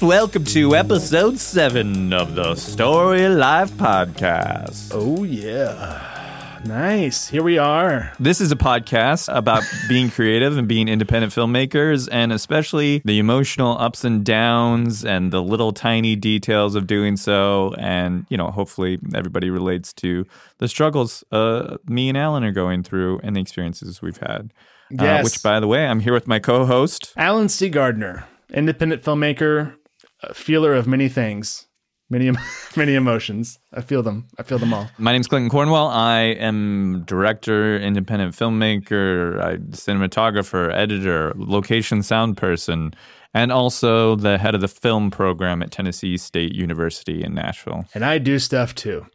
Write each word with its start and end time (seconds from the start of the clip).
Welcome 0.00 0.44
to 0.46 0.74
episode 0.74 1.38
seven 1.38 2.12
of 2.14 2.34
the 2.34 2.54
Story 2.54 3.28
Life 3.28 3.70
Podcast. 3.72 4.92
Oh, 4.94 5.24
yeah. 5.24 6.60
Nice. 6.64 7.28
Here 7.28 7.42
we 7.42 7.58
are. 7.58 8.10
This 8.18 8.40
is 8.40 8.50
a 8.50 8.56
podcast 8.56 9.34
about 9.34 9.62
being 9.88 10.10
creative 10.10 10.56
and 10.56 10.66
being 10.66 10.88
independent 10.88 11.34
filmmakers, 11.34 12.08
and 12.10 12.32
especially 12.32 13.02
the 13.04 13.18
emotional 13.18 13.76
ups 13.78 14.02
and 14.04 14.24
downs 14.24 15.04
and 15.04 15.32
the 15.32 15.42
little 15.42 15.72
tiny 15.72 16.16
details 16.16 16.74
of 16.74 16.86
doing 16.86 17.16
so. 17.18 17.74
And, 17.78 18.24
you 18.30 18.38
know, 18.38 18.50
hopefully 18.50 18.98
everybody 19.14 19.50
relates 19.50 19.92
to 19.94 20.26
the 20.58 20.68
struggles 20.68 21.24
uh, 21.30 21.76
me 21.86 22.08
and 22.08 22.16
Allen 22.16 22.42
are 22.44 22.52
going 22.52 22.82
through 22.82 23.20
and 23.22 23.36
the 23.36 23.40
experiences 23.40 24.00
we've 24.00 24.18
had. 24.18 24.52
Uh, 24.98 25.04
Yes. 25.04 25.24
which, 25.24 25.42
by 25.42 25.60
the 25.60 25.66
way, 25.68 25.86
I'm 25.86 26.00
here 26.00 26.12
with 26.14 26.26
my 26.26 26.38
co 26.38 26.64
host. 26.64 27.12
Allen 27.16 27.48
C. 27.48 27.68
Gardner, 27.68 28.24
independent 28.52 29.04
filmmaker, 29.04 29.74
a 30.22 30.34
feeler 30.34 30.74
of 30.74 30.86
many 30.86 31.08
things, 31.08 31.66
many, 32.08 32.30
many 32.76 32.94
emotions. 32.94 33.58
I 33.72 33.80
feel 33.80 34.02
them. 34.02 34.28
I 34.38 34.42
feel 34.42 34.58
them 34.58 34.74
all. 34.74 34.90
My 34.98 35.12
name's 35.12 35.26
Clinton 35.26 35.50
Cornwell. 35.50 35.86
I 35.88 36.20
am 36.20 37.04
director, 37.06 37.78
independent 37.78 38.34
filmmaker, 38.34 39.40
I, 39.42 39.56
cinematographer, 39.56 40.72
editor, 40.74 41.32
location 41.36 42.02
sound 42.02 42.36
person, 42.36 42.94
and 43.32 43.52
also 43.52 44.16
the 44.16 44.38
head 44.38 44.54
of 44.54 44.60
the 44.60 44.68
film 44.68 45.10
program 45.10 45.62
at 45.62 45.70
Tennessee 45.70 46.16
State 46.16 46.54
University 46.54 47.22
in 47.22 47.34
Nashville. 47.34 47.84
And 47.94 48.04
I 48.04 48.18
do 48.18 48.38
stuff 48.38 48.74
too. 48.74 49.06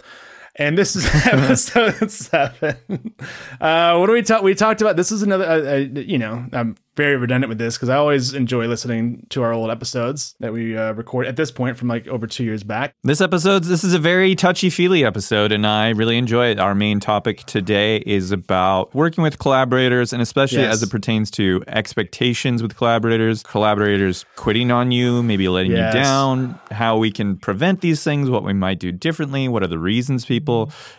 And 0.57 0.77
this 0.77 0.95
is 0.95 1.05
episode 1.25 2.09
seven. 2.11 3.13
Uh, 3.59 3.97
what 3.97 4.05
do 4.07 4.13
we 4.13 4.21
talk? 4.21 4.41
We 4.41 4.55
talked 4.55 4.81
about 4.81 4.95
this 4.95 5.11
is 5.11 5.21
another. 5.21 5.45
Uh, 5.45 5.71
uh, 5.73 5.75
you 5.99 6.17
know, 6.17 6.45
I'm 6.53 6.77
very 6.95 7.17
redundant 7.17 7.49
with 7.49 7.57
this 7.57 7.75
because 7.75 7.89
I 7.89 7.97
always 7.97 8.33
enjoy 8.33 8.67
listening 8.67 9.27
to 9.31 9.43
our 9.43 9.51
old 9.51 9.69
episodes 9.69 10.33
that 10.39 10.53
we 10.53 10.77
uh, 10.77 10.93
record 10.93 11.27
at 11.27 11.35
this 11.35 11.51
point 11.51 11.75
from 11.77 11.89
like 11.89 12.07
over 12.07 12.25
two 12.25 12.45
years 12.45 12.63
back. 12.63 12.93
This 13.03 13.19
episode, 13.19 13.65
this 13.65 13.83
is 13.83 13.93
a 13.93 13.99
very 13.99 14.33
touchy 14.33 14.69
feely 14.69 15.03
episode, 15.03 15.51
and 15.51 15.67
I 15.67 15.89
really 15.89 16.17
enjoy 16.17 16.51
it. 16.51 16.59
Our 16.59 16.73
main 16.73 17.01
topic 17.01 17.43
today 17.43 17.97
is 18.05 18.31
about 18.31 18.95
working 18.95 19.23
with 19.23 19.39
collaborators, 19.39 20.13
and 20.13 20.21
especially 20.21 20.59
Yes. 20.61 20.75
as 20.75 20.83
it 20.83 20.89
pertains 20.89 21.29
to 21.31 21.63
expectations 21.67 22.63
with 22.63 22.77
collaborators, 22.77 23.43
collaborators 23.43 24.23
quitting 24.37 24.71
on 24.71 24.93
you, 24.93 25.21
maybe 25.21 25.49
letting 25.49 25.71
Yes. 25.73 25.93
you 25.93 25.99
down, 25.99 26.57
how 26.71 26.97
we 26.97 27.11
can 27.11 27.35
prevent 27.35 27.81
these 27.81 28.05
things, 28.05 28.29
what 28.29 28.45
we 28.45 28.53
might 28.53 28.79
do 28.79 28.93
differently, 28.93 29.49
what 29.49 29.63
are 29.63 29.67
the 29.67 29.79
reasons 29.79 30.23
people 30.23 30.44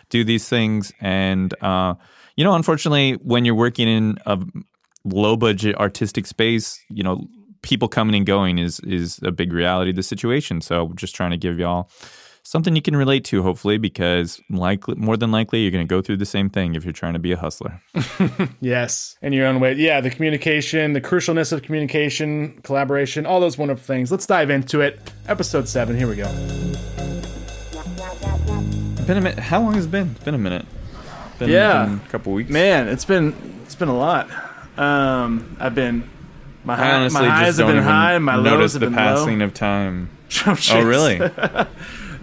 do 0.09 0.23
these 0.23 0.47
things. 0.47 0.91
And, 1.01 1.53
uh, 1.61 1.95
you 2.35 2.43
know, 2.43 2.53
unfortunately, 2.53 3.13
when 3.23 3.45
you're 3.45 3.55
working 3.55 3.87
in 3.87 4.17
a 4.25 4.39
low 5.03 5.35
budget 5.35 5.75
artistic 5.77 6.27
space, 6.27 6.79
you 6.89 7.03
know, 7.03 7.27
people 7.61 7.87
coming 7.87 8.15
and 8.15 8.25
going 8.25 8.59
is 8.59 8.79
is 8.81 9.19
a 9.23 9.31
big 9.31 9.51
reality 9.53 9.89
of 9.89 9.95
the 9.95 10.03
situation. 10.03 10.61
So 10.61 10.91
just 10.95 11.15
trying 11.15 11.31
to 11.31 11.37
give 11.37 11.59
y'all 11.59 11.89
something 12.47 12.77
you 12.77 12.81
can 12.81 12.95
relate 12.95 13.25
to, 13.25 13.43
hopefully, 13.43 13.77
because 13.77 14.39
likely 14.49 14.95
more 14.95 15.17
than 15.17 15.31
likely 15.31 15.61
you're 15.61 15.71
going 15.71 15.85
to 15.85 15.89
go 15.89 16.01
through 16.01 16.15
the 16.15 16.25
same 16.25 16.49
thing 16.49 16.75
if 16.75 16.85
you're 16.85 16.93
trying 16.93 17.13
to 17.13 17.19
be 17.19 17.31
a 17.31 17.37
hustler. 17.37 17.81
Yes, 18.59 19.17
in 19.21 19.33
your 19.33 19.45
own 19.45 19.59
way. 19.59 19.73
Yeah, 19.73 20.01
the 20.01 20.09
communication, 20.09 20.93
the 20.93 21.01
crucialness 21.01 21.51
of 21.51 21.61
communication, 21.61 22.59
collaboration, 22.63 23.25
all 23.25 23.39
those 23.39 23.57
wonderful 23.57 23.83
things. 23.83 24.11
Let's 24.11 24.25
dive 24.25 24.49
into 24.49 24.81
it. 24.81 25.11
Episode 25.27 25.67
seven. 25.67 25.95
Here 25.95 26.07
we 26.07 26.15
go. 26.15 26.96
Been 29.07 29.17
a 29.17 29.21
minute. 29.21 29.39
How 29.39 29.61
long 29.61 29.73
has 29.75 29.85
it 29.85 29.91
been? 29.91 30.11
It's 30.15 30.23
been 30.23 30.35
a 30.35 30.37
minute. 30.39 30.65
Been, 31.39 31.49
Yeah. 31.49 31.85
been 31.85 32.01
a 32.05 32.09
couple 32.09 32.33
weeks. 32.33 32.49
Man, 32.49 32.87
it's 32.87 33.05
been 33.05 33.33
it's 33.63 33.75
been 33.75 33.87
a 33.87 33.97
lot. 33.97 34.27
Um, 34.77 35.55
I've 35.59 35.73
been 35.75 36.09
my, 36.63 36.75
high, 36.75 36.91
honestly 36.91 37.21
my 37.21 37.29
highs 37.29 37.57
have 37.57 37.67
been 37.67 37.81
high, 37.83 38.17
my 38.19 38.35
notice 38.35 38.51
lows 38.59 38.73
have 38.73 38.79
the 38.81 38.87
been 38.87 38.95
passing 38.95 39.39
low. 39.39 39.45
of 39.45 39.53
time. 39.53 40.09
Oh, 40.45 40.55
Oh, 40.71 40.81
really? 40.83 41.19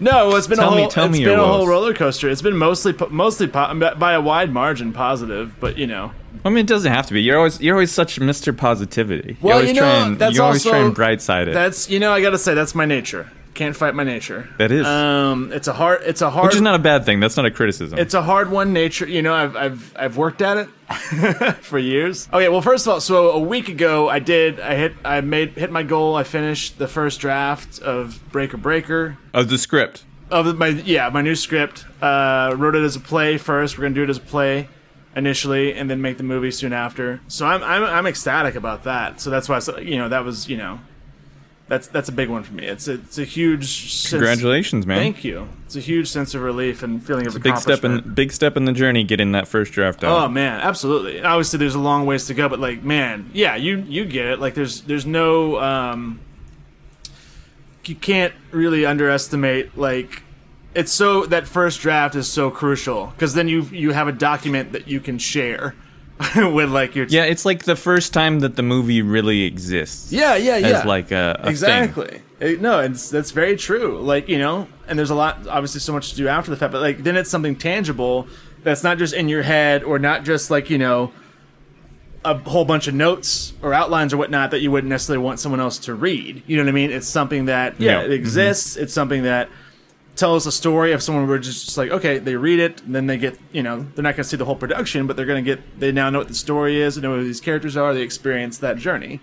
No, 0.00 0.34
it's 0.34 0.48
been 0.48 0.58
Tell 0.58 0.72
a 0.72 0.76
me- 0.76 0.82
whole, 0.82 0.90
tell 0.90 1.04
it's 1.06 1.12
me 1.18 1.24
been 1.24 1.38
a 1.38 1.44
whole 1.46 1.68
roller 1.68 1.94
coaster. 1.94 2.28
It's 2.28 2.42
been 2.42 2.56
mostly 2.56 2.92
mostly 3.10 3.46
po- 3.46 3.72
by 3.96 4.12
a 4.12 4.20
wide 4.20 4.52
margin 4.52 4.92
positive, 4.92 5.54
but 5.60 5.78
you 5.78 5.86
know, 5.86 6.10
I 6.44 6.48
mean, 6.48 6.58
it 6.58 6.66
doesn't 6.66 6.92
have 6.92 7.06
to 7.06 7.14
be. 7.14 7.22
You're 7.22 7.38
always 7.38 7.60
you're 7.60 7.76
always 7.76 7.92
such 7.92 8.18
Mr. 8.18 8.54
Positivity. 8.54 9.36
Well, 9.40 9.50
you 9.50 9.54
always 9.54 9.68
you 9.68 9.74
know, 9.76 9.80
try 9.82 10.06
and, 10.06 10.18
that's 10.18 10.34
you 10.36 10.42
always 10.42 10.62
try 10.64 10.72
also- 10.72 10.86
and 10.86 10.94
bright 10.94 11.22
side 11.22 11.46
it. 11.48 11.54
that's 11.54 11.88
you 11.88 12.00
know, 12.00 12.12
I 12.12 12.20
got 12.20 12.30
to 12.30 12.38
say 12.38 12.54
that's 12.54 12.74
my 12.74 12.84
nature. 12.84 13.30
Can't 13.54 13.76
fight 13.76 13.94
my 13.94 14.02
nature. 14.02 14.48
That 14.58 14.72
is. 14.72 14.84
Um, 14.84 15.52
it's 15.52 15.68
a 15.68 15.72
hard. 15.72 16.02
It's 16.02 16.22
a 16.22 16.30
hard. 16.30 16.46
Which 16.46 16.56
is 16.56 16.60
not 16.60 16.74
a 16.74 16.78
bad 16.80 17.04
thing. 17.06 17.20
That's 17.20 17.36
not 17.36 17.46
a 17.46 17.50
criticism. 17.52 17.98
It's 17.98 18.12
a 18.14 18.22
hard 18.22 18.50
one 18.50 18.72
nature. 18.72 19.06
You 19.08 19.22
know, 19.22 19.32
I've 19.32 19.56
I've 19.56 19.96
I've 19.96 20.16
worked 20.16 20.42
at 20.42 20.56
it 20.56 21.54
for 21.62 21.78
years. 21.78 22.28
Okay, 22.32 22.48
well, 22.48 22.60
first 22.62 22.86
of 22.86 22.92
all, 22.94 23.00
so 23.00 23.30
a 23.30 23.38
week 23.38 23.68
ago, 23.68 24.08
I 24.08 24.18
did. 24.18 24.58
I 24.58 24.74
hit. 24.74 24.94
I 25.04 25.20
made 25.20 25.50
hit 25.50 25.70
my 25.70 25.84
goal. 25.84 26.16
I 26.16 26.24
finished 26.24 26.78
the 26.78 26.88
first 26.88 27.20
draft 27.20 27.78
of 27.80 28.20
Breaker 28.32 28.56
Breaker 28.56 29.18
of 29.32 29.48
the 29.48 29.58
script. 29.58 30.04
of 30.30 30.58
my 30.58 30.68
yeah 30.68 31.08
my 31.10 31.22
new 31.22 31.36
script. 31.36 31.84
Uh, 32.02 32.54
wrote 32.58 32.74
it 32.74 32.82
as 32.82 32.96
a 32.96 33.00
play 33.00 33.38
first. 33.38 33.78
We're 33.78 33.82
gonna 33.82 33.94
do 33.94 34.02
it 34.02 34.10
as 34.10 34.18
a 34.18 34.20
play 34.20 34.68
initially, 35.14 35.74
and 35.74 35.88
then 35.88 36.00
make 36.02 36.16
the 36.16 36.24
movie 36.24 36.50
soon 36.50 36.72
after. 36.72 37.20
So 37.28 37.46
I'm 37.46 37.62
I'm 37.62 37.84
I'm 37.84 38.06
ecstatic 38.08 38.56
about 38.56 38.82
that. 38.82 39.20
So 39.20 39.30
that's 39.30 39.48
why 39.48 39.58
I 39.60 39.80
you 39.80 39.96
know 39.96 40.08
that 40.08 40.24
was 40.24 40.48
you 40.48 40.56
know. 40.56 40.80
That's 41.66 41.86
that's 41.86 42.10
a 42.10 42.12
big 42.12 42.28
one 42.28 42.42
for 42.42 42.52
me. 42.52 42.66
It's 42.66 42.88
a, 42.88 42.94
it's 42.94 43.16
a 43.18 43.24
huge 43.24 43.90
sense- 43.90 44.10
Congratulations, 44.10 44.86
man. 44.86 44.98
Thank 44.98 45.24
you. 45.24 45.48
It's 45.64 45.76
a 45.76 45.80
huge 45.80 46.08
sense 46.08 46.34
of 46.34 46.42
relief 46.42 46.82
and 46.82 47.02
feeling 47.04 47.26
of 47.26 47.42
big 47.42 47.56
step 47.56 47.84
in 47.84 48.12
big 48.14 48.32
step 48.32 48.58
in 48.58 48.66
the 48.66 48.72
journey 48.72 49.02
getting 49.02 49.32
that 49.32 49.48
first 49.48 49.72
draft 49.72 50.04
out. 50.04 50.24
Oh 50.24 50.28
man, 50.28 50.60
absolutely. 50.60 51.22
Obviously, 51.22 51.58
there's 51.58 51.74
a 51.74 51.78
long 51.80 52.04
ways 52.04 52.26
to 52.26 52.34
go, 52.34 52.50
but 52.50 52.60
like, 52.60 52.82
man, 52.84 53.30
yeah, 53.32 53.56
you 53.56 53.78
you 53.88 54.04
get 54.04 54.26
it. 54.26 54.40
Like, 54.40 54.52
there's 54.54 54.82
there's 54.82 55.06
no 55.06 55.58
um, 55.58 56.20
you 57.86 57.94
can't 57.94 58.34
really 58.50 58.84
underestimate 58.86 59.76
like 59.76 60.22
it's 60.74 60.92
so 60.92 61.24
that 61.26 61.46
first 61.46 61.80
draft 61.80 62.14
is 62.14 62.28
so 62.28 62.50
crucial 62.50 63.06
because 63.06 63.34
then 63.34 63.48
you 63.48 63.62
you 63.64 63.92
have 63.92 64.08
a 64.08 64.12
document 64.12 64.72
that 64.72 64.86
you 64.88 65.00
can 65.00 65.18
share 65.18 65.74
with 66.36 66.70
like 66.70 66.94
your 66.94 67.06
yeah, 67.06 67.24
it's 67.24 67.44
like 67.44 67.64
the 67.64 67.76
first 67.76 68.12
time 68.14 68.40
that 68.40 68.54
the 68.56 68.62
movie 68.62 69.02
really 69.02 69.42
exists. 69.42 70.12
yeah 70.12 70.36
yeah 70.36 70.56
yeah 70.56 70.78
As 70.80 70.84
like 70.84 71.10
a, 71.10 71.36
a 71.38 71.42
thing. 71.42 71.50
exactly 71.50 72.22
It- 72.40 72.60
no 72.60 72.80
it's 72.80 73.10
that's 73.10 73.32
very 73.32 73.56
true 73.56 73.98
like 74.00 74.28
you 74.28 74.38
know 74.38 74.68
and 74.86 74.96
there's 74.98 75.10
a 75.10 75.14
lot 75.14 75.46
obviously 75.48 75.80
so 75.80 75.92
much 75.92 76.10
to 76.10 76.16
do 76.16 76.28
after 76.28 76.50
the 76.50 76.56
fact 76.56 76.72
but 76.72 76.80
like 76.82 76.98
then 77.02 77.16
it's 77.16 77.30
something 77.30 77.56
tangible 77.56 78.28
that's 78.62 78.84
not 78.84 78.98
just 78.98 79.12
in 79.12 79.28
your 79.28 79.42
head 79.42 79.82
or 79.82 79.98
not 79.98 80.24
just 80.24 80.50
like 80.50 80.70
you 80.70 80.78
know 80.78 81.12
a 82.24 82.38
whole 82.38 82.64
bunch 82.64 82.86
of 82.88 82.94
notes 82.94 83.52
or 83.60 83.74
outlines 83.74 84.14
or 84.14 84.16
whatnot 84.16 84.50
that 84.52 84.60
you 84.60 84.70
wouldn't 84.70 84.88
necessarily 84.88 85.22
want 85.22 85.38
someone 85.40 85.60
else 85.60 85.78
to 85.78 85.94
read 85.94 86.42
you 86.46 86.56
know 86.56 86.62
what 86.62 86.68
i 86.68 86.72
mean 86.72 86.90
it's 86.90 87.08
something 87.08 87.46
that 87.46 87.78
yeah, 87.80 87.90
Yeah. 87.90 88.00
it 88.00 88.04
mm-hmm. 88.04 88.12
exists 88.12 88.76
it's 88.76 88.94
something 88.94 89.24
that 89.24 89.48
tells 90.16 90.46
a 90.46 90.52
story 90.52 90.92
of 90.92 91.02
someone 91.02 91.26
where 91.26 91.38
just, 91.38 91.64
just 91.64 91.76
like 91.76 91.90
okay 91.90 92.18
they 92.18 92.36
read 92.36 92.60
it 92.60 92.80
and 92.82 92.94
then 92.94 93.06
they 93.06 93.18
get 93.18 93.38
you 93.52 93.62
know 93.62 93.84
they're 93.94 94.02
not 94.02 94.14
going 94.14 94.22
to 94.22 94.28
see 94.28 94.36
the 94.36 94.44
whole 94.44 94.54
production 94.54 95.06
but 95.06 95.16
they're 95.16 95.26
going 95.26 95.44
to 95.44 95.56
get 95.56 95.80
they 95.80 95.90
now 95.90 96.08
know 96.08 96.18
what 96.18 96.28
the 96.28 96.34
story 96.34 96.80
is 96.80 96.94
they 96.94 97.02
know 97.02 97.16
who 97.16 97.24
these 97.24 97.40
characters 97.40 97.76
are 97.76 97.92
they 97.92 98.02
experience 98.02 98.58
that 98.58 98.76
journey 98.76 99.20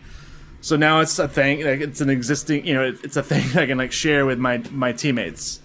so 0.61 0.75
now 0.75 0.99
it's 0.99 1.17
a 1.17 1.27
thing. 1.27 1.65
Like 1.65 1.81
it's 1.81 2.01
an 2.01 2.09
existing, 2.09 2.65
you 2.65 2.75
know, 2.75 2.83
it, 2.83 3.03
it's 3.03 3.17
a 3.17 3.23
thing 3.23 3.45
I 3.59 3.65
can 3.65 3.77
like 3.77 3.91
share 3.91 4.25
with 4.25 4.39
my 4.39 4.63
my 4.71 4.93
teammates. 4.93 5.59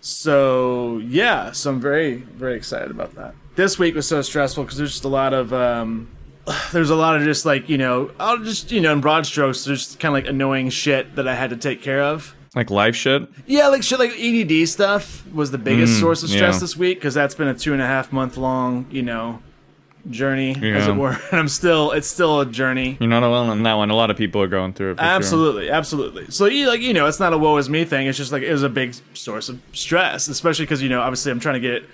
So 0.00 0.98
yeah, 0.98 1.50
so 1.52 1.70
I'm 1.70 1.80
very 1.80 2.14
very 2.14 2.54
excited 2.54 2.90
about 2.90 3.14
that. 3.16 3.34
This 3.56 3.78
week 3.78 3.94
was 3.94 4.06
so 4.06 4.22
stressful 4.22 4.64
because 4.64 4.78
there's 4.78 4.92
just 4.92 5.04
a 5.04 5.08
lot 5.08 5.34
of 5.34 5.52
um, 5.52 6.08
there's 6.72 6.90
a 6.90 6.96
lot 6.96 7.16
of 7.16 7.24
just 7.24 7.44
like 7.44 7.68
you 7.68 7.76
know, 7.76 8.12
I'll 8.20 8.38
just 8.38 8.70
you 8.70 8.80
know 8.80 8.92
in 8.92 9.00
broad 9.00 9.26
strokes, 9.26 9.64
there's 9.64 9.96
kind 9.96 10.16
of 10.16 10.24
like 10.24 10.30
annoying 10.30 10.70
shit 10.70 11.16
that 11.16 11.26
I 11.26 11.34
had 11.34 11.50
to 11.50 11.56
take 11.56 11.82
care 11.82 12.02
of. 12.02 12.34
Like 12.56 12.70
life 12.70 12.96
shit. 12.96 13.28
Yeah, 13.46 13.68
like 13.68 13.82
shit 13.82 13.98
like 13.98 14.12
EDD 14.18 14.66
stuff 14.66 15.30
was 15.32 15.50
the 15.50 15.58
biggest 15.58 15.92
mm, 15.92 16.00
source 16.00 16.22
of 16.22 16.30
stress 16.30 16.54
yeah. 16.54 16.60
this 16.60 16.74
week 16.74 16.96
because 16.96 17.12
that's 17.12 17.34
been 17.34 17.48
a 17.48 17.54
two 17.54 17.74
and 17.74 17.82
a 17.82 17.86
half 17.86 18.12
month 18.12 18.38
long 18.38 18.86
you 18.90 19.02
know 19.02 19.40
journey 20.10 20.52
as 20.52 20.88
it 20.88 20.96
were. 20.96 21.18
And 21.30 21.38
I'm 21.38 21.48
still 21.48 21.92
it's 21.92 22.06
still 22.06 22.40
a 22.40 22.46
journey. 22.46 22.96
You're 22.98 23.10
not 23.10 23.22
alone 23.22 23.50
on 23.50 23.62
that 23.64 23.74
one. 23.74 23.90
A 23.90 23.94
lot 23.94 24.10
of 24.10 24.16
people 24.16 24.40
are 24.40 24.46
going 24.46 24.72
through 24.72 24.92
it. 24.92 24.94
For 24.96 25.02
sure. 25.02 25.12
Absolutely, 25.12 25.70
absolutely. 25.70 26.30
So, 26.30 26.46
you 26.46 26.66
like 26.66 26.80
you 26.80 26.94
know, 26.94 27.06
it's 27.06 27.20
not 27.20 27.34
a 27.34 27.38
woe 27.38 27.58
is 27.58 27.68
me 27.68 27.84
thing. 27.84 28.06
It's 28.06 28.16
just 28.16 28.32
like 28.32 28.42
it 28.42 28.52
was 28.52 28.62
a 28.62 28.70
big 28.70 28.94
source 29.12 29.50
of 29.50 29.60
stress, 29.72 30.26
especially 30.28 30.64
because 30.64 30.82
you 30.82 30.88
know, 30.88 31.02
obviously, 31.02 31.32
I'm 31.32 31.40
trying 31.40 31.60
to 31.60 31.68
get 31.68 31.84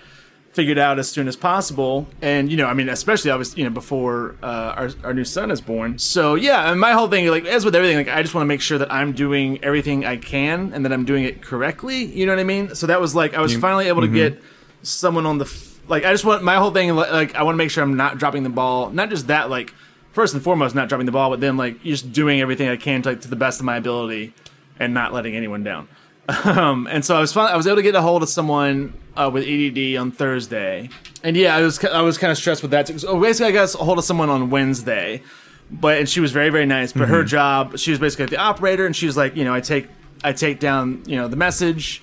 figured 0.53 0.79
out 0.79 0.99
as 0.99 1.11
soon 1.11 1.29
as 1.29 1.35
possible, 1.37 2.07
and 2.21 2.51
you 2.51 2.57
know, 2.59 2.67
I 2.67 2.75
mean, 2.75 2.89
especially 2.91 3.31
obviously, 3.31 3.63
you 3.63 3.69
know, 3.69 3.75
before 3.75 4.37
uh, 4.43 4.75
our 4.77 4.91
our 5.03 5.15
new 5.15 5.25
son 5.25 5.51
is 5.51 5.61
born. 5.61 5.99
So, 5.99 6.35
yeah, 6.35 6.71
and 6.71 6.79
my 6.79 6.93
whole 6.93 7.09
thing, 7.09 7.27
like 7.29 7.47
as 7.47 7.65
with 7.65 7.75
everything, 7.75 7.97
like 7.97 8.09
I 8.09 8.23
just 8.23 8.35
want 8.35 8.45
to 8.45 8.49
make 8.49 8.61
sure 8.61 8.79
that 8.79 8.93
I'm 8.93 9.13
doing 9.13 9.63
everything 9.65 10.05
I 10.05 10.19
can 10.19 10.73
and 10.75 10.85
that 10.85 10.93
I'm 10.93 11.05
doing 11.05 11.25
it 11.25 11.43
correctly. 11.43 12.05
You 12.05 12.27
know 12.27 12.33
what 12.33 12.41
I 12.41 12.45
mean? 12.45 12.75
So 12.75 12.87
that 12.87 13.01
was 13.01 13.15
like 13.15 13.35
I 13.35 13.41
was 13.41 13.57
finally 13.57 13.89
able 13.89 14.03
to 14.03 14.09
get 14.09 14.43
someone 14.83 15.27
on 15.27 15.39
the 15.39 15.47
f- 15.47 15.81
like. 15.89 16.05
I 16.05 16.13
just 16.13 16.25
want 16.25 16.43
my 16.43 16.57
whole 16.57 16.71
thing, 16.71 16.95
like, 16.95 17.11
like 17.11 17.35
I 17.35 17.43
want 17.45 17.55
to 17.55 17.59
make 17.59 17.71
sure 17.71 17.83
I'm 17.83 17.97
not 17.97 18.19
dropping 18.19 18.43
the 18.43 18.51
ball. 18.51 18.91
Not 18.91 19.09
just 19.09 19.29
that, 19.29 19.49
like 19.49 19.73
first 20.13 20.35
and 20.35 20.43
foremost, 20.43 20.75
not 20.75 20.89
dropping 20.89 21.07
the 21.07 21.13
ball, 21.13 21.31
but 21.31 21.41
then 21.41 21.57
like 21.57 21.83
just 21.83 22.13
doing 22.13 22.41
everything 22.43 22.69
I 22.69 22.77
can 22.77 23.01
to, 23.03 23.11
like, 23.11 23.23
to 23.23 23.29
the 23.29 23.37
best 23.37 23.61
of 23.61 23.65
my 23.65 23.77
ability 23.77 24.35
and 24.79 24.93
not 24.93 25.15
letting 25.15 25.35
anyone 25.35 25.65
down. 25.65 25.89
Um, 26.29 26.87
and 26.91 27.05
so 27.05 27.17
I 27.17 27.21
was 27.21 27.37
I 27.37 27.57
was 27.57 27.67
able 27.67 27.77
to 27.77 27.83
get 27.83 27.95
a 27.95 28.01
hold 28.01 28.23
of 28.23 28.29
someone 28.29 28.95
uh, 29.17 29.31
with 29.33 29.45
EDD 29.45 29.97
on 29.97 30.13
Thursday, 30.13 30.89
and 31.23 31.37
yeah, 31.37 31.57
I 31.57 31.63
was 31.63 31.85
I 31.85 32.03
was 32.03 32.17
kind 32.17 32.31
of 32.31 32.39
stressed 32.39 32.63
with 32.63 32.71
that. 32.71 32.87
too. 32.87 32.99
So 32.99 33.21
basically, 33.21 33.49
I 33.49 33.53
got 33.53 33.75
a 33.75 33.79
hold 33.79 33.99
of 33.99 34.05
someone 34.05 34.31
on 34.31 34.51
Wednesday, 34.51 35.23
but 35.71 35.99
and 35.99 36.09
she 36.09 36.21
was 36.21 36.31
very 36.33 36.51
very 36.51 36.67
nice. 36.67 36.93
But 36.93 37.09
her 37.09 37.25
job, 37.25 37.79
she 37.79 37.91
was 37.91 37.99
basically 37.99 38.27
the 38.27 38.37
operator, 38.39 38.87
and 38.87 38.95
she 38.95 39.07
was 39.07 39.17
like, 39.17 39.37
you 39.37 39.45
know, 39.45 39.53
I 39.53 39.61
take 39.61 39.89
I 40.23 40.33
take 40.33 40.61
down 40.61 41.03
you 41.07 41.17
know 41.17 41.27
the 41.29 41.37
message 41.37 42.03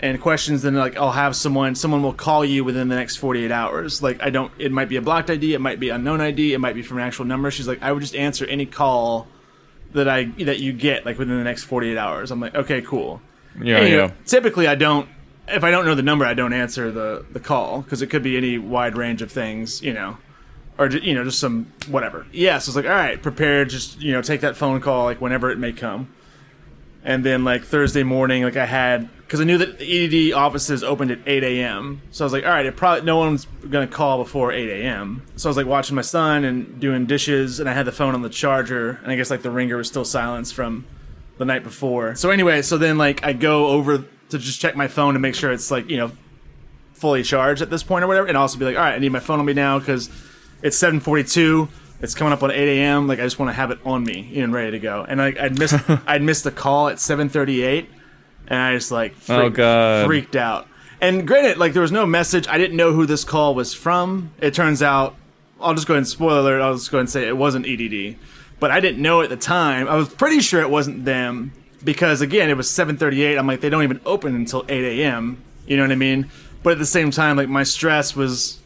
and 0.00 0.20
questions. 0.20 0.62
Then 0.62 0.74
like 0.74 0.96
I'll 0.96 1.12
have 1.12 1.36
someone 1.36 1.76
someone 1.76 2.02
will 2.02 2.12
call 2.12 2.44
you 2.44 2.64
within 2.64 2.88
the 2.88 2.96
next 2.96 3.16
48 3.16 3.52
hours. 3.52 4.02
Like 4.02 4.20
I 4.22 4.30
don't. 4.30 4.52
It 4.58 4.72
might 4.72 4.88
be 4.88 4.96
a 4.96 5.02
blocked 5.02 5.30
ID. 5.30 5.54
It 5.54 5.60
might 5.60 5.78
be 5.78 5.90
unknown 5.90 6.20
ID. 6.20 6.52
It 6.52 6.58
might 6.58 6.74
be 6.74 6.82
from 6.82 6.98
an 6.98 7.04
actual 7.04 7.24
number. 7.24 7.50
She's 7.52 7.68
like 7.68 7.82
I 7.82 7.92
would 7.92 8.00
just 8.00 8.16
answer 8.16 8.44
any 8.44 8.66
call 8.66 9.28
that 9.92 10.08
I 10.08 10.24
that 10.24 10.58
you 10.58 10.72
get 10.72 11.06
like 11.06 11.16
within 11.16 11.38
the 11.38 11.44
next 11.44 11.64
48 11.64 11.96
hours. 11.96 12.30
I'm 12.32 12.40
like 12.40 12.54
okay 12.56 12.82
cool. 12.82 13.20
Yeah, 13.60 13.80
know, 13.80 13.86
yeah. 13.86 14.10
typically, 14.24 14.66
I 14.66 14.74
don't. 14.74 15.08
If 15.48 15.62
I 15.62 15.70
don't 15.70 15.84
know 15.84 15.94
the 15.94 16.02
number, 16.02 16.24
I 16.24 16.34
don't 16.34 16.52
answer 16.52 16.90
the 16.90 17.24
the 17.30 17.40
call 17.40 17.82
because 17.82 18.02
it 18.02 18.08
could 18.08 18.22
be 18.22 18.36
any 18.36 18.58
wide 18.58 18.96
range 18.96 19.22
of 19.22 19.30
things, 19.30 19.80
you 19.82 19.92
know, 19.92 20.18
or 20.78 20.88
you 20.90 21.14
know, 21.14 21.24
just 21.24 21.38
some 21.38 21.72
whatever. 21.88 22.26
Yeah, 22.32 22.58
so 22.58 22.70
it's 22.70 22.76
like, 22.76 22.84
all 22.84 22.90
right, 22.90 23.20
prepare. 23.22 23.64
Just 23.64 24.00
you 24.00 24.12
know, 24.12 24.22
take 24.22 24.40
that 24.40 24.56
phone 24.56 24.80
call 24.80 25.04
like 25.04 25.20
whenever 25.20 25.50
it 25.50 25.58
may 25.58 25.72
come. 25.72 26.12
And 27.04 27.24
then 27.24 27.44
like 27.44 27.62
Thursday 27.62 28.02
morning, 28.02 28.42
like 28.42 28.56
I 28.56 28.66
had 28.66 29.08
because 29.18 29.40
I 29.40 29.44
knew 29.44 29.58
that 29.58 29.78
the 29.78 30.30
EDD 30.30 30.34
offices 30.34 30.82
opened 30.82 31.12
at 31.12 31.20
8 31.24 31.44
a.m. 31.44 32.02
So 32.10 32.24
I 32.24 32.26
was 32.26 32.32
like, 32.32 32.44
all 32.44 32.50
right, 32.50 32.66
it 32.66 32.76
probably 32.76 33.04
no 33.04 33.16
one's 33.18 33.46
gonna 33.70 33.86
call 33.86 34.18
before 34.18 34.50
8 34.50 34.68
a.m. 34.82 35.22
So 35.36 35.48
I 35.48 35.50
was 35.50 35.56
like 35.56 35.66
watching 35.66 35.94
my 35.94 36.02
son 36.02 36.44
and 36.44 36.80
doing 36.80 37.06
dishes, 37.06 37.60
and 37.60 37.68
I 37.68 37.72
had 37.72 37.86
the 37.86 37.92
phone 37.92 38.14
on 38.14 38.22
the 38.22 38.28
charger, 38.28 38.98
and 39.02 39.12
I 39.12 39.14
guess 39.16 39.30
like 39.30 39.42
the 39.42 39.52
ringer 39.52 39.76
was 39.76 39.86
still 39.86 40.04
silenced 40.04 40.54
from 40.54 40.84
the 41.38 41.44
night 41.44 41.62
before. 41.64 42.14
So 42.14 42.30
anyway, 42.30 42.62
so 42.62 42.78
then 42.78 42.98
like 42.98 43.24
I 43.24 43.32
go 43.32 43.68
over 43.68 43.98
to 44.30 44.38
just 44.38 44.60
check 44.60 44.76
my 44.76 44.88
phone 44.88 45.14
to 45.14 45.20
make 45.20 45.34
sure 45.34 45.52
it's 45.52 45.70
like 45.70 45.88
you 45.90 45.96
know 45.96 46.12
fully 46.94 47.22
charged 47.22 47.60
at 47.62 47.70
this 47.70 47.82
point 47.82 48.04
or 48.04 48.06
whatever, 48.06 48.26
and 48.26 48.36
also 48.36 48.58
be 48.58 48.64
like, 48.64 48.76
all 48.76 48.82
right, 48.82 48.94
I 48.94 48.98
need 48.98 49.12
my 49.12 49.20
phone 49.20 49.38
on 49.38 49.44
me 49.46 49.52
now 49.52 49.78
because 49.78 50.08
it's 50.62 50.78
7:42. 50.82 51.68
It's 52.02 52.14
coming 52.14 52.32
up 52.32 52.42
on 52.42 52.50
8 52.50 52.56
a.m. 52.78 53.08
Like 53.08 53.20
I 53.20 53.22
just 53.22 53.38
want 53.38 53.48
to 53.50 53.54
have 53.54 53.70
it 53.70 53.78
on 53.84 54.04
me 54.04 54.38
and 54.40 54.52
ready 54.52 54.72
to 54.72 54.78
go. 54.78 55.04
And 55.08 55.18
like 55.18 55.38
I'd 55.38 55.58
missed 55.58 55.74
I'd 56.06 56.22
missed 56.22 56.44
a 56.46 56.50
call 56.50 56.88
at 56.88 56.96
7:38, 56.96 57.86
and 58.48 58.58
I 58.60 58.74
just 58.74 58.90
like 58.90 59.12
oh, 59.12 59.20
freak, 59.20 59.38
Oh, 59.38 59.50
God. 59.50 60.06
freaked 60.06 60.36
out. 60.36 60.68
And 61.00 61.26
granted, 61.26 61.58
like 61.58 61.72
there 61.74 61.82
was 61.82 61.92
no 61.92 62.06
message. 62.06 62.48
I 62.48 62.56
didn't 62.58 62.76
know 62.76 62.92
who 62.92 63.04
this 63.06 63.24
call 63.24 63.54
was 63.54 63.74
from. 63.74 64.30
It 64.40 64.54
turns 64.54 64.82
out, 64.82 65.14
I'll 65.60 65.74
just 65.74 65.86
go 65.86 65.92
ahead 65.94 65.98
and 65.98 66.08
spoiler 66.08 66.40
alert. 66.40 66.62
I'll 66.62 66.74
just 66.74 66.90
go 66.90 66.96
ahead 66.98 67.02
and 67.02 67.10
say 67.10 67.28
it 67.28 67.36
wasn't 67.36 67.66
EDD, 67.66 68.16
but 68.60 68.70
I 68.70 68.80
didn't 68.80 69.02
know 69.02 69.20
at 69.22 69.28
the 69.28 69.36
time. 69.36 69.88
I 69.88 69.96
was 69.96 70.08
pretty 70.08 70.40
sure 70.40 70.60
it 70.60 70.70
wasn't 70.70 71.04
them 71.04 71.52
because 71.84 72.20
again, 72.20 72.50
it 72.50 72.56
was 72.56 72.68
7:38. 72.68 73.38
I'm 73.38 73.46
like, 73.46 73.60
they 73.60 73.68
don't 73.70 73.82
even 73.82 74.00
open 74.06 74.34
until 74.34 74.64
8 74.68 75.00
a.m. 75.00 75.38
You 75.66 75.76
know 75.76 75.82
what 75.82 75.92
I 75.92 75.96
mean? 75.96 76.30
But 76.62 76.72
at 76.72 76.78
the 76.78 76.86
same 76.86 77.10
time, 77.10 77.36
like 77.36 77.48
my 77.48 77.62
stress 77.62 78.16
was 78.16 78.58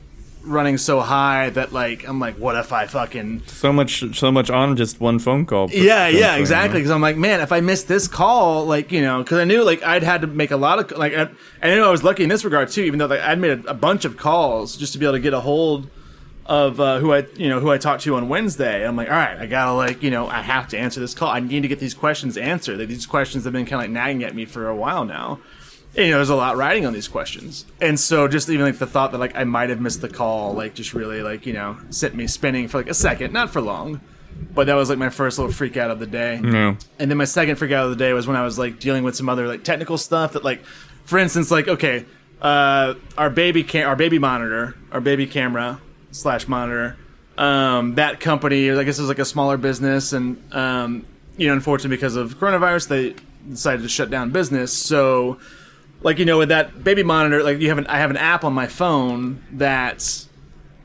running 0.42 0.78
so 0.78 1.00
high 1.00 1.50
that 1.50 1.70
like 1.70 2.08
I'm 2.08 2.19
like, 2.19 2.37
what 2.37 2.56
if 2.56 2.72
I 2.72 2.87
fucking 2.87 3.42
So 3.46 3.75
much, 3.75 4.16
so 4.16 4.32
much 4.32 4.48
on 4.48 4.75
just 4.75 4.98
one 4.98 5.19
phone 5.19 5.44
call. 5.44 5.69
yeah, 5.70 6.08
yeah, 6.08 6.37
exactly. 6.37 6.81
Because 6.81 6.90
I'm 6.92 7.02
like, 7.02 7.19
man, 7.19 7.42
if 7.42 7.52
I 7.52 7.60
missed 7.60 7.88
this 7.88 8.08
call, 8.08 8.64
like 8.64 8.90
you 8.90 9.02
know, 9.02 9.22
because 9.22 9.38
I 9.38 9.44
knew 9.44 9.62
like 9.64 9.82
I'd 9.82 10.02
had 10.02 10.22
to 10.22 10.26
make 10.26 10.50
a 10.50 10.56
lot 10.56 10.78
of 10.78 10.96
like, 10.98 11.12
I, 11.14 11.28
I 11.62 11.75
knew 11.75 11.84
I 11.84 11.90
was 11.90 12.02
lucky 12.02 12.22
in 12.22 12.31
this 12.31 12.42
regard 12.44 12.70
too. 12.70 12.82
Even 12.82 12.98
though 12.98 13.06
like 13.06 13.20
I'd 13.20 13.38
made 13.38 13.66
a, 13.66 13.70
a 13.70 13.75
bunch 13.75 14.06
of 14.06 14.16
calls 14.16 14.76
just 14.78 14.94
to 14.94 14.98
be 14.98 15.04
able 15.04 15.16
to 15.16 15.20
get 15.20 15.34
a 15.34 15.40
hold 15.40 15.90
of 16.50 16.81
uh, 16.81 16.99
who 16.99 17.12
I 17.12 17.26
you 17.37 17.49
know 17.49 17.61
who 17.61 17.70
I 17.70 17.79
talked 17.79 18.02
to 18.02 18.17
on 18.17 18.29
Wednesday. 18.29 18.85
I'm 18.85 18.97
like, 18.97 19.08
all 19.08 19.14
right, 19.14 19.38
I 19.38 19.47
gotta 19.47 19.73
like 19.73 20.02
you 20.02 20.11
know 20.11 20.26
I 20.26 20.43
have 20.43 20.67
to 20.69 20.79
answer 20.79 20.99
this 20.99 21.14
call. 21.14 21.31
I 21.31 21.38
need 21.38 21.62
to 21.62 21.69
get 21.69 21.79
these 21.79 21.94
questions 21.94 22.37
answered. 22.37 22.81
Like, 22.81 22.88
these 22.88 23.06
questions 23.06 23.44
have 23.44 23.52
been 23.52 23.64
kind 23.67 23.75
of 23.75 23.82
like 23.82 23.91
nagging 23.91 24.25
at 24.25 24.35
me 24.35 24.44
for 24.44 24.69
a 24.69 24.75
while 24.75 25.05
now. 25.05 25.38
And, 25.97 26.06
you 26.06 26.11
know, 26.12 26.19
there's 26.19 26.29
a 26.29 26.37
lot 26.37 26.56
riding 26.56 26.87
on 26.87 26.93
these 26.93 27.08
questions, 27.08 27.67
and 27.81 27.99
so 27.99 28.26
just 28.26 28.49
even 28.49 28.67
like 28.67 28.79
the 28.79 28.87
thought 28.87 29.12
that 29.12 29.19
like 29.19 29.37
I 29.37 29.44
might 29.44 29.70
have 29.70 29.81
missed 29.81 30.00
the 30.00 30.08
call, 30.08 30.52
like 30.52 30.75
just 30.75 30.93
really 30.93 31.23
like 31.23 31.47
you 31.47 31.52
know 31.52 31.79
sent 31.91 32.17
me 32.17 32.26
spinning 32.26 32.67
for 32.67 32.79
like 32.79 32.91
a 32.91 32.94
second, 32.94 33.32
not 33.32 33.50
for 33.50 33.61
long, 33.61 34.00
but 34.52 34.67
that 34.67 34.75
was 34.75 34.88
like 34.91 34.99
my 34.99 35.11
first 35.11 35.38
little 35.38 35.52
freak 35.52 35.76
out 35.76 35.93
of 35.93 36.00
the 36.00 36.06
day. 36.06 36.41
No. 36.43 36.76
And 36.99 37.11
then 37.11 37.17
my 37.17 37.26
second 37.26 37.56
freak 37.56 37.70
out 37.70 37.85
of 37.85 37.91
the 37.91 37.97
day 37.97 38.12
was 38.12 38.26
when 38.26 38.37
I 38.37 38.44
was 38.44 38.58
like 38.58 38.81
dealing 38.81 39.05
with 39.05 39.14
some 39.14 39.29
other 39.29 39.47
like 39.47 39.62
technical 39.62 39.99
stuff 39.99 40.32
that 40.32 40.43
like, 40.43 40.64
for 41.05 41.19
instance, 41.19 41.52
like 41.52 41.69
okay, 41.69 42.06
uh, 42.43 42.94
our 43.17 43.31
baby 43.31 43.62
cam, 43.62 43.88
our 43.88 43.97
baby 43.97 44.19
monitor, 44.19 44.76
our 44.91 45.00
baby 45.00 45.29
camera 45.29 45.81
slash 46.10 46.48
monitor, 46.48 46.96
um, 47.38 47.94
that 47.94 48.20
company, 48.20 48.70
I 48.70 48.84
guess 48.84 48.98
it 48.98 49.02
was 49.02 49.08
like 49.08 49.18
a 49.18 49.24
smaller 49.24 49.56
business, 49.56 50.12
and 50.12 50.42
um, 50.52 51.06
you 51.36 51.46
know, 51.46 51.54
unfortunately 51.54 51.96
because 51.96 52.16
of 52.16 52.38
coronavirus, 52.38 52.88
they 52.88 53.14
decided 53.48 53.82
to 53.82 53.88
shut 53.88 54.10
down 54.10 54.30
business. 54.30 54.72
So, 54.72 55.38
like 56.02 56.18
you 56.18 56.24
know, 56.24 56.38
with 56.38 56.50
that 56.50 56.84
baby 56.84 57.02
monitor, 57.02 57.42
like 57.42 57.60
you 57.60 57.68
have 57.68 57.78
an, 57.78 57.86
I 57.86 57.98
have 57.98 58.10
an 58.10 58.18
app 58.18 58.44
on 58.44 58.52
my 58.52 58.66
phone 58.66 59.42
that's 59.52 60.28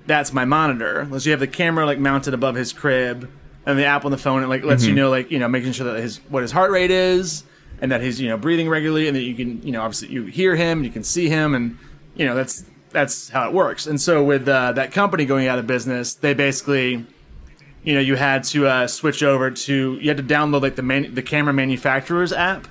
that's 0.06 0.32
my 0.32 0.46
monitor. 0.46 1.02
Unless 1.02 1.26
you 1.26 1.32
have 1.32 1.40
the 1.40 1.48
camera 1.48 1.86
like 1.86 2.00
mounted 2.00 2.34
above 2.34 2.56
his 2.56 2.72
crib, 2.72 3.30
and 3.66 3.78
the 3.78 3.86
app 3.86 4.06
on 4.06 4.12
the 4.12 4.18
phone 4.18 4.44
it 4.44 4.48
like 4.48 4.64
lets 4.64 4.86
you 4.86 4.94
know 4.94 5.10
like 5.10 5.32
you 5.32 5.40
know 5.40 5.48
making 5.48 5.74
sure 5.74 5.92
that 5.92 6.02
his 6.02 6.18
what 6.30 6.42
his 6.42 6.52
heart 6.52 6.72
rate 6.72 6.92
is, 6.92 7.44
and 7.82 7.92
that 7.92 8.02
he's 8.02 8.22
you 8.22 8.30
know 8.30 8.38
breathing 8.38 8.70
regularly, 8.70 9.08
and 9.08 9.16
that 9.18 9.24
you 9.24 9.36
can 9.36 9.62
you 9.62 9.72
know 9.72 9.82
obviously 9.82 10.10
you 10.10 10.26
hear 10.26 10.56
him, 10.56 10.84
you 10.84 10.90
can 10.90 11.04
see 11.04 11.28
him, 11.28 11.54
and 11.54 11.78
you 12.16 12.26
know 12.26 12.36
that's 12.36 12.64
that's 12.96 13.28
how 13.30 13.46
it 13.48 13.54
works. 13.54 13.86
And 13.86 14.00
so 14.00 14.24
with 14.24 14.48
uh, 14.48 14.72
that 14.72 14.94
company 14.94 15.26
going 15.26 15.48
out 15.48 15.60
of 15.60 15.68
business, 15.68 16.14
they 16.14 16.34
basically 16.34 17.06
you 17.84 17.94
know 17.94 18.00
you 18.00 18.16
had 18.16 18.44
to 18.46 18.66
uh, 18.68 18.88
switch 18.88 19.22
over 19.22 19.52
to 19.52 20.00
you 20.00 20.08
had 20.08 20.18
to 20.18 20.24
download 20.24 20.62
like 20.62 20.76
the 20.76 20.82
man, 20.82 21.14
the 21.14 21.22
camera 21.22 21.54
manufacturer's 21.54 22.32
app 22.32 22.68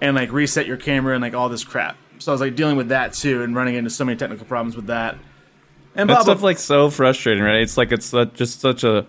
and 0.00 0.14
like 0.14 0.32
reset 0.32 0.66
your 0.66 0.76
camera 0.76 1.14
and 1.14 1.20
like 1.20 1.34
all 1.34 1.48
this 1.48 1.64
crap. 1.64 1.96
So 2.18 2.30
I 2.30 2.34
was 2.34 2.40
like 2.40 2.54
dealing 2.54 2.76
with 2.76 2.88
that 2.88 3.12
too 3.12 3.42
and 3.42 3.54
running 3.54 3.74
into 3.74 3.90
so 3.90 4.04
many 4.04 4.16
technical 4.16 4.46
problems 4.46 4.76
with 4.76 4.86
that. 4.86 5.18
And 5.96 6.08
That 6.08 6.22
stuff 6.22 6.42
like 6.42 6.58
so 6.58 6.88
frustrating, 6.88 7.42
right? 7.42 7.60
It's 7.60 7.76
like 7.76 7.90
it's 7.90 8.06
such- 8.06 8.34
just 8.34 8.60
such 8.60 8.84
a 8.84 9.04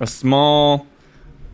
a 0.00 0.06
small 0.06 0.86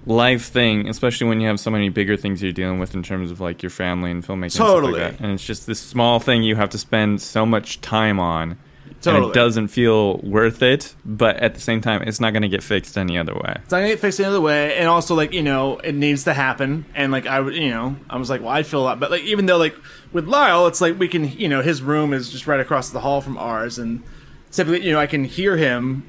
life 0.06 0.46
thing, 0.46 0.88
especially 0.88 1.28
when 1.28 1.40
you 1.40 1.48
have 1.48 1.58
so 1.58 1.70
many 1.70 1.88
bigger 1.88 2.16
things 2.16 2.42
you're 2.42 2.52
dealing 2.52 2.78
with 2.78 2.94
in 2.94 3.02
terms 3.02 3.30
of 3.30 3.40
like 3.40 3.62
your 3.62 3.70
family 3.70 4.10
and 4.10 4.24
filmmaking. 4.24 4.42
and 4.42 4.52
stuff 4.52 4.66
Totally. 4.68 5.00
like 5.00 5.18
that. 5.18 5.20
And 5.24 5.32
it's 5.32 5.44
just 5.44 5.66
this 5.66 5.80
small 5.80 6.20
thing 6.20 6.42
you 6.42 6.56
have 6.56 6.70
to 6.70 6.78
spend 6.78 7.22
so 7.22 7.46
much 7.46 7.80
time 7.80 8.20
on. 8.20 8.58
And 8.86 9.12
Totally. 9.12 9.30
it 9.32 9.34
doesn't 9.34 9.68
feel 9.68 10.16
worth 10.18 10.62
it, 10.62 10.94
but 11.04 11.36
at 11.36 11.54
the 11.54 11.60
same 11.60 11.82
time, 11.82 12.02
it's 12.02 12.20
not 12.20 12.32
going 12.32 12.42
to 12.42 12.48
get 12.48 12.62
fixed 12.62 12.96
any 12.96 13.18
other 13.18 13.34
way. 13.34 13.56
it's 13.62 13.70
not 13.70 13.78
gonna 13.78 13.88
get 13.88 13.98
fixed 14.00 14.18
any 14.18 14.28
other 14.28 14.40
way. 14.40 14.76
And 14.78 14.88
also 14.88 15.14
like, 15.14 15.34
you 15.34 15.42
know, 15.42 15.76
it 15.78 15.94
needs 15.94 16.24
to 16.24 16.32
happen. 16.32 16.86
And 16.94 17.12
like 17.12 17.26
I 17.26 17.38
would 17.40 17.54
you 17.54 17.68
know, 17.68 17.96
I 18.08 18.16
was 18.16 18.30
like, 18.30 18.40
well 18.40 18.48
I 18.50 18.62
feel 18.62 18.80
a 18.80 18.84
lot 18.84 19.00
but 19.00 19.10
like 19.10 19.22
even 19.24 19.44
though 19.44 19.58
like 19.58 19.74
with 20.12 20.26
Lyle, 20.26 20.66
it's 20.68 20.80
like 20.80 20.98
we 20.98 21.08
can 21.08 21.30
you 21.30 21.48
know, 21.48 21.60
his 21.60 21.82
room 21.82 22.14
is 22.14 22.30
just 22.30 22.46
right 22.46 22.60
across 22.60 22.90
the 22.90 23.00
hall 23.00 23.20
from 23.20 23.36
ours 23.36 23.78
and 23.78 24.02
typically 24.50 24.86
you 24.86 24.92
know, 24.92 25.00
I 25.00 25.06
can 25.06 25.24
hear 25.24 25.58
him 25.58 26.08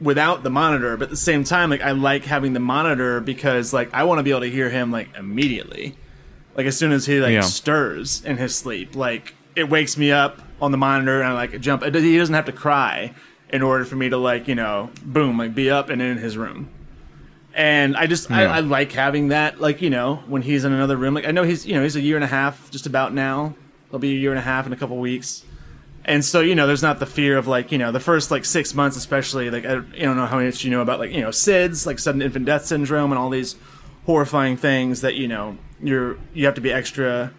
without 0.00 0.42
the 0.42 0.50
monitor, 0.50 0.96
but 0.96 1.04
at 1.04 1.10
the 1.10 1.16
same 1.16 1.44
time, 1.44 1.70
like 1.70 1.80
I 1.82 1.90
like 1.92 2.24
having 2.24 2.52
the 2.52 2.60
monitor 2.60 3.20
because 3.20 3.72
like 3.72 3.92
I 3.92 4.04
want 4.04 4.18
to 4.18 4.22
be 4.22 4.30
able 4.30 4.40
to 4.40 4.50
hear 4.50 4.70
him 4.70 4.90
like 4.92 5.08
immediately, 5.16 5.96
like 6.56 6.66
as 6.66 6.76
soon 6.78 6.92
as 6.92 7.06
he 7.06 7.20
like 7.20 7.32
Yeah. 7.32 7.40
stirs 7.40 8.24
in 8.24 8.36
his 8.36 8.54
sleep, 8.54 8.94
like 8.94 9.34
it 9.56 9.68
wakes 9.68 9.96
me 9.96 10.12
up 10.12 10.40
on 10.60 10.70
the 10.72 10.78
monitor 10.78 11.20
and 11.20 11.30
I 11.30 11.32
like 11.34 11.60
jump. 11.60 11.82
it- 11.82 11.94
He 11.94 12.16
doesn't 12.18 12.34
have 12.34 12.46
to 12.46 12.52
cry 12.52 13.14
in 13.50 13.62
order 13.62 13.84
for 13.84 13.96
me 13.96 14.08
to 14.10 14.16
like 14.18 14.46
you 14.46 14.54
know 14.54 14.90
boom 15.04 15.38
like 15.38 15.54
be 15.54 15.70
up 15.70 15.88
and 15.90 16.00
in 16.02 16.18
his 16.18 16.36
room. 16.36 16.68
And 17.54 17.96
I 17.96 18.06
just 18.06 18.30
I, 18.30 18.44
I 18.44 18.60
like 18.60 18.92
having 18.92 19.28
that 19.28 19.60
like 19.60 19.82
you 19.82 19.90
know 19.90 20.16
when 20.28 20.42
he's 20.42 20.64
in 20.64 20.72
another 20.72 20.96
room 20.96 21.14
like 21.14 21.26
I 21.26 21.32
know 21.32 21.42
he's 21.42 21.66
you 21.66 21.74
know 21.74 21.82
he's 21.82 21.96
a 21.96 22.00
year 22.00 22.14
and 22.16 22.24
a 22.24 22.28
half 22.28 22.70
just 22.70 22.86
about 22.86 23.12
now. 23.14 23.54
He'll 23.90 23.98
be 23.98 24.12
a 24.12 24.18
year 24.18 24.30
and 24.30 24.38
a 24.38 24.42
half 24.42 24.66
in 24.66 24.72
a 24.72 24.76
couple 24.76 24.96
weeks. 24.98 25.44
And 26.08 26.24
so, 26.24 26.40
you 26.40 26.54
know, 26.54 26.66
there's 26.66 26.82
not 26.82 27.00
the 27.00 27.06
fear 27.06 27.36
of 27.36 27.46
like, 27.46 27.70
you 27.70 27.76
know, 27.76 27.92
the 27.92 28.00
first 28.00 28.30
like 28.30 28.46
six 28.46 28.72
months, 28.74 28.96
especially 28.96 29.50
like, 29.50 29.66
I 29.66 29.74
you 29.74 30.04
don't 30.04 30.16
know 30.16 30.24
how 30.24 30.40
much 30.40 30.64
you 30.64 30.70
know 30.70 30.80
about 30.80 30.98
like, 30.98 31.12
you 31.12 31.20
know, 31.20 31.28
SIDS, 31.28 31.84
like 31.84 31.98
sudden 31.98 32.22
infant 32.22 32.46
death 32.46 32.64
syndrome 32.64 33.12
and 33.12 33.18
all 33.18 33.28
these 33.28 33.56
horrifying 34.06 34.56
things 34.56 35.02
that, 35.02 35.16
you 35.16 35.28
know, 35.28 35.58
you're, 35.82 36.16
you 36.32 36.46
have 36.46 36.54
to 36.54 36.62
be 36.62 36.72
extra, 36.72 37.30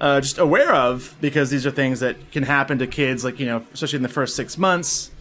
uh, 0.00 0.20
just 0.20 0.38
aware 0.38 0.74
of 0.74 1.14
because 1.20 1.50
these 1.50 1.64
are 1.64 1.70
things 1.70 2.00
that 2.00 2.16
can 2.32 2.42
happen 2.42 2.78
to 2.78 2.86
kids, 2.88 3.22
like, 3.22 3.38
you 3.38 3.46
know, 3.46 3.64
especially 3.72 3.98
in 3.98 4.02
the 4.02 4.08
first 4.08 4.34
six 4.34 4.58
months, 4.58 5.12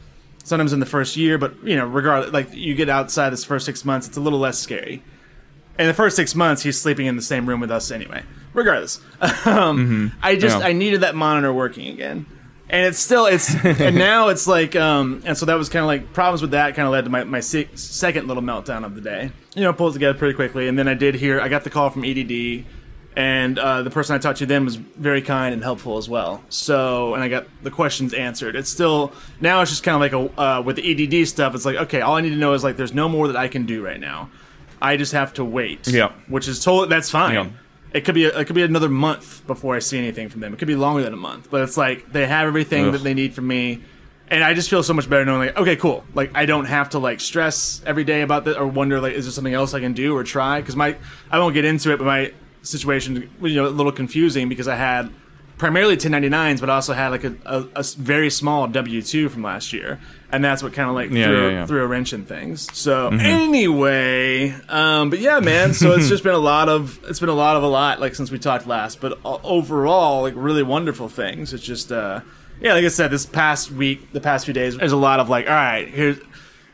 sometimes 0.44 0.74
in 0.74 0.80
the 0.80 0.86
first 0.88 1.16
year, 1.16 1.38
but, 1.38 1.54
you 1.64 1.76
know, 1.76 1.86
regardless, 1.86 2.34
like 2.34 2.52
you 2.56 2.74
get 2.74 2.90
outside 2.90 3.30
this 3.30 3.46
first 3.46 3.68
six 3.68 3.86
months, 3.86 4.08
it's 4.08 4.18
a 4.18 4.22
little 4.22 4.40
less 4.40 4.58
scary. 4.58 5.04
In 5.78 5.86
the 5.86 5.94
first 5.94 6.16
six 6.16 6.34
months, 6.34 6.64
he's 6.64 6.82
sleeping 6.82 7.06
in 7.06 7.16
the 7.16 7.22
same 7.22 7.48
room 7.48 7.60
with 7.60 7.70
us 7.70 7.92
anyway. 7.92 8.24
Regardless, 8.54 9.00
um, 9.46 10.12
I 10.24 10.36
just 10.36 10.58
Yeah. 10.58 10.66
I 10.66 10.74
needed 10.74 11.02
that 11.02 11.14
monitor 11.14 11.54
working 11.54 11.88
again, 11.88 12.26
and 12.70 12.86
it's 12.86 13.00
still 13.00 13.26
it's 13.26 13.54
and 13.64 13.96
now 13.96 14.28
it's 14.30 14.48
like 14.48 14.76
um 14.76 15.22
and 15.26 15.38
so 15.38 15.46
that 15.46 15.56
was 15.56 15.70
kind 15.70 15.82
of 15.82 15.88
like 15.88 16.14
problems 16.14 16.42
with 16.42 16.52
that 16.52 16.76
kind 16.76 16.86
of 16.88 16.92
led 16.92 17.06
to 17.06 17.10
my 17.10 17.24
my 17.24 17.40
se- 17.40 17.70
second 17.76 18.28
little 18.28 18.44
meltdown 18.44 18.86
of 18.86 18.96
the 18.96 19.02
day. 19.02 19.32
You 19.56 19.64
know, 19.64 19.74
pulled 19.74 19.94
together 19.94 20.18
pretty 20.18 20.36
quickly, 20.36 20.68
and 20.68 20.78
then 20.78 20.88
I 20.88 20.94
did 20.94 21.16
hear 21.16 21.42
I 21.42 21.50
got 21.50 21.64
the 21.64 21.70
call 21.70 21.90
from 21.90 22.06
EDD, 22.06 22.66
and 23.16 23.58
uh, 23.58 23.82
the 23.82 23.90
person 23.90 24.16
I 24.16 24.20
talked 24.20 24.38
to 24.40 24.46
then 24.46 24.64
was 24.64 24.76
very 24.76 25.22
kind 25.22 25.54
and 25.54 25.64
helpful 25.64 25.98
as 25.98 26.08
well. 26.08 26.44
So 26.50 27.16
and 27.16 27.24
I 27.24 27.28
got 27.28 27.48
the 27.64 27.72
questions 27.72 28.14
answered. 28.14 28.56
It's 28.56 28.70
still 28.70 29.12
now 29.42 29.62
it's 29.62 29.72
just 29.72 29.84
kind 29.84 29.96
of 29.96 30.02
like 30.02 30.14
a 30.38 30.42
uh, 30.42 30.62
with 30.62 30.76
the 30.76 30.84
EDD 31.22 31.28
stuff. 31.28 31.56
It's 31.56 31.66
like 31.66 31.78
okay, 31.78 32.02
all 32.02 32.16
I 32.16 32.22
need 32.22 32.30
to 32.30 32.36
know 32.38 32.54
is 32.54 32.64
like 32.64 32.78
there's 32.78 32.94
no 32.94 33.10
more 33.10 33.28
that 33.28 33.36
I 33.36 33.48
can 33.48 33.66
do 33.66 33.84
right 33.84 34.00
now. 34.00 34.30
I 34.82 34.96
just 34.96 35.12
have 35.12 35.34
to 35.34 35.44
wait. 35.44 35.88
Yeah. 35.88 36.12
which 36.28 36.48
is 36.48 36.64
totally 36.64 36.88
that's 36.88 37.10
fine. 37.10 37.34
Yeah. 37.34 37.50
It 37.94 38.06
could 38.06 38.16
be 38.16 38.26
it 38.26 38.46
could 38.46 38.56
be 38.56 38.64
another 38.64 38.90
month 38.90 39.46
before 39.48 39.76
I 39.76 39.80
see 39.80 39.98
anything 39.98 40.30
from 40.30 40.42
them. 40.42 40.54
It 40.54 40.60
could 40.60 40.68
be 40.68 40.76
longer 40.76 41.02
than 41.02 41.14
a 41.14 41.18
month, 41.18 41.50
but 41.50 41.62
it's 41.62 41.78
like 41.78 42.12
they 42.12 42.28
have 42.28 42.48
everything 42.48 42.88
Ugh. 42.88 42.94
that 42.94 43.04
they 43.04 43.14
need 43.14 43.34
from 43.34 43.48
me, 43.48 43.82
and 44.28 44.44
I 44.44 44.54
just 44.54 44.70
feel 44.70 44.84
so 44.84 44.94
much 44.94 45.10
better 45.10 45.26
knowing 45.26 45.48
like 45.48 45.58
okay, 45.58 45.76
cool. 45.76 46.04
Like 46.14 46.32
I 46.36 46.46
don't 46.46 46.66
have 46.66 46.90
to 46.92 47.00
like 47.00 47.20
stress 47.20 47.82
every 47.86 48.04
day 48.04 48.22
about 48.22 48.46
that 48.46 48.58
or 48.58 48.68
wonder 48.68 49.02
like 49.02 49.14
is 49.14 49.26
there 49.26 49.32
something 49.32 49.54
else 49.54 49.74
I 49.74 49.80
can 49.80 49.94
do 49.94 50.16
or 50.16 50.24
try 50.24 50.62
because 50.62 50.76
my 50.76 50.98
I 51.32 51.40
won't 51.40 51.54
get 51.54 51.66
into 51.66 51.92
it, 51.92 51.98
but 51.98 52.06
my 52.06 52.34
situation, 52.62 53.30
you 53.42 53.56
know, 53.56 53.68
a 53.68 53.70
little 53.70 53.92
confusing 53.92 54.50
because 54.50 54.68
I 54.68 54.76
had 54.76 55.12
primarily 55.60 55.96
1099s, 55.96 56.60
but 56.60 56.70
also 56.72 56.94
had 56.94 57.10
like 57.10 57.24
a 57.24 57.36
a 57.46 57.84
very 57.98 58.32
small 58.32 58.68
W 58.68 59.02
two 59.04 59.30
from 59.30 59.44
last 59.44 59.72
year, 59.74 60.00
and 60.32 60.44
that's 60.44 60.64
what 60.64 60.74
kind 60.74 60.90
of 60.90 60.96
like 60.96 61.12
Yeah, 61.12 61.26
threw, 61.28 61.42
yeah, 61.48 61.50
yeah. 61.52 61.66
threw 61.68 61.84
a 61.84 61.88
wrench 61.88 62.14
in 62.14 62.26
things. 62.26 62.68
So 62.76 63.10
anyway, 63.10 64.52
um, 64.70 65.10
but 65.10 65.20
yeah, 65.20 65.40
man. 65.40 65.74
So 65.74 65.92
it's 65.94 66.08
just 66.14 66.24
been 66.24 66.34
a 66.34 66.38
lot 66.40 66.70
of 66.70 67.00
it's 67.08 67.20
been 67.20 67.30
a 67.30 67.34
lot 67.34 67.58
of 67.58 67.64
a 67.64 67.68
lot 67.68 68.00
like 68.00 68.16
since 68.16 68.32
we 68.32 68.40
talked 68.40 68.66
last, 68.68 69.00
but 69.02 69.20
o- 69.24 69.40
overall 69.44 70.22
like 70.24 70.34
really 70.36 70.64
wonderful 70.64 71.10
things. 71.10 71.54
It's 71.54 71.64
just 71.64 71.92
uh, 71.92 72.22
yeah, 72.62 72.74
like 72.74 72.86
I 72.86 72.90
said, 72.90 73.12
this 73.12 73.26
past 73.26 73.72
week, 73.72 74.12
the 74.14 74.22
past 74.22 74.46
few 74.46 74.54
days, 74.54 74.78
there's 74.78 74.92
a 74.92 74.98
lot 74.98 75.20
of 75.20 75.30
like, 75.30 75.46
all 75.48 75.54
right, 75.54 75.88
here's. 75.88 76.18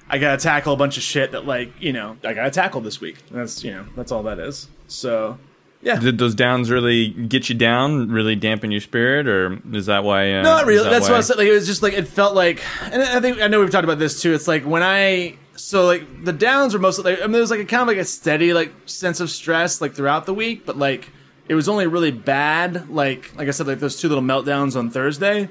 I 0.07 0.19
gotta 0.19 0.39
tackle 0.41 0.71
a 0.73 0.77
bunch 0.77 0.97
of 0.97 1.03
shit 1.03 1.31
that, 1.31 1.47
like, 1.47 1.81
you 1.81 1.91
know, 1.91 2.15
I 2.23 2.35
gotta 2.35 2.51
tackle 2.51 2.79
this 2.81 3.01
week. 3.01 3.17
And 3.31 3.39
that's, 3.39 3.63
you 3.63 3.71
know, 3.71 3.85
that's 3.95 4.11
all 4.11 4.21
that 4.23 4.37
is. 4.37 4.67
So, 4.87 5.39
yeah. 5.85 5.97
Did 5.99 6.17
those 6.17 6.33
downs 6.35 6.69
really 6.69 7.09
get 7.09 7.47
you 7.47 7.55
down? 7.55 8.09
Really 8.11 8.35
dampen 8.35 8.71
your 8.71 8.81
spirit, 8.81 9.27
or 9.27 9.59
is 9.71 9.85
that 9.85 10.03
why? 10.03 10.33
Uh, 10.33 10.41
Not 10.41 10.65
really. 10.65 10.83
that 10.83 10.89
That's 10.89 11.05
why- 11.05 11.11
what 11.11 11.17
I 11.19 11.21
said. 11.21 11.37
Like, 11.37 11.47
it 11.47 11.53
was 11.53 11.67
just 11.67 11.81
like 11.83 11.93
it 11.93 12.07
felt 12.07 12.33
like, 12.35 12.61
and 12.81 13.01
I 13.01 13.21
think 13.21 13.39
I 13.39 13.47
know 13.47 13.59
we've 13.59 13.69
talked 13.69 13.83
about 13.83 13.99
this 13.99 14.21
too. 14.21 14.33
It's 14.33 14.47
like 14.47 14.63
when 14.63 14.81
I 14.83 15.35
so 15.55 15.85
like 15.85 16.25
the 16.25 16.33
downs 16.33 16.73
were 16.73 16.79
mostly. 16.79 17.11
Like, 17.11 17.19
I 17.19 17.23
mean, 17.23 17.33
there 17.33 17.41
was 17.41 17.51
like 17.51 17.59
a 17.59 17.65
kind 17.65 17.81
of 17.83 17.87
like 17.87 17.97
a 17.97 18.03
steady 18.05 18.51
like 18.53 18.73
sense 18.87 19.19
of 19.19 19.29
stress 19.29 19.79
like 19.79 19.93
throughout 19.93 20.25
the 20.25 20.33
week, 20.33 20.65
but 20.65 20.75
like 20.77 21.09
it 21.47 21.53
was 21.53 21.69
only 21.69 21.85
really 21.85 22.11
bad. 22.11 22.89
Like 22.89 23.31
like 23.37 23.47
I 23.47 23.51
said, 23.51 23.67
like 23.67 23.79
those 23.79 24.01
two 24.01 24.09
little 24.09 24.23
meltdowns 24.23 24.75
on 24.75 24.89
Thursday, 24.89 25.49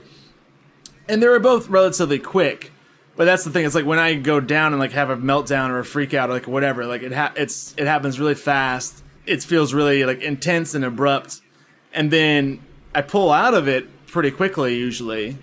and 1.09 1.23
they 1.23 1.29
were 1.29 1.38
both 1.38 1.69
relatively 1.69 2.19
quick. 2.19 2.73
But 3.17 3.26
that's 3.26 3.45
the 3.45 3.50
thing. 3.50 3.64
It's 3.64 3.76
like 3.76 3.87
when 3.87 4.00
I 4.00 4.14
go 4.14 4.41
down 4.41 4.73
and 4.73 4.81
like 4.81 4.91
have 4.91 5.11
a 5.11 5.17
meltdown 5.17 5.71
or 5.71 5.79
a 5.79 5.85
freak 5.85 6.12
out 6.14 6.31
or 6.31 6.33
like 6.33 6.49
whatever. 6.49 6.85
Like 6.87 7.03
it 7.05 7.12
ha- 7.12 7.33
it's 7.37 7.73
it 7.79 7.87
happens 7.87 8.19
really 8.19 8.35
fast. 8.35 9.03
It 9.26 9.43
feels 9.43 9.73
really 9.75 10.04
like 10.04 10.21
intense 10.21 10.75
and 10.75 10.85
abrupt, 10.85 11.40
and 11.93 12.11
then 12.11 12.61
I 12.95 13.02
pull 13.02 13.31
out 13.33 13.54
of 13.54 13.69
it 13.69 13.88
pretty 14.07 14.31
quickly 14.31 14.76
usually. 14.76 15.38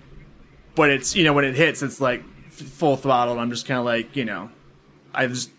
But 0.74 0.90
it's 0.90 1.14
you 1.14 1.24
know 1.24 1.32
when 1.32 1.44
it 1.44 1.54
hits, 1.54 1.82
it's 1.82 2.00
like 2.00 2.22
f- 2.46 2.52
full 2.54 2.96
throttle. 2.96 3.34
And 3.34 3.40
I'm 3.42 3.50
just 3.50 3.66
kind 3.66 3.78
of 3.78 3.84
like 3.84 4.16
you 4.16 4.24
know, 4.24 4.50
I 5.14 5.26
just 5.26 5.50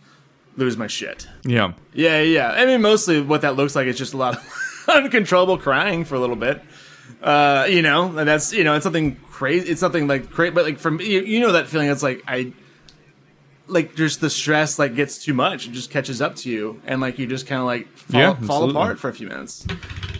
lose 0.55 0.77
my 0.77 0.87
shit. 0.87 1.27
Yeah. 1.43 1.73
Yeah, 1.93 2.21
yeah. 2.21 2.51
I 2.51 2.65
mean, 2.65 2.81
mostly 2.81 3.21
what 3.21 3.41
that 3.41 3.55
looks 3.55 3.75
like 3.75 3.87
is 3.87 3.97
just 3.97 4.13
a 4.13 4.17
lot 4.17 4.37
of 4.37 4.85
uncontrollable 4.87 5.57
crying 5.57 6.05
for 6.05 6.15
a 6.15 6.19
little 6.19 6.35
bit. 6.35 6.61
Uh, 7.21 7.67
you 7.69 7.81
know, 7.81 8.17
and 8.17 8.27
that's 8.27 8.53
you 8.53 8.63
know, 8.63 8.75
it's 8.75 8.83
something 8.83 9.15
crazy. 9.31 9.69
It's 9.69 9.79
something 9.79 10.07
like 10.07 10.29
crazy, 10.29 10.51
but 10.51 10.65
like 10.65 10.79
from 10.79 10.99
you, 10.99 11.21
you 11.21 11.39
know 11.39 11.51
that 11.53 11.67
feeling. 11.67 11.89
It's 11.89 12.03
like 12.03 12.23
I, 12.27 12.53
like 13.67 13.95
just 13.95 14.21
the 14.21 14.29
stress 14.29 14.77
like 14.79 14.95
gets 14.95 15.23
too 15.23 15.33
much. 15.33 15.67
It 15.67 15.71
just 15.71 15.89
catches 15.89 16.21
up 16.21 16.35
to 16.37 16.49
you, 16.49 16.81
and 16.85 16.99
like 17.01 17.17
you 17.19 17.27
just 17.27 17.47
kind 17.47 17.59
of 17.59 17.65
like 17.65 17.87
fall, 17.95 18.19
Yeah, 18.19 18.33
fall 18.35 18.69
apart 18.69 18.99
for 18.99 19.09
a 19.09 19.13
few 19.13 19.27
minutes. 19.27 19.65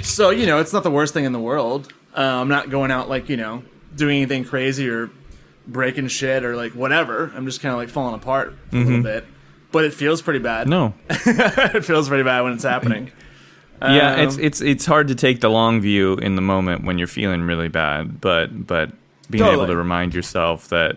So 0.02 0.30
you 0.30 0.46
know, 0.46 0.60
it's 0.60 0.74
not 0.74 0.84
the 0.84 0.92
worst 0.92 1.14
thing 1.14 1.26
in 1.26 1.32
the 1.34 1.40
world. 1.40 1.92
Uh, 2.16 2.22
I'm 2.22 2.48
not 2.50 2.70
going 2.70 2.92
out 2.92 3.10
like 3.10 3.30
you 3.30 3.38
know 3.38 3.64
doing 3.96 4.18
anything 4.18 4.44
crazy 4.46 4.90
or 4.90 5.10
breaking 5.68 6.08
shit 6.08 6.44
or 6.44 6.56
like 6.56 6.74
whatever. 6.74 7.32
I'm 7.36 7.46
just 7.46 7.62
kind 7.62 7.72
of 7.74 7.80
like 7.80 7.90
falling 7.90 8.16
apart 8.16 8.56
for 8.70 8.78
a 8.78 8.80
little 8.80 9.04
bit. 9.04 9.26
But 9.72 9.86
it 9.86 9.94
feels 9.94 10.22
pretty 10.22 10.40
bad 10.40 10.68
Mm-hmm. 10.68 10.70
No. 10.70 10.94
it 11.78 11.84
feels 11.84 12.08
pretty 12.08 12.24
bad 12.24 12.42
when 12.42 12.54
it's 12.54 12.64
happening. 12.64 13.12
Yeah, 13.82 14.14
Um, 14.14 14.20
it's 14.22 14.38
it's 14.38 14.62
it's 14.62 14.86
hard 14.86 15.10
to 15.10 15.16
take 15.16 15.42
the 15.42 15.50
long 15.50 15.82
view 15.82 16.14
in 16.14 16.36
the 16.38 16.42
moment 16.42 16.86
when 16.86 16.98
you're 16.98 17.08
feeling 17.08 17.42
really 17.42 17.68
bad, 17.68 18.22
but 18.22 18.66
but 18.66 18.92
being 19.30 19.44
able 19.44 19.68
to 19.68 19.76
remind 19.76 20.14
yourself 20.14 20.70
that 20.70 20.96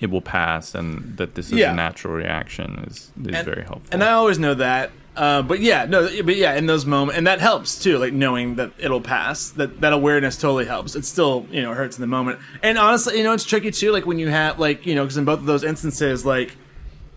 it 0.00 0.10
will 0.10 0.20
pass 0.20 0.74
and 0.74 1.16
that 1.16 1.34
this 1.34 1.46
is 1.46 1.58
Yeah. 1.58 1.72
a 1.72 1.74
natural 1.74 2.14
reaction 2.14 2.84
is 2.86 3.10
is 3.24 3.34
and, 3.36 3.44
very 3.44 3.62
helpful. 3.64 3.88
And 3.92 4.04
I 4.04 4.12
always 4.12 4.38
know 4.38 4.54
that. 4.54 4.90
Uh, 5.16 5.40
but 5.40 5.60
yeah, 5.60 5.86
no, 5.86 6.06
but 6.24 6.36
yeah, 6.36 6.54
in 6.56 6.66
those 6.66 6.84
moments, 6.84 7.16
and 7.16 7.26
that 7.26 7.40
helps 7.40 7.82
too. 7.82 7.96
Like 7.96 8.12
knowing 8.12 8.56
that 8.56 8.72
it'll 8.78 9.00
pass, 9.00 9.48
that 9.52 9.80
that 9.80 9.94
awareness 9.94 10.36
totally 10.36 10.66
helps. 10.66 10.94
It 10.94 11.06
still, 11.06 11.46
you 11.50 11.62
know, 11.62 11.72
hurts 11.72 11.96
in 11.96 12.02
the 12.02 12.06
moment. 12.06 12.38
And 12.62 12.76
honestly, 12.76 13.16
you 13.16 13.24
know, 13.24 13.32
it's 13.32 13.44
tricky 13.44 13.70
too. 13.70 13.92
Like 13.92 14.04
when 14.04 14.18
you 14.18 14.28
have, 14.28 14.58
like, 14.58 14.84
you 14.84 14.94
know, 14.94 15.04
because 15.04 15.16
in 15.16 15.24
both 15.24 15.38
of 15.38 15.46
those 15.46 15.64
instances, 15.64 16.26
like, 16.26 16.54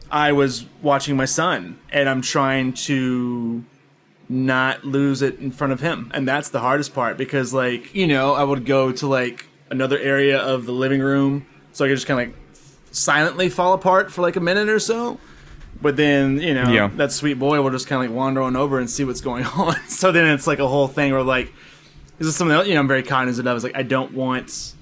I 0.09 0.31
was 0.31 0.65
watching 0.81 1.17
my 1.17 1.25
son, 1.25 1.77
and 1.91 2.07
I'm 2.07 2.21
trying 2.21 2.71
to 2.88 3.63
not 4.29 4.86
lose 4.86 5.21
it 5.21 5.38
in 5.39 5.51
front 5.51 5.74
of 5.74 5.81
him, 5.81 6.09
and 6.13 6.25
that's 6.27 6.50
the 6.50 6.59
hardest 6.62 6.93
part 6.93 7.17
because, 7.17 7.53
like, 7.53 7.93
you 7.93 8.07
know, 8.07 8.33
I 8.33 8.43
would 8.43 8.65
go 8.65 8.91
to 8.93 9.07
like 9.07 9.45
another 9.69 10.00
area 10.00 10.38
of 10.39 10.65
the 10.65 10.71
living 10.71 11.01
room, 11.01 11.45
so 11.74 11.83
I 11.83 11.89
could 11.89 11.95
just 11.98 12.07
kind 12.07 12.21
of 12.21 12.27
like 12.29 12.38
silently 12.91 13.50
fall 13.50 13.74
apart 13.74 14.12
for 14.12 14.22
like 14.22 14.36
a 14.36 14.39
minute 14.39 14.69
or 14.69 14.79
so. 14.79 15.19
But 15.81 15.96
then, 15.96 16.41
you 16.41 16.53
know, 16.53 16.69
Yeah. 16.69 16.89
that 16.98 17.12
sweet 17.12 17.36
boy 17.39 17.62
will 17.62 17.69
just 17.72 17.88
kind 17.88 18.03
of 18.03 18.12
like 18.12 18.17
wander 18.17 18.41
on 18.41 18.55
over 18.55 18.79
and 18.79 18.89
see 18.89 19.03
what's 19.05 19.22
going 19.22 19.46
on. 19.58 19.75
so 19.88 20.12
then 20.12 20.27
it's 20.27 20.46
like 20.48 20.60
a 20.60 20.67
whole 20.67 20.88
thing 20.88 21.12
where 21.13 21.24
like, 21.24 21.53
this 22.17 22.27
is 22.27 22.36
something 22.36 22.53
else, 22.55 22.67
you 22.67 22.74
know, 22.74 22.81
I'm 22.81 22.88
very 22.88 23.03
cognizant 23.03 23.48
of. 23.48 23.55
Is 23.55 23.63
like, 23.63 23.77
I 23.77 23.84
don't 23.84 24.13
want, 24.13 24.74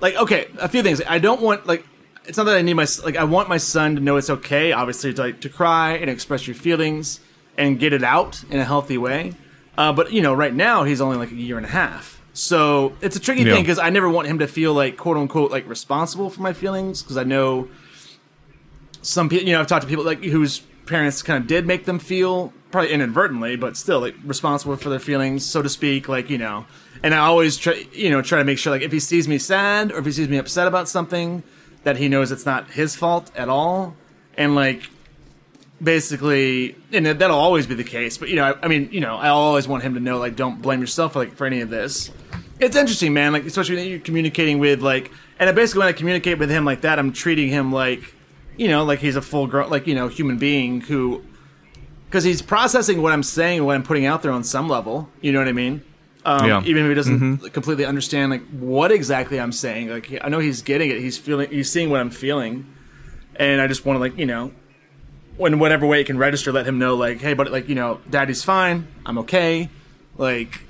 like, 0.00 0.14
okay, 0.14 0.46
a 0.60 0.68
few 0.68 0.84
things. 0.84 1.02
I 1.08 1.18
don't 1.18 1.40
want, 1.42 1.66
like, 1.66 1.84
it's 2.26 2.36
not 2.38 2.44
that 2.44 2.54
I 2.56 2.62
need 2.62 2.74
my, 2.74 2.86
like, 3.04 3.16
I 3.16 3.24
want 3.24 3.48
my 3.48 3.56
son 3.56 3.96
to 3.96 4.00
know 4.00 4.16
it's 4.18 4.30
okay, 4.30 4.70
obviously, 4.70 5.12
to, 5.14 5.20
like, 5.20 5.40
to 5.40 5.48
cry 5.48 5.94
and 5.94 6.08
express 6.08 6.46
your 6.46 6.54
feelings 6.54 7.18
and 7.56 7.80
get 7.80 7.92
it 7.92 8.04
out 8.04 8.44
in 8.50 8.60
a 8.60 8.64
healthy 8.64 8.98
way. 8.98 9.32
Uh, 9.76 9.92
but, 9.92 10.12
you 10.12 10.22
know, 10.22 10.32
right 10.32 10.54
now, 10.54 10.84
he's 10.84 11.00
only 11.00 11.16
like 11.16 11.32
a 11.32 11.34
year 11.34 11.56
and 11.56 11.66
a 11.66 11.70
half. 11.70 12.17
So 12.38 12.92
it's 13.00 13.16
a 13.16 13.20
tricky 13.20 13.42
Yeah. 13.42 13.54
thing 13.54 13.64
because 13.64 13.80
I 13.80 13.90
never 13.90 14.08
want 14.08 14.28
him 14.28 14.38
to 14.38 14.46
feel 14.46 14.72
like, 14.72 14.96
quote 14.96 15.16
unquote, 15.16 15.50
like 15.50 15.68
responsible 15.68 16.30
for 16.30 16.40
my 16.40 16.52
feelings 16.52 17.02
because 17.02 17.16
I 17.16 17.24
know 17.24 17.66
some 19.02 19.28
people, 19.28 19.46
you 19.48 19.54
know, 19.54 19.60
I've 19.60 19.66
talked 19.66 19.82
to 19.82 19.88
people 19.88 20.04
like 20.04 20.22
whose 20.22 20.60
parents 20.86 21.20
kind 21.20 21.42
of 21.42 21.48
did 21.48 21.66
make 21.66 21.84
them 21.84 21.98
feel 21.98 22.52
probably 22.70 22.92
inadvertently, 22.92 23.56
but 23.56 23.76
still 23.76 23.98
like 23.98 24.14
responsible 24.24 24.76
for 24.76 24.88
their 24.88 25.00
feelings, 25.00 25.44
so 25.44 25.62
to 25.62 25.68
speak. 25.68 26.08
Like 26.08 26.30
you 26.30 26.38
know, 26.38 26.66
and 27.02 27.12
I 27.12 27.18
always 27.18 27.56
try, 27.56 27.84
you 27.92 28.08
know, 28.10 28.22
try 28.22 28.38
to 28.38 28.44
make 28.44 28.58
sure 28.58 28.72
like 28.72 28.82
if 28.82 28.92
he 28.92 29.00
sees 29.00 29.26
me 29.26 29.38
sad 29.38 29.90
or 29.90 29.98
if 29.98 30.04
he 30.06 30.12
sees 30.12 30.28
me 30.28 30.36
upset 30.36 30.68
about 30.68 30.88
something, 30.88 31.42
that 31.82 31.96
he 31.96 32.08
knows 32.08 32.30
it's 32.30 32.46
not 32.46 32.70
his 32.70 32.94
fault 32.94 33.32
at 33.34 33.48
all, 33.48 33.96
and 34.36 34.54
like 34.54 34.88
basically, 35.82 36.76
and 36.92 37.06
that'll 37.06 37.38
always 37.38 37.66
be 37.66 37.74
the 37.74 37.84
case. 37.84 38.18
But 38.18 38.28
you 38.28 38.36
know, 38.36 38.44
I, 38.44 38.64
I 38.64 38.68
mean, 38.68 38.88
you 38.92 39.00
know, 39.00 39.16
I 39.16 39.28
always 39.28 39.68
want 39.68 39.82
him 39.82 39.94
to 39.94 40.00
know 40.00 40.18
like 40.18 40.36
don't 40.36 40.60
blame 40.60 40.80
yourself 40.80 41.12
for 41.14 41.20
like 41.20 41.34
for 41.34 41.46
any 41.46 41.60
of 41.60 41.70
this. 41.70 42.10
It's 42.60 42.76
interesting, 42.76 43.12
man. 43.14 43.32
Like 43.32 43.44
especially 43.44 43.76
when 43.76 43.88
you're 43.88 43.98
communicating 44.00 44.58
with 44.58 44.82
like, 44.82 45.10
and 45.38 45.48
I 45.48 45.52
basically 45.52 45.80
when 45.80 45.88
I 45.88 45.92
communicate 45.92 46.38
with 46.38 46.50
him 46.50 46.64
like 46.64 46.80
that, 46.82 46.98
I'm 46.98 47.12
treating 47.12 47.48
him 47.48 47.72
like, 47.72 48.14
you 48.56 48.68
know, 48.68 48.84
like 48.84 48.98
he's 48.98 49.16
a 49.16 49.22
full 49.22 49.46
grown, 49.46 49.70
like 49.70 49.86
you 49.86 49.94
know, 49.94 50.08
human 50.08 50.38
being 50.38 50.80
who, 50.80 51.22
because 52.06 52.24
he's 52.24 52.42
processing 52.42 53.00
what 53.02 53.12
I'm 53.12 53.22
saying 53.22 53.58
and 53.58 53.66
what 53.66 53.76
I'm 53.76 53.82
putting 53.84 54.06
out 54.06 54.22
there 54.22 54.32
on 54.32 54.42
some 54.42 54.68
level. 54.68 55.08
You 55.20 55.32
know 55.32 55.38
what 55.38 55.48
I 55.48 55.52
mean? 55.52 55.82
Um, 56.24 56.46
Yeah. 56.46 56.62
Even 56.64 56.84
if 56.84 56.88
he 56.88 56.94
doesn't 56.94 57.52
completely 57.52 57.84
understand 57.84 58.30
like 58.32 58.42
what 58.50 58.90
exactly 58.90 59.38
I'm 59.38 59.52
saying, 59.52 59.90
like 59.90 60.18
I 60.22 60.28
know 60.28 60.40
he's 60.40 60.62
getting 60.62 60.90
it. 60.90 60.98
He's 60.98 61.16
feeling, 61.16 61.48
he's 61.50 61.70
seeing 61.70 61.90
what 61.90 62.00
I'm 62.00 62.10
feeling, 62.10 62.66
and 63.36 63.60
I 63.60 63.68
just 63.68 63.86
want 63.86 63.96
to 63.96 64.00
like 64.00 64.18
you 64.18 64.26
know, 64.26 64.50
in 65.40 65.58
whatever 65.58 65.86
way 65.86 66.00
it 66.00 66.04
can 66.04 66.18
register, 66.18 66.52
let 66.52 66.66
him 66.66 66.78
know 66.78 66.94
like, 66.94 67.20
hey, 67.20 67.34
but 67.34 67.50
like 67.50 67.68
you 67.68 67.74
know, 67.74 68.00
daddy's 68.10 68.44
fine. 68.44 68.86
I'm 69.06 69.18
okay. 69.18 69.68
Like, 70.16 70.60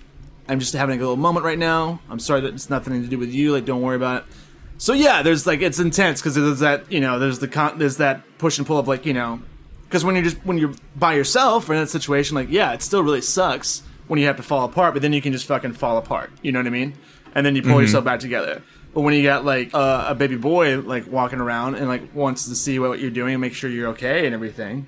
I'm 0.49 0.61
just 0.61 0.75
having 0.75 0.97
a 0.97 1.01
little 1.01 1.17
moment 1.17 1.45
right 1.45 1.59
now. 1.59 2.01
I'm 2.11 2.19
sorry 2.19 2.43
that 2.43 2.55
it's 2.55 2.69
nothing 2.69 3.03
to 3.03 3.09
do 3.09 3.19
with 3.19 3.33
you. 3.33 3.53
Like, 3.53 3.65
don't 3.65 3.83
worry 3.83 3.97
about 3.97 4.23
it. 4.23 4.29
So 4.79 4.93
yeah, 4.93 5.23
there's 5.23 5.47
like 5.47 5.61
it's 5.61 5.81
intense 5.81 6.21
because 6.21 6.37
there's 6.37 6.61
that 6.61 6.91
you 6.91 7.01
know 7.01 7.19
there's 7.19 7.41
the 7.41 7.49
con- 7.49 7.79
there's 7.79 7.97
that 7.97 8.23
push 8.39 8.59
and 8.59 8.67
pull 8.67 8.79
of 8.79 8.87
like 8.87 9.05
you 9.05 9.13
know 9.13 9.41
because 9.89 10.05
when 10.05 10.15
you're 10.15 10.25
just 10.25 10.37
when 10.45 10.57
you're 10.57 10.75
by 10.97 11.15
yourself 11.15 11.69
or 11.69 11.75
in 11.75 11.81
that 11.81 11.89
situation 11.89 12.35
like 12.35 12.49
yeah 12.51 12.73
it 12.73 12.83
still 12.83 13.03
really 13.03 13.21
sucks 13.21 13.83
when 14.07 14.21
you 14.21 14.27
have 14.27 14.37
to 14.37 14.43
fall 14.43 14.65
apart 14.65 14.95
but 14.95 15.03
then 15.03 15.13
you 15.13 15.21
can 15.21 15.33
just 15.33 15.47
fucking 15.47 15.73
fall 15.73 15.99
apart 15.99 16.31
you 16.43 16.53
know 16.53 16.59
what 16.59 16.67
I 16.67 16.71
mean 16.71 16.95
and 17.35 17.45
then 17.45 17.57
you 17.57 17.63
pull 17.63 17.73
mm-hmm. 17.73 17.81
yourself 17.81 18.05
back 18.05 18.21
together 18.21 18.63
but 18.95 19.03
when 19.03 19.15
you 19.15 19.23
got 19.23 19.45
like 19.45 19.75
uh, 19.75 20.07
a 20.09 20.15
baby 20.15 20.37
boy 20.37 20.79
like 20.81 21.07
walking 21.11 21.41
around 21.41 21.75
and 21.75 21.89
like 21.89 22.15
wants 22.15 22.49
to 22.49 22.55
see 22.55 22.79
what 22.79 22.99
you're 22.99 23.11
doing 23.11 23.35
and 23.35 23.41
make 23.41 23.55
sure 23.55 23.71
you're 23.71 23.91
okay 23.91 24.27
and 24.27 24.35
everything 24.35 24.87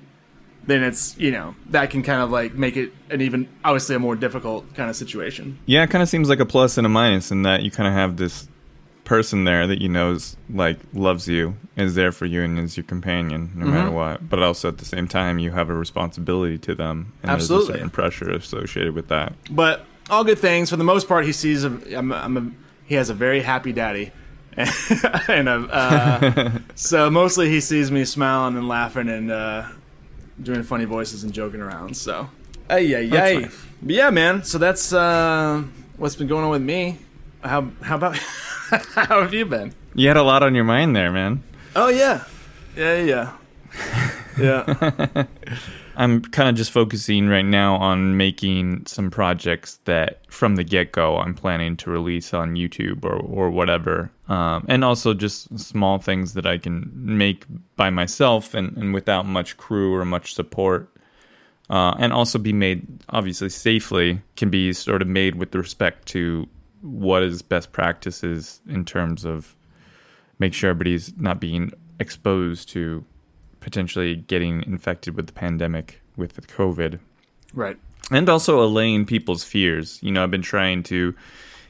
then 0.63 0.83
it's 0.83 1.17
you 1.17 1.31
know 1.31 1.55
that 1.69 1.89
can 1.89 2.03
kind 2.03 2.21
of 2.21 2.29
like 2.29 2.53
make 2.53 2.77
it 2.77 2.93
an 3.09 3.21
even 3.21 3.47
obviously 3.63 3.95
a 3.95 3.99
more 3.99 4.15
difficult 4.15 4.73
kind 4.75 4.89
of 4.89 4.95
situation 4.95 5.57
Yeah, 5.65 5.83
it 5.83 5.89
kind 5.89 6.01
of 6.01 6.09
seems 6.09 6.29
like 6.29 6.39
a 6.39 6.45
plus 6.45 6.77
and 6.77 6.85
a 6.85 6.89
minus 6.89 7.31
in 7.31 7.43
that 7.43 7.63
you 7.63 7.71
kind 7.71 7.87
of 7.87 7.93
have 7.93 8.17
this 8.17 8.47
person 9.03 9.43
there 9.43 9.67
that 9.67 9.81
you 9.81 9.89
knows 9.89 10.37
like 10.49 10.79
loves 10.93 11.27
you, 11.27 11.55
is 11.75 11.95
there 11.95 12.13
for 12.13 12.25
you, 12.25 12.43
and 12.43 12.57
is 12.57 12.77
your 12.77 12.85
companion 12.85 13.51
no 13.55 13.65
matter 13.65 13.91
what. 13.91 14.29
But 14.29 14.41
also 14.41 14.69
at 14.69 14.77
the 14.77 14.85
same 14.85 15.07
time, 15.07 15.37
you 15.37 15.51
have 15.51 15.69
a 15.69 15.73
responsibility 15.73 16.57
to 16.59 16.75
them, 16.75 17.11
and 17.21 17.31
Absolutely. 17.31 17.65
there's 17.65 17.75
a 17.75 17.79
certain 17.79 17.89
pressure 17.89 18.31
associated 18.31 18.95
with 18.95 19.09
that. 19.09 19.33
But 19.49 19.85
all 20.09 20.23
good 20.23 20.39
things. 20.39 20.69
For 20.69 20.77
the 20.77 20.85
most 20.85 21.09
part, 21.09 21.25
he 21.25 21.33
sees. 21.33 21.65
A, 21.65 21.97
I'm, 21.97 22.13
I'm 22.13 22.37
a, 22.37 22.51
he 22.91 22.95
has 22.95 23.09
a 23.09 23.13
very 23.13 23.39
happy 23.39 23.71
daddy, 23.71 24.11
and 24.57 25.47
uh, 25.47 25.65
uh, 25.71 26.51
so 26.75 27.09
mostly 27.09 27.47
he 27.47 27.61
sees 27.61 27.89
me 27.89 28.03
smiling 28.03 28.57
and 28.57 28.67
laughing 28.67 29.07
and 29.07 29.31
uh, 29.31 29.65
doing 30.43 30.61
funny 30.61 30.83
voices 30.83 31.23
and 31.23 31.31
joking 31.31 31.61
around. 31.61 31.95
So, 31.95 32.29
ay 32.69 32.79
yeah, 32.79 32.99
yeah. 32.99 33.47
But 33.81 33.95
yeah, 33.95 34.09
man. 34.09 34.43
So 34.43 34.57
that's 34.57 34.91
uh, 34.91 35.63
what's 35.95 36.17
been 36.17 36.27
going 36.27 36.43
on 36.43 36.51
with 36.51 36.63
me. 36.63 36.97
How 37.41 37.71
how 37.81 37.95
about 37.95 38.17
how 38.17 39.21
have 39.21 39.33
you 39.33 39.45
been? 39.45 39.73
You 39.95 40.09
had 40.09 40.17
a 40.17 40.23
lot 40.23 40.43
on 40.43 40.53
your 40.53 40.65
mind 40.65 40.93
there, 40.93 41.13
man. 41.13 41.43
Oh 41.77 41.87
yeah, 41.87 42.25
yeah, 42.75 43.01
yeah, 43.01 43.31
yeah. 44.37 45.23
I'm 46.01 46.23
kind 46.23 46.49
of 46.49 46.55
just 46.55 46.71
focusing 46.71 47.27
right 47.27 47.45
now 47.45 47.75
on 47.75 48.17
making 48.17 48.87
some 48.87 49.11
projects 49.11 49.77
that 49.85 50.25
from 50.33 50.55
the 50.55 50.63
get 50.63 50.91
go 50.91 51.17
I'm 51.17 51.35
planning 51.35 51.77
to 51.77 51.91
release 51.91 52.33
on 52.33 52.55
YouTube 52.55 53.05
or, 53.05 53.17
or 53.17 53.51
whatever. 53.51 54.11
Um, 54.27 54.65
and 54.67 54.83
also 54.83 55.13
just 55.13 55.59
small 55.59 55.99
things 55.99 56.33
that 56.33 56.47
I 56.47 56.57
can 56.57 56.89
make 56.95 57.45
by 57.75 57.91
myself 57.91 58.55
and, 58.55 58.75
and 58.75 58.95
without 58.95 59.27
much 59.27 59.57
crew 59.57 59.93
or 59.93 60.03
much 60.03 60.33
support. 60.33 60.89
Uh, 61.69 61.93
and 61.99 62.11
also 62.11 62.39
be 62.39 62.51
made 62.51 62.87
obviously 63.09 63.49
safely, 63.49 64.23
can 64.35 64.49
be 64.49 64.73
sort 64.73 65.03
of 65.03 65.07
made 65.07 65.35
with 65.35 65.53
respect 65.53 66.07
to 66.07 66.49
what 66.81 67.21
is 67.21 67.43
best 67.43 67.73
practices 67.73 68.59
in 68.67 68.85
terms 68.85 69.23
of 69.23 69.55
make 70.39 70.55
sure 70.55 70.71
everybody's 70.71 71.15
not 71.15 71.39
being 71.39 71.71
exposed 71.99 72.69
to 72.69 73.05
potentially 73.61 74.17
getting 74.17 74.63
infected 74.63 75.15
with 75.15 75.27
the 75.27 75.33
pandemic 75.33 76.01
with 76.17 76.33
the 76.33 76.41
COVID. 76.41 76.99
Right. 77.53 77.77
And 78.11 78.27
also 78.27 78.61
allaying 78.61 79.05
people's 79.05 79.45
fears. 79.45 79.99
You 80.01 80.11
know, 80.11 80.23
I've 80.23 80.31
been 80.31 80.41
trying 80.41 80.83
to 80.83 81.15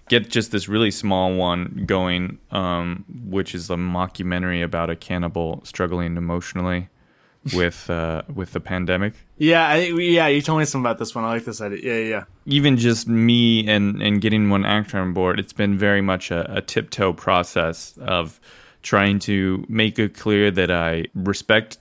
get 0.09 0.29
just 0.29 0.51
this 0.51 0.67
really 0.67 0.91
small 0.91 1.33
one 1.35 1.83
going, 1.85 2.39
um, 2.49 3.05
which 3.25 3.53
is 3.53 3.69
a 3.69 3.75
mockumentary 3.75 4.63
about 4.63 4.89
a 4.89 4.95
cannibal 4.95 5.61
struggling 5.63 6.17
emotionally 6.17 6.89
with 7.53 7.89
uh, 7.89 8.21
with 8.33 8.53
the 8.53 8.59
pandemic. 8.59 9.13
Yeah, 9.37 9.67
I, 9.67 9.77
yeah. 9.85 10.27
You 10.27 10.41
told 10.41 10.59
me 10.59 10.65
something 10.65 10.85
about 10.85 10.99
this 10.99 11.15
one. 11.15 11.23
I 11.23 11.29
like 11.29 11.45
this 11.45 11.61
idea. 11.61 11.79
Yeah, 11.81 12.09
yeah. 12.09 12.23
Even 12.45 12.77
just 12.77 13.07
me 13.07 13.67
and 13.67 14.01
and 14.01 14.21
getting 14.21 14.49
one 14.49 14.65
actor 14.65 14.99
on 14.99 15.13
board, 15.13 15.39
it's 15.39 15.53
been 15.53 15.77
very 15.77 16.01
much 16.01 16.31
a, 16.31 16.57
a 16.57 16.61
tiptoe 16.61 17.13
process 17.13 17.97
of 17.99 18.39
trying 18.83 19.19
to 19.19 19.63
make 19.69 19.99
it 19.99 20.15
clear 20.15 20.51
that 20.51 20.71
I 20.71 21.05
respect 21.13 21.77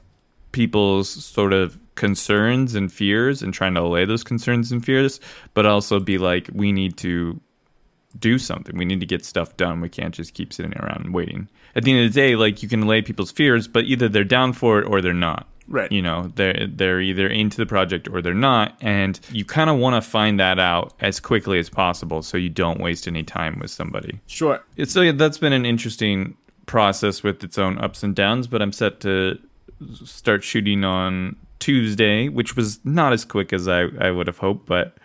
people's 0.53 1.09
sort 1.09 1.53
of 1.53 1.79
concerns 1.95 2.75
and 2.75 2.93
fears 2.93 3.43
and 3.43 3.53
trying 3.53 3.75
to 3.75 3.81
allay 3.81 4.05
those 4.05 4.25
concerns 4.25 4.73
and 4.73 4.85
fears, 4.85 5.21
but 5.55 5.67
also 5.67 6.01
be 6.01 6.19
like, 6.19 6.49
we 6.53 6.73
need 6.73 6.97
to 6.97 7.41
do 8.19 8.39
something. 8.39 8.77
We 8.77 8.85
need 8.85 9.01
to 9.01 9.07
get 9.07 9.25
stuff 9.25 9.57
done. 9.57 9.81
We 9.81 9.89
can't 9.89 10.15
just 10.15 10.35
keep 10.35 10.53
sitting 10.53 10.77
around 10.79 11.05
and 11.05 11.15
waiting. 11.15 11.49
At 11.75 11.85
the 11.85 11.93
end 11.93 12.07
of 12.07 12.13
the 12.13 12.21
day, 12.21 12.37
like 12.37 12.63
you 12.63 12.69
can 12.69 12.83
allay 12.83 13.03
people's 13.03 13.31
fears, 13.31 13.69
but 13.69 13.85
either 13.85 14.09
they're 14.09 14.25
down 14.25 14.53
for 14.53 14.81
it 14.81 14.87
or 14.87 15.01
they're 15.01 15.15
not. 15.15 15.47
Right. 15.69 15.93
You 15.93 16.03
know, 16.03 16.33
they're 16.35 16.67
they're 16.67 17.01
either 17.01 17.29
into 17.29 17.57
the 17.57 17.67
project 17.67 18.09
or 18.09 18.21
they're 18.21 18.35
not, 18.35 18.77
and 18.81 19.21
you 19.31 19.45
kind 19.45 19.71
of 19.71 19.77
want 19.77 20.03
to 20.03 20.11
find 20.11 20.41
that 20.41 20.59
out 20.59 20.95
as 20.99 21.21
quickly 21.21 21.61
as 21.61 21.71
possible 21.71 22.23
so 22.23 22.37
you 22.37 22.49
don't 22.49 22.81
waste 22.81 23.07
any 23.07 23.23
time 23.23 23.61
with 23.61 23.71
somebody. 23.71 24.19
Sure. 24.27 24.61
It's 24.77 24.93
so 24.93 25.03
yeah, 25.03 25.13
that's 25.13 25.39
been 25.39 25.53
an 25.53 25.65
interesting 25.65 26.37
process 26.67 27.23
with 27.23 27.45
its 27.45 27.57
own 27.57 27.79
ups 27.79 28.03
and 28.03 28.17
downs, 28.17 28.49
but 28.49 28.61
I'm 28.61 28.73
set 28.73 28.99
to 29.01 29.39
start 30.05 30.45
shooting 30.45 30.85
on 30.85 31.37
Tuesday, 31.59 32.29
which 32.29 32.57
was 32.57 32.81
not 32.85 33.13
as 33.13 33.25
quick 33.25 33.53
as 33.53 33.69
I, 33.69 33.83
I 34.01 34.11
would 34.11 34.27
have 34.27 34.39
hoped, 34.39 34.67
but 34.67 34.97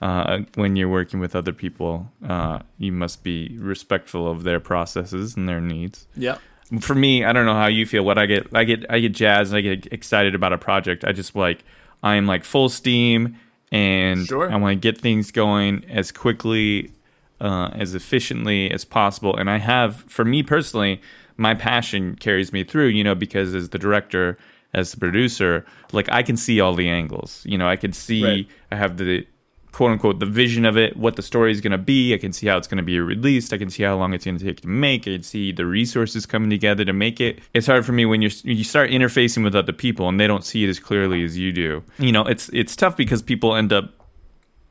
uh, 0.00 0.40
when 0.54 0.76
you're 0.76 0.88
working 0.88 1.20
with 1.20 1.36
other 1.36 1.52
people, 1.52 2.10
uh, 2.26 2.60
you 2.78 2.90
must 2.92 3.22
be 3.22 3.56
respectful 3.58 4.30
of 4.30 4.42
their 4.44 4.60
processes 4.60 5.36
and 5.36 5.48
their 5.48 5.60
needs. 5.60 6.06
Yeah. 6.16 6.38
For 6.80 6.94
me, 6.94 7.24
I 7.24 7.32
don't 7.32 7.46
know 7.46 7.54
how 7.54 7.66
you 7.66 7.84
feel. 7.84 8.04
What 8.04 8.16
I 8.16 8.26
get, 8.26 8.46
I 8.54 8.64
get, 8.64 8.86
I 8.88 9.00
get 9.00 9.12
jazzed 9.12 9.52
and 9.52 9.58
I 9.58 9.60
get 9.60 9.92
excited 9.92 10.34
about 10.34 10.52
a 10.52 10.58
project. 10.58 11.04
I 11.04 11.12
just 11.12 11.34
like, 11.34 11.64
I 12.02 12.14
am 12.14 12.26
like 12.26 12.44
full 12.44 12.68
steam, 12.68 13.36
and 13.72 14.26
Sure. 14.26 14.50
I 14.50 14.56
want 14.56 14.80
to 14.80 14.92
get 14.92 15.00
things 15.00 15.30
going 15.30 15.84
as 15.90 16.10
quickly, 16.12 16.92
uh, 17.40 17.70
as 17.74 17.94
efficiently 17.94 18.70
as 18.70 18.84
possible. 18.84 19.36
And 19.36 19.50
I 19.50 19.58
have, 19.58 19.96
for 20.08 20.24
me 20.24 20.42
personally, 20.42 21.00
my 21.36 21.54
passion 21.54 22.16
carries 22.16 22.52
me 22.52 22.64
through. 22.64 22.88
You 22.88 23.04
know, 23.04 23.14
because 23.14 23.54
as 23.54 23.70
the 23.70 23.78
director, 23.78 24.38
as 24.74 24.92
the 24.92 24.98
producer, 24.98 25.64
like 25.92 26.10
I 26.10 26.22
can 26.22 26.36
see 26.36 26.60
all 26.60 26.74
the 26.74 26.88
angles. 26.88 27.42
You 27.46 27.58
know, 27.58 27.68
I 27.68 27.76
can 27.76 27.92
see. 27.92 28.24
Right. 28.24 28.48
I 28.72 28.76
have 28.76 28.96
the 28.96 29.26
quote 29.72 29.92
unquote 29.92 30.18
the 30.18 30.26
vision 30.26 30.64
of 30.64 30.76
it, 30.76 30.96
what 30.96 31.16
the 31.16 31.22
story 31.22 31.52
is 31.52 31.60
going 31.60 31.72
to 31.72 31.78
be. 31.78 32.14
I 32.14 32.18
can 32.18 32.32
see 32.32 32.46
how 32.46 32.56
it's 32.56 32.66
going 32.66 32.78
to 32.78 32.84
be 32.84 32.98
released. 32.98 33.52
I 33.52 33.58
can 33.58 33.70
see 33.70 33.82
how 33.82 33.96
long 33.96 34.12
it's 34.12 34.24
going 34.24 34.38
to 34.38 34.44
take 34.44 34.60
to 34.62 34.68
make. 34.68 35.02
I 35.02 35.12
can 35.12 35.22
see 35.22 35.52
the 35.52 35.66
resources 35.66 36.26
coming 36.26 36.50
together 36.50 36.84
to 36.84 36.92
make 36.92 37.20
it. 37.20 37.40
It's 37.54 37.66
hard 37.66 37.86
for 37.86 37.92
me 37.92 38.04
when 38.06 38.22
you 38.22 38.30
you 38.42 38.64
start 38.64 38.90
interfacing 38.90 39.44
with 39.44 39.54
other 39.54 39.72
people 39.72 40.08
and 40.08 40.18
they 40.18 40.26
don't 40.26 40.44
see 40.44 40.64
it 40.64 40.68
as 40.68 40.78
clearly 40.78 41.24
as 41.24 41.38
you 41.38 41.52
do. 41.52 41.82
You 41.98 42.12
know, 42.12 42.24
it's 42.24 42.48
it's 42.52 42.76
tough 42.76 42.96
because 42.96 43.22
people 43.22 43.54
end 43.54 43.72
up, 43.72 43.90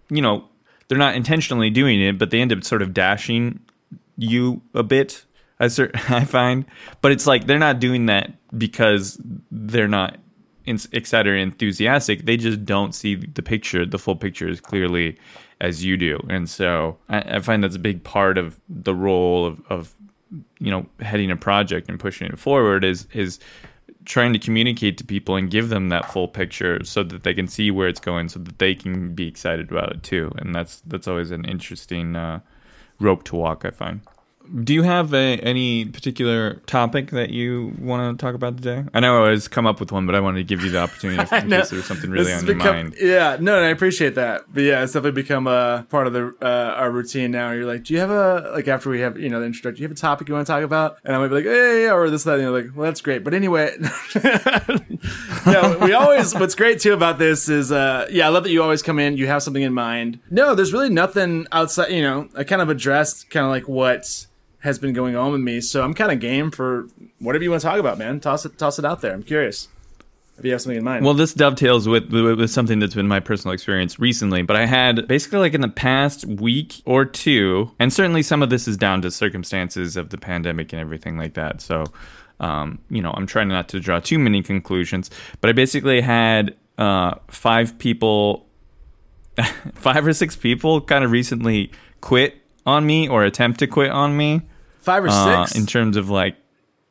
you 0.10 0.22
know, 0.22 0.46
they're 0.90 0.98
not 0.98 1.16
intentionally 1.16 1.70
doing 1.70 2.02
it, 2.02 2.18
but 2.18 2.32
they 2.32 2.42
end 2.42 2.52
up 2.52 2.64
sort 2.64 2.82
of 2.82 2.94
dashing 2.94 3.62
you 4.18 4.62
a 4.74 4.84
bit. 4.84 5.24
I 5.60 5.66
I 6.10 6.26
find, 6.26 6.66
but 7.02 7.12
it's 7.12 7.28
like 7.28 7.46
they're 7.46 7.60
not 7.60 7.80
doing 7.80 8.08
that 8.08 8.34
because 8.58 9.22
they're 9.52 9.88
not 9.88 10.18
excited 10.66 11.30
or 11.30 11.36
enthusiastic. 11.36 12.26
They 12.26 12.38
just 12.38 12.66
don't 12.66 12.94
see 12.94 13.16
the 13.16 13.42
picture, 13.42 13.86
the 13.86 13.98
full 13.98 14.16
picture, 14.16 14.50
as 14.50 14.62
clearly 14.62 15.18
as 15.62 15.84
you 15.84 15.98
do. 15.98 16.20
And 16.30 16.50
so 16.50 16.98
I, 17.08 17.36
I 17.36 17.40
find 17.40 17.64
that's 17.64 17.76
a 17.76 17.80
big 17.80 18.04
part 18.04 18.38
of 18.38 18.60
the 18.68 18.96
role 18.96 19.46
of, 19.46 19.62
of 19.70 19.94
you 20.60 20.72
know 20.72 20.86
heading 21.00 21.32
a 21.32 21.36
project 21.36 21.90
and 21.90 22.00
pushing 22.00 22.28
it 22.28 22.38
forward 22.38 22.84
is 22.84 23.08
is 23.14 23.40
trying 24.06 24.34
to 24.34 24.40
communicate 24.40 24.98
to 24.98 25.04
people 25.04 25.36
and 25.36 25.52
give 25.52 25.70
them 25.70 25.90
that 25.90 26.12
full 26.12 26.28
picture 26.28 26.84
so 26.84 27.04
that 27.04 27.24
they 27.24 27.34
can 27.34 27.48
see 27.48 27.70
where 27.70 27.88
it's 27.88 28.00
going 28.00 28.30
so 28.30 28.40
that 28.40 28.60
they 28.60 28.74
can 28.74 29.14
be 29.14 29.28
excited 29.28 29.72
about 29.72 29.92
it 29.92 30.04
too. 30.04 30.32
And 30.38 30.56
that's 30.56 30.82
that's 30.82 31.08
always 31.08 31.32
an 31.32 31.46
interesting 31.46 32.16
uh, 32.16 32.40
rope 33.00 33.24
to 33.24 33.36
walk 33.36 33.66
i 33.66 33.72
find 33.72 34.02
do 34.64 34.74
you 34.74 34.84
have 34.84 35.14
a, 35.14 35.38
any 35.38 35.86
particular 35.86 36.56
topic 36.66 37.12
that 37.12 37.30
you 37.30 37.74
want 37.80 38.18
to 38.18 38.24
talk 38.24 38.36
about 38.36 38.58
today? 38.58 38.84
I 38.94 39.00
know 39.00 39.16
I 39.16 39.26
always 39.26 39.48
come 39.48 39.68
up 39.68 39.80
with 39.80 39.92
one, 39.92 40.06
but 40.06 40.16
I 40.16 40.20
wanted 40.20 40.40
to 40.40 40.44
give 40.44 40.64
you 40.64 40.72
the 40.72 40.80
opportunity 40.80 41.22
if, 41.24 41.32
in 41.32 41.50
case 41.50 41.70
there 41.70 41.78
was 41.78 41.86
something 41.86 42.10
really 42.10 42.32
on 42.32 42.40
has 42.40 42.48
your 42.48 42.56
mind. 42.56 42.96
Yeah, 43.00 43.38
no, 43.40 43.58
and 43.58 43.66
I 43.66 43.70
appreciate 43.70 44.16
that. 44.16 44.44
But 44.54 44.64
yeah, 44.64 44.84
it's 44.84 44.94
definitely 44.94 45.22
become 45.22 45.48
a 45.48 45.86
part 45.90 46.08
of 46.08 46.14
the 46.14 46.36
uh, 46.42 46.74
our 46.78 46.92
routine 46.92 47.32
now. 47.32 47.52
You're 47.52 47.66
like, 47.66 47.84
do 47.84 47.94
you 47.94 48.00
have 48.00 48.10
a 48.10 48.52
like 48.54 48.68
after 48.68 48.90
we 48.90 49.02
have 49.02 49.20
you 49.20 49.30
know 49.30 49.40
the 49.40 49.46
introduction, 49.46 49.76
do 49.76 49.82
you 49.82 49.88
have 49.88 49.98
a 49.98 50.00
topic 50.00 50.28
you 50.28 50.34
want 50.34 50.48
to 50.48 50.52
talk 50.52 50.64
about? 50.64 50.98
And 51.04 51.16
I 51.16 51.20
might 51.20 51.28
be 51.28 51.36
like, 51.36 51.46
yeah, 51.46 51.54
yeah, 51.54 51.86
yeah, 51.86 51.94
or 51.94 52.10
this 52.10 52.24
that. 52.24 52.36
And 52.36 52.44
you're 52.44 52.62
like, 52.62 52.76
well, 52.76 52.86
that's 52.86 53.02
great. 53.02 53.24
But 53.24 53.34
anyway, 53.34 53.76
no, 55.46 55.78
we 55.82 55.94
always. 55.94 56.34
What's 56.34 56.56
great 56.56 56.80
too 56.80 56.94
about 56.94 57.20
this 57.20 57.50
is, 57.50 57.72
uh, 57.72 58.08
yeah, 58.12 58.26
I 58.26 58.30
love 58.30 58.44
that 58.44 58.52
you 58.52 58.64
always 58.64 58.82
come 58.82 59.00
in. 59.00 59.18
You 59.18 59.28
have 59.28 59.44
something 59.44 59.64
in 59.64 59.74
mind. 59.74 60.20
No, 60.30 60.56
there's 60.56 60.74
really 60.74 60.90
nothing 60.90 61.46
outside. 61.52 61.92
You 61.92 62.02
know, 62.02 62.30
I 62.36 62.44
kind 62.44 62.62
of 62.62 62.70
addressed 62.70 63.30
kind 63.30 63.46
of 63.46 63.52
like 63.52 63.68
what 63.68 64.28
has 64.60 64.78
been 64.78 64.94
going 64.94 65.16
on 65.16 65.32
with 65.32 65.42
me. 65.42 65.62
So 65.62 65.84
I'm 65.84 65.94
kind 65.94 66.12
of 66.12 66.20
game 66.20 66.52
for 66.52 66.88
whatever 67.20 67.44
you 67.44 67.52
want 67.52 67.62
to 67.62 67.68
talk 67.68 67.80
about, 67.80 67.98
man. 67.98 68.20
Toss 68.20 68.46
it, 68.46 68.58
toss 68.58 68.80
it 68.80 68.86
out 68.86 69.02
there. 69.02 69.14
I'm 69.14 69.24
curious 69.24 69.68
if 70.38 70.46
you 70.46 70.52
have 70.52 70.62
something 70.62 70.78
in 70.78 70.84
mind. 70.84 71.06
Well, 71.06 71.14
this 71.14 71.34
dovetails 71.34 71.88
with, 71.88 72.12
with 72.12 72.50
something 72.50 72.80
that's 72.80 72.94
been 72.94 73.08
my 73.08 73.20
personal 73.20 73.54
experience 73.54 74.00
recently. 74.00 74.42
But 74.42 74.58
I 74.58 74.66
had 74.66 75.08
basically 75.08 75.40
like 75.40 75.54
in 75.54 75.62
the 75.62 75.70
past 75.70 76.26
week 76.26 76.82
or 76.86 77.06
two, 77.06 77.72
and 77.80 77.92
certainly 77.92 78.22
some 78.22 78.44
of 78.44 78.50
this 78.50 78.68
is 78.68 78.78
down 78.78 79.02
to 79.04 79.12
circumstances 79.12 79.96
of 79.96 80.10
the 80.10 80.18
pandemic 80.18 80.74
and 80.74 80.82
everything 80.82 81.18
like 81.18 81.36
that. 81.36 81.62
So, 81.62 81.86
um, 82.42 82.80
you 82.90 83.02
know, 83.02 83.12
I'm 83.16 83.28
trying 83.28 83.48
not 83.48 83.70
to 83.70 83.80
draw 83.80 84.00
too 84.00 84.20
many 84.20 84.42
conclusions. 84.44 85.10
But 85.40 85.50
I 85.50 85.54
basically 85.54 86.02
had 86.02 86.56
uh, 86.78 87.16
five 87.30 87.78
people, 87.80 88.46
five 89.74 90.06
or 90.06 90.14
six 90.14 90.36
people, 90.36 90.82
kind 90.82 91.04
of 91.06 91.12
recently 91.12 91.72
quit 92.02 92.36
on 92.66 92.86
me 92.86 93.08
or 93.08 93.24
attempt 93.24 93.60
to 93.60 93.68
quit 93.68 93.92
on 93.92 94.16
me 94.16 94.42
Five 94.80 95.06
or 95.06 95.10
uh, 95.10 95.46
six. 95.46 95.60
in 95.60 95.66
terms 95.66 95.98
of 95.98 96.10
like, 96.10 96.36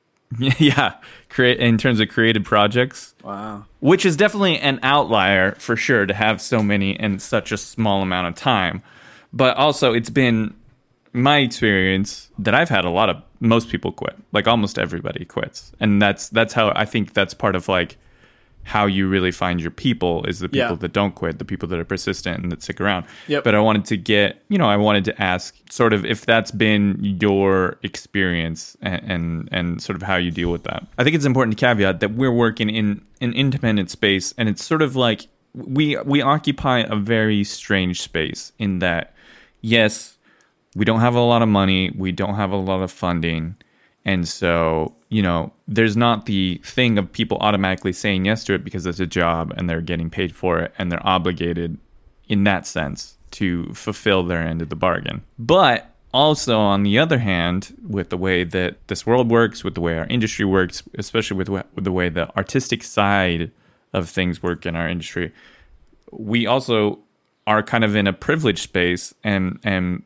yeah, 0.39 0.95
create 1.29 1.59
in 1.59 1.79
terms 1.79 2.01
of 2.01 2.09
created 2.09 2.45
projects 2.45 3.15
wow. 3.29 3.65
which 3.81 4.07
is 4.07 4.17
definitely 4.17 4.59
an 4.59 4.81
outlier 4.83 5.53
for 5.53 5.77
sure 5.77 6.07
to 6.07 6.15
have 6.15 6.41
so 6.41 6.63
many 6.63 6.93
in 6.93 7.19
such 7.19 7.53
a 7.53 7.57
small 7.57 8.03
amount 8.03 8.27
of 8.27 8.35
time. 8.35 8.83
But 9.33 9.57
also, 9.57 9.93
it's 9.93 10.11
been 10.11 10.55
my 11.13 11.39
experience 11.39 12.31
that 12.39 12.55
I've 12.55 12.71
had 12.71 12.85
a 12.85 12.91
lot 12.91 13.11
of 13.11 13.23
most 13.41 13.69
people 13.69 13.93
quit, 13.93 14.17
like 14.33 14.49
almost 14.49 14.79
everybody 14.79 15.25
quits, 15.25 15.73
and 15.79 16.01
that's 16.01 16.29
that's 16.31 16.55
how 16.55 16.73
I 16.75 16.87
think 16.87 17.13
that's 17.13 17.35
part 17.35 17.55
of 17.55 17.69
like 17.69 17.99
how 18.69 18.85
you 18.87 19.09
really 19.09 19.31
find 19.33 19.61
your 19.61 19.71
people 19.71 20.25
is 20.27 20.39
the 20.41 20.49
people 20.49 20.69
Yeah. 20.71 20.75
that 20.85 20.93
don't 20.93 21.15
quit, 21.15 21.39
the 21.39 21.45
people 21.45 21.69
that 21.71 21.79
are 21.79 21.85
persistent 21.85 22.43
and 22.43 22.53
that 22.53 22.63
stick 22.63 22.81
around. 22.81 23.07
Yep. 23.27 23.43
But 23.45 23.55
I 23.55 23.61
wanted 23.61 23.85
to 23.87 23.97
get, 23.97 24.43
you 24.49 24.59
know, 24.59 24.69
I 24.69 24.77
wanted 24.77 25.05
to 25.07 25.23
ask 25.23 25.55
sort 25.71 25.93
of 25.93 26.05
if 26.05 26.27
that's 26.27 26.51
been 26.51 26.99
your 27.21 27.79
experience 27.83 28.77
and, 28.83 29.03
and 29.13 29.49
and 29.53 29.83
sort 29.83 29.97
of 29.97 30.03
how 30.03 30.17
you 30.17 30.31
deal 30.31 30.51
with 30.53 30.65
that. 30.65 30.87
I 30.99 31.05
think 31.05 31.17
it's 31.17 31.25
important 31.25 31.57
to 31.59 31.61
caveat 31.67 32.01
that 32.01 32.13
we're 32.13 32.33
working 32.47 32.69
in 32.71 33.01
an 33.21 33.33
independent 33.33 33.91
space 33.91 34.35
and 34.39 34.49
it's 34.49 34.65
sort 34.65 34.83
of 34.83 34.95
like 34.97 35.29
we 35.55 35.97
we 36.05 36.21
occupy 36.23 36.81
a 36.81 36.95
very 36.97 37.43
strange 37.45 38.01
space 38.03 38.53
in 38.59 38.79
that 38.81 39.15
yes, 39.63 40.19
we 40.77 40.85
don't 40.85 41.01
have 41.01 41.15
a 41.15 41.21
lot 41.21 41.43
of 41.43 41.49
money, 41.49 41.91
we 41.97 42.13
don't 42.13 42.35
have 42.37 42.53
a 42.53 42.57
lot 42.57 42.83
of 42.83 42.93
funding. 42.93 43.57
And 44.05 44.29
so, 44.29 44.95
you 45.09 45.23
know, 45.23 45.53
there's 45.67 45.97
not 45.97 46.27
the 46.27 46.61
thing 46.65 46.99
of 46.99 47.11
people 47.11 47.39
automatically 47.41 47.93
saying 47.93 48.27
yes 48.27 48.45
to 48.45 48.55
it 48.55 48.65
because 48.65 48.85
it's 48.87 49.01
a 49.01 49.07
job 49.07 49.53
and 49.57 49.69
they're 49.69 49.81
getting 49.81 50.11
paid 50.11 50.35
for 50.35 50.59
it 50.59 50.73
and 50.79 50.93
they're 50.93 51.07
obligated 51.07 51.79
in 52.29 52.45
that 52.45 52.67
sense 52.67 53.17
to 53.31 53.73
fulfill 53.73 54.23
their 54.23 54.43
end 54.43 54.61
of 54.61 54.69
the 54.69 54.77
bargain. 54.77 55.23
But 55.39 55.91
also, 56.13 56.59
on 56.59 56.83
the 56.83 56.99
other 56.99 57.19
hand, 57.19 57.75
with 57.87 58.11
the 58.11 58.17
way 58.17 58.45
that 58.45 58.77
this 58.89 59.07
world 59.07 59.31
works, 59.31 59.63
with 59.63 59.75
the 59.75 59.81
way 59.81 59.99
our 59.99 60.07
industry 60.07 60.45
works, 60.45 60.83
especially 60.99 61.37
with, 61.37 61.49
with 61.49 61.85
the 61.85 61.93
way 61.93 62.09
the 62.09 62.35
artistic 62.37 62.83
side 62.83 63.51
of 63.93 64.09
things 64.09 64.43
work 64.43 64.67
in 64.67 64.77
our 64.77 64.89
industry. 64.89 65.33
We 66.11 66.47
also 66.47 67.01
are 67.47 67.63
kind 67.63 67.85
of 67.85 67.97
in 67.97 68.07
a 68.07 68.13
privileged 68.13 68.59
space 68.59 69.15
and 69.25 69.59
and 69.65 70.03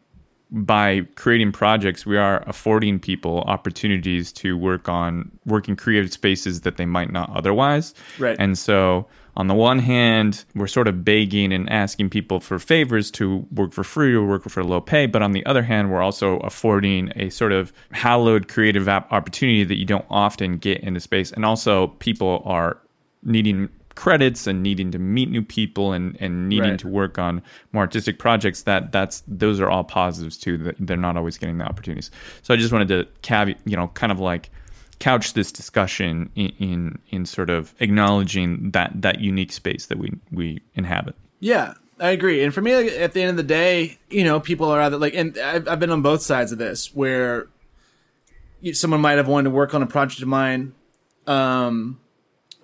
by 0.54 1.00
creating 1.14 1.50
projects 1.50 2.04
we 2.04 2.18
are 2.18 2.44
affording 2.46 3.00
people 3.00 3.40
opportunities 3.46 4.30
to 4.32 4.56
work 4.56 4.86
on 4.88 5.30
work 5.46 5.66
in 5.66 5.74
creative 5.76 6.12
spaces 6.12 6.60
that 6.60 6.76
they 6.76 6.84
might 6.84 7.10
not 7.10 7.30
otherwise 7.34 7.94
Right. 8.18 8.36
and 8.38 8.58
so 8.58 9.06
on 9.34 9.46
the 9.46 9.54
one 9.54 9.78
hand 9.78 10.44
we're 10.54 10.66
sort 10.66 10.88
of 10.88 11.04
begging 11.06 11.54
and 11.54 11.70
asking 11.70 12.10
people 12.10 12.38
for 12.38 12.58
favors 12.58 13.10
to 13.12 13.46
work 13.50 13.72
for 13.72 13.82
free 13.82 14.12
or 14.14 14.26
work 14.26 14.44
for 14.44 14.62
low 14.62 14.80
pay 14.82 15.06
but 15.06 15.22
on 15.22 15.32
the 15.32 15.44
other 15.46 15.62
hand 15.62 15.90
we're 15.90 16.02
also 16.02 16.38
affording 16.40 17.10
a 17.16 17.30
sort 17.30 17.52
of 17.52 17.72
hallowed 17.92 18.46
creative 18.48 18.86
app 18.88 19.10
opportunity 19.10 19.64
that 19.64 19.78
you 19.78 19.86
don't 19.86 20.04
often 20.10 20.58
get 20.58 20.80
in 20.82 20.92
the 20.92 21.00
space 21.00 21.32
and 21.32 21.46
also 21.46 21.86
people 21.98 22.42
are 22.44 22.76
needing 23.24 23.70
credits 23.94 24.46
and 24.46 24.62
needing 24.62 24.90
to 24.90 24.98
meet 24.98 25.30
new 25.30 25.42
people 25.42 25.92
and, 25.92 26.16
and 26.20 26.48
needing 26.48 26.70
Right. 26.70 26.78
to 26.80 26.88
work 26.88 27.18
on 27.18 27.42
more 27.72 27.82
artistic 27.82 28.18
projects 28.18 28.62
that 28.62 28.90
that's 28.92 29.22
those 29.28 29.60
are 29.60 29.68
all 29.70 29.84
positives 29.84 30.36
too 30.38 30.56
that 30.58 30.76
they're 30.80 30.96
not 30.96 31.16
always 31.16 31.36
getting 31.38 31.58
the 31.58 31.64
opportunities 31.64 32.10
so 32.42 32.54
i 32.54 32.56
just 32.56 32.72
wanted 32.72 32.88
to 32.88 33.06
caveat 33.22 33.58
you 33.64 33.76
know 33.76 33.88
kind 33.88 34.10
of 34.12 34.18
like 34.18 34.50
couch 34.98 35.34
this 35.34 35.50
discussion 35.52 36.30
in 36.36 36.48
in, 36.58 36.98
in 37.10 37.26
sort 37.26 37.50
of 37.50 37.74
acknowledging 37.80 38.70
that 38.70 38.90
that 39.02 39.20
unique 39.20 39.52
space 39.52 39.86
that 39.86 39.98
we 39.98 40.10
we 40.30 40.60
inhabit 40.74 41.14
Yeah, 41.40 41.74
I 42.00 42.10
agree. 42.10 42.42
And 42.42 42.52
for 42.54 42.62
me, 42.62 42.74
like, 42.76 42.86
at 42.92 43.12
the 43.12 43.20
end 43.22 43.30
of 43.30 43.36
the 43.36 43.42
day, 43.42 43.98
you 44.10 44.24
know, 44.24 44.40
people 44.40 44.68
are 44.68 44.80
either 44.80 44.96
like, 44.96 45.14
and 45.14 45.36
I've, 45.38 45.68
I've 45.68 45.78
been 45.80 45.90
on 45.90 46.02
both 46.02 46.22
sides 46.22 46.50
of 46.50 46.58
this 46.58 46.92
where 46.94 47.46
someone 48.72 49.00
might 49.00 49.18
have 49.18 49.28
wanted 49.28 49.44
to 49.44 49.50
work 49.50 49.74
on 49.74 49.82
a 49.82 49.86
project 49.86 50.22
of 50.22 50.28
mine, 50.28 50.72
um, 51.26 51.98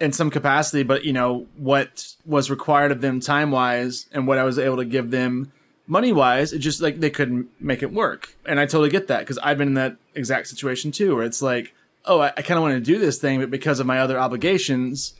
in 0.01 0.13
some 0.13 0.31
capacity, 0.31 0.83
but 0.83 1.05
you 1.05 1.13
know 1.13 1.47
what 1.57 2.15
was 2.25 2.51
required 2.51 2.93
of 2.93 3.01
them 3.01 3.21
time 3.21 3.51
wise 3.51 4.07
and 4.13 4.27
what 4.27 4.39
I 4.39 4.45
was 4.45 4.59
able 4.59 4.77
to 4.77 4.85
give 4.85 5.11
them 5.11 5.53
money 5.87 6.13
wise, 6.13 6.53
it 6.53 6.59
just 6.59 6.81
like 6.81 7.01
they 7.01 7.11
couldn't 7.11 7.49
make 7.61 7.83
it 7.83 7.93
work. 7.93 8.37
And 8.47 8.61
I 8.61 8.67
totally 8.67 8.91
get 8.91 9.09
that 9.09 9.21
because 9.21 9.39
I've 9.39 9.59
been 9.59 9.69
in 9.69 9.75
that 9.75 9.97
exact 10.15 10.49
situation 10.49 10.93
too, 10.93 11.17
where 11.17 11.25
it's 11.25 11.43
like, 11.43 11.75
oh, 12.05 12.21
I, 12.21 12.29
I 12.37 12.43
kind 12.43 12.59
of 12.59 12.63
want 12.63 12.75
to 12.75 12.81
do 12.81 12.99
this 12.99 13.19
thing, 13.19 13.41
but 13.41 13.51
because 13.51 13.81
of 13.81 13.87
my 13.87 13.99
other 13.99 14.19
obligations 14.19 15.15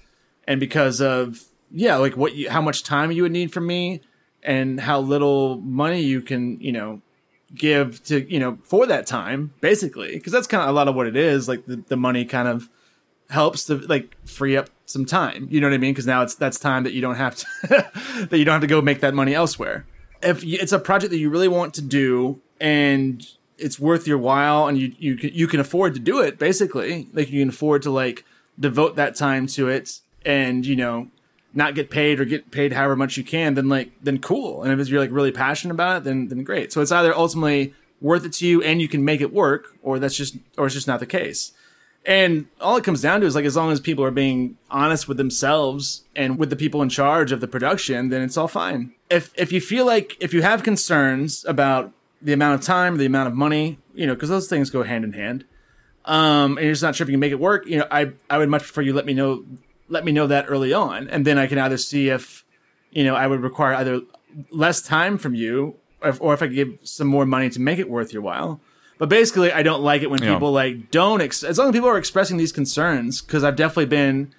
and 0.47 0.61
because 0.61 1.01
of 1.01 1.45
yeah, 1.71 1.97
like 1.97 2.17
what 2.17 2.35
you, 2.35 2.51
how 2.51 2.63
much 2.63 2.83
time 2.83 3.13
you 3.13 3.23
would 3.23 3.33
need 3.33 3.53
from 3.53 3.67
me 3.67 4.01
and 4.43 4.81
how 4.81 5.01
little 5.01 5.59
money 5.59 6.01
you 6.01 6.21
can, 6.21 6.61
you 6.61 6.73
know, 6.73 7.03
give 7.55 8.03
to, 8.05 8.31
you 8.31 8.39
know, 8.39 8.59
for 8.63 8.87
that 8.87 9.07
time, 9.07 9.53
basically, 9.61 10.13
because 10.15 10.33
that's 10.33 10.47
kind 10.47 10.63
of 10.63 10.69
a 10.69 10.73
lot 10.73 10.89
of 10.89 10.95
what 10.95 11.07
it 11.07 11.17
is. 11.17 11.49
Like 11.49 11.67
the, 11.67 11.77
the 11.77 11.97
money 11.97 12.25
kind 12.25 12.49
of 12.49 12.69
helps 13.31 13.65
to 13.65 13.77
like 13.77 14.17
free 14.27 14.57
up 14.57 14.71
some 14.87 15.05
time. 15.05 15.49
You 15.51 15.61
know 15.61 15.69
what 15.69 15.75
I 15.75 15.79
mean? 15.79 15.93
Because 15.93 16.07
now 16.07 16.23
it's 16.23 16.35
that's 16.35 16.59
time 16.59 16.85
that 16.85 16.93
you 16.93 17.01
don't 17.01 17.17
have 17.17 17.37
to 17.37 17.47
that 18.31 18.39
you 18.39 18.45
don't 18.45 18.55
have 18.55 18.63
to 18.63 18.67
go 18.67 18.81
make 18.81 19.01
that 19.01 19.15
money 19.15 19.35
elsewhere. 19.35 19.87
If 20.23 20.43
you, 20.45 20.59
it's 20.61 20.73
a 20.73 20.79
project 20.79 21.11
that 21.11 21.19
you 21.19 21.31
really 21.31 21.49
want 21.49 21.75
to 21.75 21.83
do 21.83 22.41
and 22.61 23.25
it's 23.59 23.79
worth 23.79 24.07
your 24.07 24.19
while 24.19 24.67
and 24.67 24.79
you 24.79 24.93
you 24.99 25.17
can, 25.17 25.31
you 25.33 25.47
can 25.47 25.61
afford 25.61 25.95
to 25.95 26.01
do 26.01 26.21
it 26.21 26.39
basically 26.39 27.09
like 27.13 27.31
you 27.31 27.41
can 27.41 27.49
afford 27.49 27.83
to 27.83 27.91
like 27.91 28.25
devote 28.59 28.97
that 28.97 29.15
time 29.15 29.47
to 29.47 29.69
it 29.69 30.01
and 30.25 30.65
you 30.65 30.77
know 30.77 31.09
not 31.55 31.75
get 31.75 31.91
paid 31.91 32.21
or 32.21 32.25
get 32.25 32.51
paid 32.51 32.73
however 32.73 32.95
much 32.95 33.17
you 33.17 33.25
can 33.25 33.55
then 33.55 33.69
like 33.69 33.91
then 34.03 34.19
cool 34.19 34.63
and 34.63 34.81
if 34.81 34.89
you're 34.89 35.01
like 35.01 35.11
really 35.11 35.33
passionate 35.33 35.75
about 35.75 35.99
it 35.99 36.05
then 36.05 36.29
then 36.29 36.45
great 36.45 36.73
so 36.73 36.81
it's 36.81 36.93
either 36.93 37.15
ultimately 37.15 37.75
worth 38.01 38.25
it 38.25 38.33
to 38.33 38.47
you 38.47 38.63
and 38.63 38.81
you 38.81 38.89
can 38.89 39.05
make 39.05 39.21
it 39.21 39.33
work 39.33 39.77
or 39.83 39.99
that's 39.99 40.17
just 40.17 40.37
or 40.57 40.67
it's 40.67 40.75
just 40.75 40.87
not 40.87 41.01
the 41.01 41.07
case 41.07 41.53
and 42.07 42.47
all 42.61 42.77
it 42.77 42.85
comes 42.85 43.03
down 43.03 43.21
to 43.21 43.27
is 43.27 43.35
like 43.35 43.45
as 43.45 43.57
long 43.57 43.71
as 43.71 43.81
people 43.81 44.05
are 44.05 44.11
being 44.11 44.57
honest 44.71 45.09
with 45.09 45.17
themselves 45.17 46.05
and 46.17 46.39
with 46.39 46.51
the 46.51 46.57
people 46.57 46.83
in 46.83 46.89
charge 46.89 47.33
of 47.33 47.41
the 47.41 47.49
production, 47.49 48.09
then 48.09 48.23
it's 48.23 48.37
all 48.37 48.49
fine. 48.49 48.95
If 49.11 49.33
if 49.37 49.53
you 49.53 49.61
feel 49.61 49.85
like 49.85 50.17
if 50.21 50.33
you 50.33 50.43
have 50.43 50.63
concerns 50.63 51.45
about 51.47 51.93
the 52.23 52.33
amount 52.33 52.61
of 52.61 52.67
time, 52.67 52.97
the 52.97 53.07
amount 53.07 53.29
of 53.29 53.35
money, 53.35 53.79
you 53.95 54.07
know, 54.07 54.15
because 54.15 54.29
those 54.29 54.49
things 54.49 54.71
go 54.71 54.83
hand 54.83 55.05
in 55.05 55.13
hand, 55.13 55.45
um, 56.05 56.57
and 56.57 56.65
you're 56.65 56.73
just 56.73 56.83
not 56.83 56.97
sure 56.97 57.05
if 57.05 57.09
you 57.09 57.15
can 57.15 57.21
make 57.21 57.33
it 57.33 57.41
work, 57.41 57.67
you 57.67 57.79
know, 57.79 57.87
I 57.91 58.13
I 58.31 58.39
would 58.39 58.49
much 58.49 58.63
prefer 58.63 58.83
you 58.83 58.95
let 58.95 59.07
me 59.07 59.15
know 59.15 59.45
let 59.89 60.05
me 60.05 60.13
know 60.13 60.27
that 60.27 60.47
early 60.49 60.73
on, 60.73 61.09
and 61.09 61.27
then 61.27 61.39
I 61.39 61.47
can 61.47 61.59
either 61.59 61.79
see 61.79 62.09
if 62.09 62.45
you 62.91 63.05
know 63.05 63.15
I 63.15 63.27
would 63.27 63.43
require 63.43 63.75
either 63.75 64.01
less 64.51 64.83
time 64.83 65.19
from 65.19 65.35
you, 65.35 65.77
or 66.03 66.09
if, 66.11 66.21
or 66.21 66.35
if 66.35 66.43
I 66.43 66.47
could 66.47 66.57
give 66.57 66.79
some 66.83 67.07
more 67.07 67.27
money 67.27 67.51
to 67.51 67.61
make 67.61 67.79
it 67.79 67.91
worth 67.91 68.13
your 68.13 68.23
while. 68.23 68.61
But 68.99 69.09
basically, 69.09 69.53
I 69.53 69.63
don't 69.63 69.83
like 69.83 70.03
it 70.03 70.11
when 70.11 70.21
Yeah. 70.23 70.35
people 70.35 70.53
like 70.53 70.91
don't. 70.91 71.21
Ex- 71.21 71.45
as 71.45 71.57
long 71.59 71.69
as 71.69 71.73
people 71.73 71.89
are 71.89 71.99
expressing 71.99 72.37
these 72.37 72.53
concerns, 72.53 73.23
because 73.23 73.45
I've 73.45 73.57
definitely 73.57 73.87
been 73.87 74.35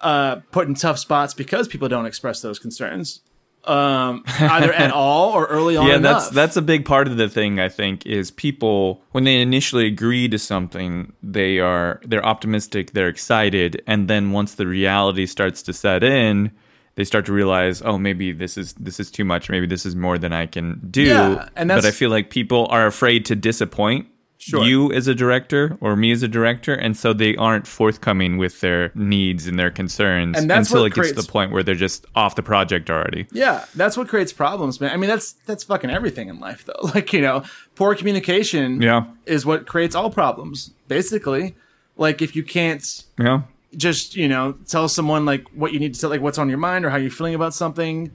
uh, 0.00 0.36
put 0.52 0.66
in 0.68 0.74
tough 0.74 0.98
spots 0.98 1.34
because 1.34 1.68
people 1.68 1.88
don't 1.88 2.06
express 2.06 2.40
those 2.40 2.58
concerns, 2.58 3.20
um, 3.64 4.22
either 4.40 4.72
at 4.72 4.92
all 4.92 5.32
or 5.32 5.46
early 5.46 5.76
on. 5.76 5.86
yeah 5.88 5.96
enough. 5.96 6.22
that's 6.22 6.30
that's 6.30 6.56
a 6.56 6.62
big 6.62 6.84
part 6.86 7.08
of 7.08 7.16
the 7.16 7.28
thing 7.28 7.58
i 7.58 7.68
think 7.68 8.06
is 8.06 8.30
people 8.30 9.02
when 9.10 9.24
they 9.24 9.40
initially 9.42 9.86
agree 9.86 10.28
to 10.28 10.38
something 10.38 11.12
they 11.22 11.58
are 11.58 12.00
they're 12.06 12.24
optimistic 12.24 12.92
they're 12.92 13.08
excited 13.08 13.82
and 13.88 14.06
then 14.08 14.30
once 14.30 14.54
the 14.54 14.66
reality 14.68 15.26
starts 15.26 15.60
to 15.64 15.72
set 15.72 16.04
in 16.04 16.50
they 16.98 17.04
start 17.04 17.24
to 17.26 17.32
realize 17.32 17.80
oh 17.88 17.96
maybe 17.96 18.32
this 18.32 18.58
is 18.58 18.74
this 18.74 18.98
is 19.00 19.08
too 19.10 19.24
much 19.24 19.48
maybe 19.48 19.66
this 19.74 19.86
is 19.86 19.94
more 19.94 20.18
than 20.18 20.32
i 20.32 20.44
can 20.54 20.66
do 20.90 21.02
Yeah, 21.04 21.48
and 21.56 21.68
but 21.68 21.84
i 21.86 21.92
feel 21.92 22.10
like 22.10 22.28
people 22.30 22.66
are 22.76 22.86
afraid 22.86 23.24
to 23.30 23.34
disappoint 23.36 24.06
Sure. 24.40 24.64
you 24.64 24.92
as 24.92 25.08
a 25.08 25.16
director 25.16 25.76
or 25.80 25.96
me 25.96 26.12
as 26.12 26.22
a 26.22 26.28
director 26.28 26.72
and 26.72 26.96
so 26.96 27.12
they 27.12 27.34
aren't 27.36 27.66
forthcoming 27.66 28.38
with 28.38 28.60
their 28.60 28.92
needs 28.94 29.48
and 29.48 29.58
their 29.58 29.70
concerns 29.82 30.38
And 30.38 30.48
that's 30.48 30.68
until 30.70 30.82
what 30.84 30.92
it 30.92 30.94
gets 30.94 31.08
to 31.08 31.14
creates- 31.14 31.26
the 31.26 31.32
point 31.32 31.50
where 31.52 31.64
they're 31.64 31.74
just 31.88 32.06
off 32.14 32.34
the 32.36 32.42
project 32.44 32.88
already 32.88 33.26
Yeah, 33.32 33.64
that's 33.74 33.96
what 33.96 34.06
creates 34.06 34.32
problems, 34.32 34.80
man. 34.80 34.90
I 34.92 34.96
mean, 34.96 35.10
that's 35.10 35.32
that's 35.48 35.64
fucking 35.64 35.90
everything 35.90 36.28
in 36.28 36.38
life, 36.38 36.64
though. 36.68 36.82
Like 36.94 37.12
you 37.12 37.20
know, 37.20 37.42
poor 37.74 37.96
communication 37.96 38.80
Yeah. 38.80 39.06
is 39.26 39.44
what 39.44 39.66
creates 39.66 39.94
all 39.96 40.08
problems, 40.10 40.70
basically. 40.86 41.56
Like 41.96 42.22
if 42.22 42.36
you 42.36 42.44
can't 42.44 42.84
yeah 43.18 43.42
just 43.76 44.16
you 44.16 44.28
know 44.28 44.52
tell 44.66 44.88
someone 44.88 45.24
like 45.24 45.48
what 45.50 45.72
you 45.72 45.78
need 45.78 45.94
to 45.94 46.00
tell, 46.00 46.10
like 46.10 46.20
what's 46.20 46.38
on 46.38 46.48
your 46.48 46.58
mind 46.58 46.84
or 46.84 46.90
how 46.90 46.96
you're 46.96 47.10
feeling 47.10 47.34
about 47.34 47.54
something, 47.54 48.10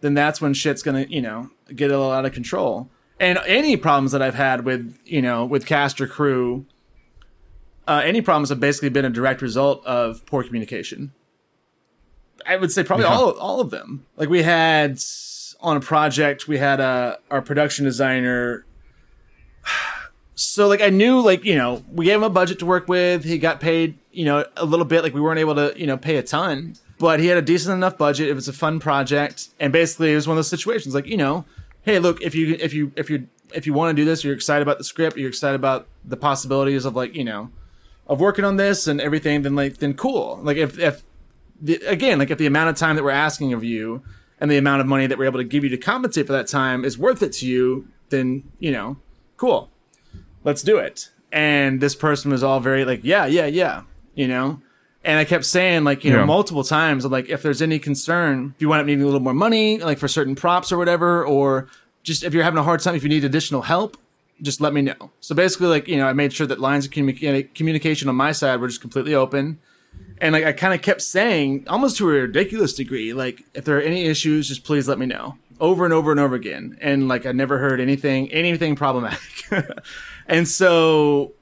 then 0.00 0.14
that's 0.14 0.40
when 0.40 0.54
shit's 0.54 0.82
gonna 0.82 1.06
you 1.08 1.20
know 1.22 1.50
get 1.74 1.90
a 1.90 1.96
little 1.96 2.10
out 2.12 2.24
of 2.24 2.32
control. 2.32 2.88
And 3.20 3.38
any 3.46 3.76
problems 3.76 4.12
that 4.12 4.22
I've 4.22 4.34
had 4.34 4.64
with 4.64 4.98
you 5.04 5.22
know 5.22 5.44
with 5.44 5.66
cast 5.66 6.00
or 6.00 6.06
crew, 6.06 6.66
uh, 7.86 8.02
any 8.04 8.20
problems 8.22 8.48
have 8.48 8.60
basically 8.60 8.88
been 8.88 9.04
a 9.04 9.10
direct 9.10 9.40
result 9.42 9.84
of 9.86 10.24
poor 10.26 10.42
communication. 10.42 11.12
I 12.46 12.56
would 12.56 12.72
say 12.72 12.82
probably 12.84 13.06
Yeah. 13.06 13.14
all 13.14 13.30
all 13.38 13.60
of 13.60 13.70
them. 13.70 14.04
Like 14.16 14.28
we 14.28 14.42
had 14.42 14.98
on 15.60 15.76
a 15.76 15.80
project, 15.80 16.46
we 16.48 16.58
had 16.58 16.80
uh, 16.80 17.16
our 17.30 17.40
production 17.40 17.84
designer. 17.84 18.64
So 20.34 20.66
like 20.66 20.80
I 20.80 20.90
knew 20.90 21.20
like 21.20 21.44
you 21.44 21.54
know 21.54 21.84
we 21.92 22.06
gave 22.06 22.16
him 22.16 22.22
a 22.22 22.30
budget 22.30 22.58
to 22.60 22.66
work 22.66 22.88
with. 22.88 23.24
He 23.24 23.38
got 23.38 23.60
paid 23.60 23.98
you 24.12 24.24
know 24.24 24.44
a 24.56 24.64
little 24.64 24.86
bit. 24.86 25.02
Like 25.02 25.14
we 25.14 25.20
weren't 25.20 25.40
able 25.40 25.54
to 25.54 25.72
you 25.76 25.86
know 25.86 25.96
pay 25.96 26.16
a 26.16 26.22
ton, 26.22 26.74
but 26.98 27.20
he 27.20 27.26
had 27.26 27.38
a 27.38 27.42
decent 27.42 27.74
enough 27.74 27.96
budget. 27.96 28.28
It 28.28 28.34
was 28.34 28.48
a 28.48 28.52
fun 28.52 28.80
project, 28.80 29.48
and 29.60 29.72
basically 29.72 30.12
it 30.12 30.16
was 30.16 30.26
one 30.26 30.34
of 30.34 30.38
those 30.38 30.50
situations 30.50 30.94
like 30.94 31.06
you 31.06 31.16
know, 31.16 31.44
hey 31.82 31.98
look 31.98 32.20
if 32.20 32.34
you 32.34 32.56
if 32.58 32.74
you 32.74 32.92
if 32.96 33.08
you 33.10 33.28
if 33.52 33.66
you 33.66 33.72
want 33.72 33.96
to 33.96 34.00
do 34.00 34.04
this, 34.04 34.24
you're 34.24 34.34
excited 34.34 34.62
about 34.62 34.78
the 34.78 34.84
script, 34.84 35.16
you're 35.16 35.28
excited 35.28 35.54
about 35.54 35.86
the 36.04 36.16
possibilities 36.16 36.84
of 36.84 36.96
like 36.96 37.14
you 37.14 37.24
know 37.24 37.50
of 38.06 38.20
working 38.20 38.44
on 38.44 38.56
this 38.56 38.86
and 38.86 39.00
everything, 39.00 39.42
then 39.42 39.54
like 39.54 39.78
then 39.78 39.94
cool. 39.94 40.40
Like 40.42 40.56
if 40.56 40.78
if 40.78 41.02
the, 41.60 41.76
again 41.86 42.18
like 42.18 42.30
if 42.30 42.38
the 42.38 42.46
amount 42.46 42.70
of 42.70 42.76
time 42.76 42.96
that 42.96 43.04
we're 43.04 43.10
asking 43.10 43.52
of 43.52 43.62
you 43.62 44.02
and 44.40 44.50
the 44.50 44.58
amount 44.58 44.80
of 44.80 44.86
money 44.86 45.06
that 45.06 45.16
we're 45.16 45.26
able 45.26 45.38
to 45.38 45.44
give 45.44 45.62
you 45.62 45.70
to 45.70 45.76
compensate 45.76 46.26
for 46.26 46.32
that 46.32 46.48
time 46.48 46.84
is 46.84 46.98
worth 46.98 47.22
it 47.22 47.32
to 47.34 47.46
you, 47.46 47.86
then 48.10 48.42
you 48.58 48.72
know, 48.72 48.96
cool, 49.36 49.70
let's 50.44 50.62
do 50.62 50.76
it. 50.78 51.10
And 51.32 51.80
this 51.80 51.96
person 51.96 52.30
was 52.30 52.44
all 52.44 52.60
very 52.60 52.84
like, 52.84 53.00
yeah, 53.02 53.26
yeah, 53.26 53.46
yeah, 53.46 53.82
you 54.14 54.28
know. 54.28 54.60
And 55.02 55.18
I 55.18 55.24
kept 55.24 55.44
saying 55.44 55.84
like 55.84 56.02
you 56.02 56.12
know 56.12 56.24
multiple 56.24 56.64
times 56.64 57.04
I'm 57.04 57.12
like 57.12 57.28
if 57.28 57.42
there's 57.42 57.60
any 57.60 57.78
concern, 57.78 58.54
if 58.56 58.62
you 58.62 58.68
wind 58.70 58.80
up 58.80 58.86
needing 58.86 59.02
a 59.02 59.06
little 59.06 59.20
more 59.20 59.34
money 59.34 59.78
like 59.78 59.98
for 59.98 60.08
certain 60.08 60.34
props 60.34 60.72
or 60.72 60.78
whatever, 60.78 61.26
or 61.26 61.68
just 62.02 62.22
if 62.24 62.32
you're 62.32 62.42
having 62.42 62.58
a 62.58 62.62
hard 62.62 62.80
time, 62.80 62.94
if 62.94 63.02
you 63.02 63.10
need 63.10 63.24
additional 63.24 63.60
help, 63.60 63.98
just 64.40 64.62
let 64.62 64.72
me 64.72 64.80
know. 64.80 65.10
So 65.20 65.34
basically, 65.34 65.66
like 65.66 65.88
you 65.88 65.98
know, 65.98 66.06
I 66.06 66.14
made 66.14 66.32
sure 66.32 66.46
that 66.46 66.58
lines 66.58 66.86
of 66.86 66.92
communica- 66.92 67.52
communication 67.54 68.08
on 68.08 68.16
my 68.16 68.32
side 68.32 68.60
were 68.60 68.68
just 68.68 68.80
completely 68.80 69.14
open, 69.14 69.58
and 70.18 70.32
like 70.32 70.44
I 70.44 70.52
kind 70.52 70.72
of 70.72 70.80
kept 70.80 71.02
saying, 71.02 71.66
almost 71.68 71.98
to 71.98 72.08
a 72.08 72.12
ridiculous 72.12 72.72
degree, 72.72 73.12
like 73.12 73.44
if 73.52 73.66
there 73.66 73.76
are 73.76 73.82
any 73.82 74.04
issues, 74.04 74.48
just 74.48 74.64
please 74.64 74.88
let 74.88 74.98
me 74.98 75.04
know, 75.04 75.36
over 75.60 75.84
and 75.84 75.94
over 75.94 76.10
and 76.10 76.20
over 76.20 76.34
again. 76.34 76.78
And 76.80 77.08
like 77.08 77.26
I 77.26 77.32
never 77.32 77.58
heard 77.58 77.80
anything, 77.80 78.30
anything 78.32 78.76
problematic. 78.76 79.20
and 80.26 80.46
so 80.48 81.32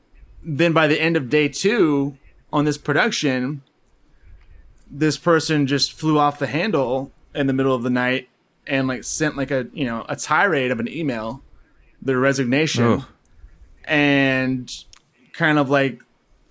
then 0.42 0.72
by 0.72 0.87
the 0.87 1.01
end 1.01 1.16
of 1.16 1.29
day 1.29 1.48
two 1.48 2.16
on 2.53 2.64
this 2.64 2.79
production, 2.79 3.62
this 4.90 5.16
person 5.16 5.66
just 5.66 5.92
flew 5.92 6.18
off 6.18 6.38
the 6.38 6.46
handle 6.46 7.12
in 7.35 7.46
the 7.46 7.53
middle 7.53 7.75
of 7.75 7.83
the 7.83 7.90
night 7.90 8.29
and 8.66 8.87
like 8.87 9.05
sent 9.05 9.37
like 9.37 9.51
a 9.51 9.66
you 9.72 9.85
know 9.85 10.05
a 10.09 10.16
tirade 10.16 10.70
of 10.70 10.81
an 10.81 10.88
email, 10.88 11.42
their 12.01 12.18
resignation 12.18 13.05
and 13.85 14.85
kind 15.33 15.59
of 15.59 15.70
like 15.70 16.03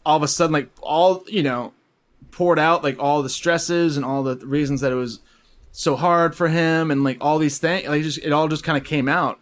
all 0.05 0.17
of 0.17 0.23
a 0.23 0.27
sudden 0.27 0.53
like 0.53 0.69
all 0.81 1.23
you 1.27 1.43
know 1.43 1.73
poured 2.31 2.59
out 2.59 2.83
like 2.83 2.97
all 2.99 3.21
the 3.21 3.29
stresses 3.29 3.97
and 3.97 4.05
all 4.05 4.23
the 4.23 4.35
reasons 4.45 4.81
that 4.81 4.91
it 4.91 4.95
was 4.95 5.19
so 5.71 5.95
hard 5.95 6.35
for 6.35 6.49
him 6.49 6.91
and 6.91 7.03
like 7.03 7.17
all 7.21 7.37
these 7.37 7.57
things. 7.57 7.87
Like 7.87 8.03
just 8.03 8.19
it 8.19 8.31
all 8.31 8.47
just 8.47 8.63
kind 8.63 8.77
of 8.77 8.83
came 8.83 9.07
out. 9.07 9.39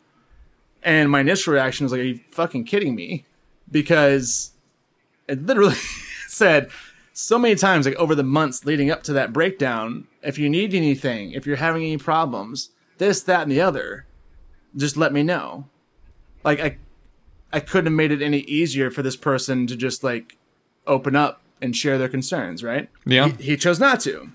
And 0.82 1.10
my 1.12 1.20
initial 1.20 1.54
reaction 1.54 1.84
was 1.86 1.92
like, 1.92 2.02
"Are 2.02 2.06
you 2.06 2.20
fucking 2.32 2.64
kidding 2.66 2.96
me?" 2.96 3.26
Because 3.70 4.52
it 5.28 5.46
literally 5.46 5.76
said 6.28 6.70
so 7.20 7.38
many 7.38 7.56
times, 7.56 7.86
like 7.86 7.96
over 7.96 8.16
the 8.16 8.24
months 8.24 8.66
leading 8.66 8.90
up 8.90 9.04
to 9.04 9.14
that 9.14 9.34
breakdown, 9.34 10.08
if 10.24 10.38
you 10.38 10.50
need 10.50 10.74
anything, 10.74 11.34
if 11.34 11.46
you're 11.46 11.58
having 11.58 11.84
any 11.84 11.98
problems, 11.98 12.70
this, 12.98 13.22
that, 13.24 13.42
and 13.42 13.52
the 13.52 13.60
other, 13.60 14.06
just 14.76 14.96
let 14.96 15.12
me 15.12 15.22
know. 15.22 15.66
Like 16.46 16.62
I, 16.62 16.78
I 17.52 17.60
couldn't 17.60 17.88
have 17.88 17.94
made 17.94 18.14
it 18.14 18.22
any 18.22 18.40
easier 18.40 18.90
for 18.90 19.02
this 19.02 19.18
person 19.18 19.68
to 19.68 19.76
just 19.76 20.02
like 20.02 20.38
open 20.88 21.14
up 21.14 21.42
and 21.62 21.76
share 21.76 21.98
their 21.98 22.08
concerns, 22.08 22.64
right? 22.64 22.90
Yeah. 23.06 23.30
He, 23.30 23.44
he 23.44 23.58
chose 23.58 23.82
not 23.82 24.00
to, 24.02 24.30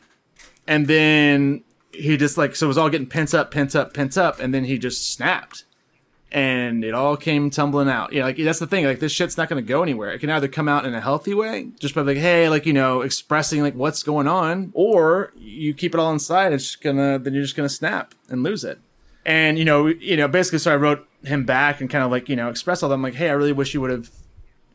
and 0.66 0.86
then 0.86 1.64
he 1.94 2.16
just 2.16 2.36
like 2.36 2.56
so 2.56 2.66
it 2.66 2.68
was 2.68 2.78
all 2.78 2.90
getting 2.90 3.06
pent 3.06 3.34
up, 3.34 3.50
pent 3.50 3.74
up, 3.74 3.94
pent 3.94 4.18
up, 4.18 4.40
and 4.40 4.52
then 4.52 4.64
he 4.64 4.78
just 4.78 5.12
snapped 5.12 5.64
and 6.34 6.84
it 6.84 6.94
all 6.94 7.16
came 7.16 7.48
tumbling 7.48 7.88
out. 7.88 8.12
You 8.12 8.18
know, 8.18 8.26
like 8.26 8.36
that's 8.36 8.58
the 8.58 8.66
thing. 8.66 8.84
Like 8.84 8.98
this 8.98 9.12
shit's 9.12 9.38
not 9.38 9.48
going 9.48 9.64
to 9.64 9.66
go 9.66 9.84
anywhere. 9.84 10.10
It 10.10 10.18
can 10.18 10.30
either 10.30 10.48
come 10.48 10.68
out 10.68 10.84
in 10.84 10.92
a 10.92 11.00
healthy 11.00 11.32
way, 11.32 11.68
just 11.78 11.94
by 11.94 12.02
like, 12.02 12.16
hey, 12.16 12.48
like 12.48 12.66
you 12.66 12.72
know, 12.72 13.02
expressing 13.02 13.62
like 13.62 13.74
what's 13.74 14.02
going 14.02 14.26
on, 14.26 14.72
or 14.74 15.32
you 15.36 15.72
keep 15.72 15.94
it 15.94 16.00
all 16.00 16.12
inside. 16.12 16.52
It's 16.52 16.74
gonna 16.74 17.20
then 17.20 17.34
you're 17.34 17.44
just 17.44 17.54
gonna 17.54 17.68
snap 17.68 18.16
and 18.28 18.42
lose 18.42 18.64
it. 18.64 18.80
And 19.24 19.58
you 19.58 19.64
know, 19.64 19.86
you 19.86 20.16
know, 20.16 20.26
basically, 20.26 20.58
so 20.58 20.72
I 20.72 20.76
wrote 20.76 21.06
him 21.22 21.44
back 21.44 21.80
and 21.80 21.88
kind 21.88 22.04
of 22.04 22.10
like 22.10 22.28
you 22.28 22.34
know 22.34 22.48
express 22.48 22.82
all 22.82 22.88
that. 22.88 22.96
I'm 22.96 23.02
like, 23.02 23.14
hey, 23.14 23.28
I 23.28 23.34
really 23.34 23.52
wish 23.52 23.72
you 23.72 23.80
would 23.80 23.90
have. 23.90 24.10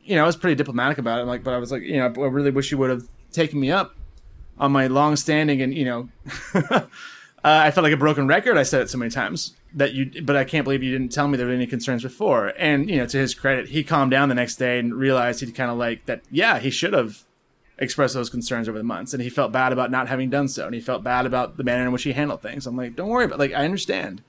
You 0.02 0.16
know, 0.16 0.22
I 0.22 0.26
was 0.26 0.36
pretty 0.36 0.54
diplomatic 0.54 0.96
about 0.96 1.18
it. 1.18 1.22
I'm 1.22 1.28
like, 1.28 1.44
but 1.44 1.52
I 1.52 1.58
was 1.58 1.70
like, 1.70 1.82
you 1.82 1.98
know, 1.98 2.06
I 2.06 2.26
really 2.26 2.50
wish 2.50 2.72
you 2.72 2.78
would 2.78 2.88
have 2.88 3.06
taken 3.32 3.60
me 3.60 3.70
up 3.70 3.94
on 4.60 4.70
my 4.70 4.86
long 4.86 5.16
standing 5.16 5.60
and 5.62 5.74
you 5.74 5.84
know. 5.84 6.08
uh, 6.54 6.82
I 7.42 7.70
felt 7.72 7.82
like 7.82 7.92
a 7.92 7.96
broken 7.96 8.28
record. 8.28 8.56
I 8.56 8.62
said 8.62 8.82
it 8.82 8.90
so 8.90 8.98
many 8.98 9.10
times 9.10 9.56
that 9.74 9.94
you 9.94 10.22
but 10.22 10.36
I 10.36 10.44
can't 10.44 10.64
believe 10.64 10.82
you 10.82 10.92
didn't 10.92 11.12
tell 11.12 11.26
me 11.26 11.36
there 11.36 11.46
were 11.46 11.52
any 11.52 11.66
concerns 11.66 12.02
before. 12.02 12.52
And 12.58 12.88
you 12.88 12.98
know, 12.98 13.06
to 13.06 13.18
his 13.18 13.34
credit, 13.34 13.70
he 13.70 13.82
calmed 13.82 14.10
down 14.12 14.28
the 14.28 14.34
next 14.34 14.56
day 14.56 14.78
and 14.78 14.94
realized 14.94 15.40
he'd 15.40 15.54
kind 15.54 15.70
of 15.70 15.78
like 15.78 16.04
that. 16.06 16.22
Yeah, 16.30 16.58
he 16.58 16.70
should 16.70 16.92
have 16.92 17.24
expressed 17.78 18.12
those 18.12 18.28
concerns 18.28 18.68
over 18.68 18.76
the 18.76 18.84
months, 18.84 19.14
and 19.14 19.22
he 19.22 19.30
felt 19.30 19.50
bad 19.50 19.72
about 19.72 19.90
not 19.90 20.08
having 20.08 20.28
done 20.28 20.46
so, 20.46 20.66
and 20.66 20.74
he 20.74 20.80
felt 20.80 21.02
bad 21.02 21.24
about 21.24 21.56
the 21.56 21.64
manner 21.64 21.86
in 21.86 21.92
which 21.92 22.02
he 22.02 22.12
handled 22.12 22.42
things. 22.42 22.66
I'm 22.66 22.76
like, 22.76 22.94
don't 22.94 23.08
worry 23.08 23.24
about 23.24 23.38
like 23.38 23.54
I 23.54 23.64
understand. 23.64 24.22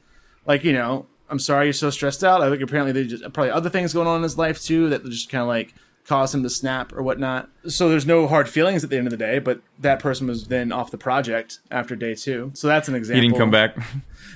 Like 0.46 0.63
you 0.63 0.74
know, 0.74 1.08
I'm 1.30 1.39
sorry 1.39 1.65
you're 1.65 1.74
so 1.74 1.89
stressed 1.89 2.24
out. 2.24 2.41
I 2.41 2.50
think 2.50 2.62
apparently 2.62 2.94
there's 2.94 3.20
just 3.20 3.34
probably 3.34 3.52
other 3.52 3.70
things 3.70 3.94
going 3.94 4.08
on 4.08 4.17
in 4.17 4.24
his 4.24 4.38
life 4.38 4.62
too 4.62 4.89
that 4.89 5.04
just 5.06 5.30
kind 5.30 5.41
of 5.41 5.50
like 5.50 5.74
cause 6.08 6.34
him 6.34 6.44
to 6.44 6.50
snap 6.50 6.94
or 6.94 7.02
whatnot. 7.04 7.50
So 7.68 7.90
there's 7.90 8.06
no 8.06 8.28
hard 8.28 8.50
feelings 8.50 8.84
at 8.84 8.90
the 8.90 8.98
end 8.98 9.08
of 9.08 9.12
the 9.12 9.18
day, 9.18 9.40
but 9.40 9.62
that 9.80 10.00
person 10.00 10.28
was 10.28 10.48
then 10.48 10.72
off 10.72 10.92
the 10.92 10.98
project 10.98 11.60
after 11.70 11.96
day 11.96 12.16
two. 12.16 12.52
So 12.54 12.68
that's 12.68 12.88
an 12.88 12.96
example. 12.96 13.22
He 13.22 13.28
didn't 13.28 13.38
come 13.40 13.52
back. 13.52 13.76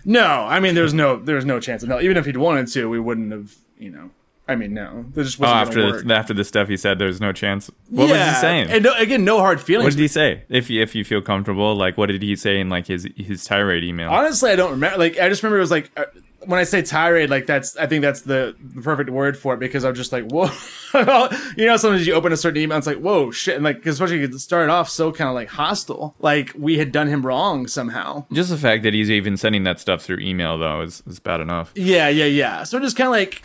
No, 0.08 0.24
I 0.24 0.60
mean, 0.60 0.76
there's 0.76 0.94
no, 0.94 1.18
there's 1.18 1.46
no 1.46 1.60
chance 1.60 1.82
of 1.82 1.90
no. 1.90 2.00
Even 2.00 2.16
if 2.16 2.28
he'd 2.28 2.38
wanted 2.38 2.68
to, 2.74 2.88
we 2.88 3.00
wouldn't 3.00 3.32
have, 3.32 3.56
you 3.80 3.90
know. 3.90 4.12
I 4.48 4.56
mean, 4.56 4.76
no, 4.76 5.06
there 5.16 5.24
just 5.24 5.40
Oh, 5.40 5.44
wasn't 5.44 5.68
after 5.68 6.04
the, 6.04 6.14
after 6.14 6.34
the 6.36 6.44
stuff 6.44 6.68
he 6.68 6.78
said, 6.78 7.00
there's 7.00 7.20
no 7.20 7.32
chance. 7.32 7.72
What 7.90 8.10
was 8.12 8.20
he 8.28 8.34
saying? 8.36 8.70
And 8.70 8.84
no, 8.84 8.94
again, 9.00 9.26
no 9.26 9.40
hard 9.40 9.60
feelings. 9.60 9.86
what 9.86 9.92
did 9.98 10.02
he 10.02 10.08
say? 10.08 10.44
If 10.48 10.70
you, 10.70 10.84
if 10.84 10.94
you 10.94 11.04
feel 11.04 11.24
comfortable, 11.24 11.74
like 11.76 11.98
what 11.98 12.10
did 12.10 12.22
he 12.22 12.36
say 12.36 12.60
in 12.60 12.70
like 12.70 12.86
his 12.86 13.08
his 13.18 13.44
tirade 13.46 13.84
email? 13.84 14.12
Honestly, 14.12 14.52
I 14.52 14.56
don't 14.56 14.70
remember. 14.72 15.00
Like, 15.00 15.18
I 15.20 15.28
just 15.30 15.42
remember 15.42 15.58
it 15.58 15.62
was 15.62 15.72
like 15.72 15.90
uh, 15.98 16.06
when 16.48 16.60
I 16.60 16.64
say 16.64 16.82
tirade, 16.82 17.30
like 17.30 17.46
that's 17.46 17.76
I 17.78 17.88
think 17.88 18.02
that's 18.02 18.22
the, 18.22 18.56
the 18.60 18.82
perfect 18.82 19.10
word 19.10 19.38
for 19.38 19.54
it 19.54 19.60
because 19.60 19.84
I'm 19.84 19.96
just 19.96 20.12
like, 20.12 20.26
whoa, 20.26 20.50
you 21.58 21.66
know, 21.66 21.78
sometimes 21.78 22.08
you 22.08 22.14
open 22.14 22.32
a 22.32 22.38
certain 22.38 22.62
email, 22.62 22.78
it's 22.78 22.88
like, 22.88 23.00
whoa, 23.00 23.32
shit, 23.32 23.56
and 23.56 23.64
like 23.64 23.86
especially 23.86 24.24
it 24.24 24.34
started 24.40 24.72
off 24.72 24.90
so 24.90 25.12
kind 25.12 25.28
of 25.28 25.36
like 25.36 25.50
hostile, 25.50 26.16
like 26.20 26.52
we 26.58 26.78
had 26.78 26.92
done 26.92 27.08
him 27.08 27.26
wrong 27.26 27.68
somehow. 27.68 28.26
Just 28.32 28.50
the 28.50 28.58
fact 28.58 28.84
that 28.84 28.94
he's 28.94 29.12
even 29.12 29.38
sending 29.38 29.64
that 29.64 29.80
stuff 29.80 30.02
through 30.02 30.20
email 30.20 30.58
though 30.58 30.82
is, 30.82 31.04
is 31.08 31.20
bad 31.20 31.42
enough. 31.42 31.72
Yeah, 31.76 32.10
yeah, 32.10 32.26
yeah. 32.26 32.64
So 32.64 32.80
just 32.80 32.98
kind 32.98 33.08
of 33.08 33.14
like, 33.14 33.44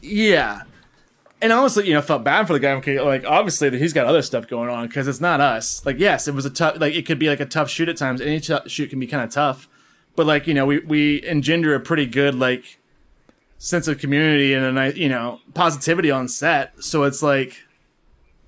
yeah. 0.00 0.62
And 1.42 1.52
honestly, 1.52 1.86
you 1.86 1.94
know, 1.94 2.02
felt 2.02 2.22
bad 2.22 2.46
for 2.46 2.52
the 2.52 2.60
guy. 2.60 2.72
Okay, 2.72 3.00
like 3.00 3.24
obviously 3.24 3.70
that 3.70 3.80
he's 3.80 3.92
got 3.92 4.06
other 4.06 4.22
stuff 4.22 4.46
going 4.46 4.68
on 4.68 4.86
because 4.86 5.08
it's 5.08 5.20
not 5.20 5.40
us. 5.40 5.84
Like, 5.86 5.98
yes, 5.98 6.28
it 6.28 6.34
was 6.34 6.44
a 6.44 6.50
tough. 6.50 6.78
Like, 6.78 6.94
it 6.94 7.06
could 7.06 7.18
be 7.18 7.28
like 7.28 7.40
a 7.40 7.46
tough 7.46 7.70
shoot 7.70 7.88
at 7.88 7.96
times. 7.96 8.20
Any 8.20 8.40
t- 8.40 8.58
shoot 8.66 8.90
can 8.90 9.00
be 9.00 9.06
kind 9.06 9.24
of 9.24 9.30
tough, 9.30 9.66
but 10.16 10.26
like 10.26 10.46
you 10.46 10.54
know, 10.54 10.66
we 10.66 10.78
we 10.80 11.22
engender 11.24 11.74
a 11.74 11.80
pretty 11.80 12.06
good 12.06 12.34
like 12.34 12.78
sense 13.58 13.86
of 13.88 13.98
community 13.98 14.54
and 14.54 14.64
a 14.64 14.72
nice, 14.72 14.96
you 14.96 15.08
know, 15.08 15.38
positivity 15.54 16.10
on 16.10 16.26
set. 16.28 16.72
So 16.82 17.02
it's 17.04 17.22
like, 17.22 17.56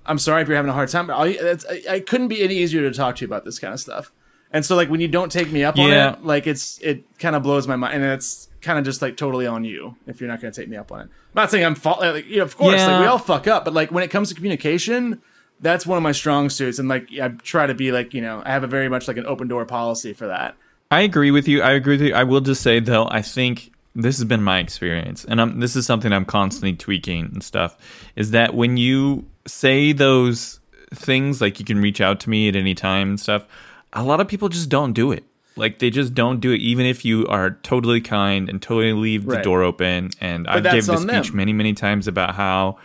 I'm 0.05 0.17
sorry 0.17 0.41
if 0.41 0.47
you're 0.47 0.57
having 0.57 0.71
a 0.71 0.73
hard 0.73 0.89
time, 0.89 1.05
but 1.05 1.13
I'll, 1.13 1.25
it's, 1.27 1.65
I, 1.69 1.83
I 1.87 1.99
couldn't 1.99 2.29
be 2.29 2.41
any 2.41 2.55
easier 2.55 2.81
to 2.81 2.91
talk 2.95 3.17
to 3.17 3.21
you 3.21 3.27
about 3.27 3.45
this 3.45 3.59
kind 3.59 3.73
of 3.73 3.79
stuff. 3.79 4.11
And 4.51 4.65
so 4.65 4.75
like 4.75 4.89
when 4.89 4.99
you 5.01 5.07
don't 5.07 5.31
take 5.31 5.51
me 5.51 5.63
up 5.63 5.77
on 5.77 5.87
Yeah. 5.89 6.13
it, 6.13 6.23
like 6.25 6.47
it's 6.47 6.79
it 6.79 7.03
kind 7.19 7.35
of 7.35 7.43
blows 7.43 7.67
my 7.67 7.75
mind, 7.75 7.95
and 7.95 8.03
it's 8.13 8.49
kind 8.61 8.77
of 8.79 8.85
just 8.85 9.01
like 9.01 9.17
totally 9.17 9.45
on 9.47 9.63
you 9.63 9.95
if 10.07 10.19
you're 10.21 10.29
not 10.29 10.41
going 10.41 10.53
to 10.53 10.61
take 10.61 10.69
me 10.69 10.77
up 10.77 10.91
on 10.91 11.01
it. 11.01 11.03
I'm 11.03 11.09
not 11.35 11.49
saying 11.51 11.65
I'm 11.65 11.75
fault. 11.75 12.01
Like, 12.01 12.27
you 12.27 12.37
know, 12.37 12.43
of 12.43 12.55
course, 12.57 12.79
like 12.81 13.01
we 13.01 13.05
all 13.07 13.17
fuck 13.17 13.47
up, 13.47 13.65
but 13.65 13.73
like 13.73 13.91
when 13.91 14.03
it 14.03 14.09
comes 14.11 14.29
to 14.29 14.35
communication, 14.35 15.21
that's 15.59 15.85
one 15.87 15.97
of 15.97 16.03
my 16.03 16.11
strong 16.11 16.49
suits, 16.51 16.77
and 16.79 16.87
like 16.89 17.07
I 17.19 17.29
try 17.29 17.65
to 17.67 17.73
be 17.73 17.91
like 17.91 18.13
you 18.13 18.21
know 18.21 18.41
I 18.45 18.51
have 18.51 18.63
a 18.63 18.67
very 18.67 18.89
much 18.89 19.07
like 19.07 19.17
an 19.17 19.25
open 19.25 19.47
door 19.47 19.65
policy 19.65 20.13
for 20.13 20.27
that. 20.27 20.55
I 20.93 21.01
agree 21.01 21.31
with 21.31 21.47
you. 21.47 21.61
I 21.61 21.71
agree 21.71 21.95
with 21.97 22.07
you. 22.07 22.13
I 22.13 22.23
will 22.23 22.41
just 22.41 22.61
say 22.61 22.79
though, 22.79 23.07
I 23.09 23.21
think 23.21 23.71
this 23.95 24.17
has 24.17 24.25
been 24.25 24.43
my 24.43 24.59
experience, 24.59 25.25
and 25.25 25.41
I'm, 25.41 25.59
this 25.59 25.75
is 25.75 25.85
something 25.85 26.11
I'm 26.11 26.25
constantly 26.25 26.73
tweaking 26.73 27.25
and 27.33 27.43
stuff. 27.43 27.77
Is 28.15 28.31
that 28.31 28.53
when 28.53 28.77
you 28.77 29.25
say 29.47 29.91
those 29.91 30.59
things, 30.93 31.41
like 31.41 31.59
you 31.59 31.65
can 31.65 31.79
reach 31.81 31.99
out 32.01 32.19
to 32.21 32.29
me 32.29 32.47
at 32.47 32.55
any 32.55 32.75
time 32.75 33.09
and 33.09 33.19
stuff, 33.19 33.45
a 33.93 34.03
lot 34.03 34.19
of 34.19 34.27
people 34.27 34.49
just 34.49 34.69
don't 34.69 34.93
do 34.93 35.11
it. 35.11 35.23
Like 35.55 35.79
they 35.79 35.89
just 35.89 36.13
don't 36.13 36.39
do 36.39 36.51
it, 36.51 36.61
even 36.61 36.85
if 36.85 37.05
you 37.05 37.27
are 37.27 37.51
totally 37.63 38.01
kind 38.01 38.49
and 38.49 38.61
totally 38.61 38.93
leave 38.93 39.25
the 39.25 39.35
Right. 39.35 39.43
door 39.43 39.61
open. 39.63 40.09
And 40.19 40.47
I've 40.47 40.63
given 40.63 40.85
this 40.85 41.01
speech 41.01 41.27
them. 41.29 41.35
many, 41.37 41.53
many 41.53 41.73
times 41.73 42.07
about 42.07 42.35
how 42.35 42.77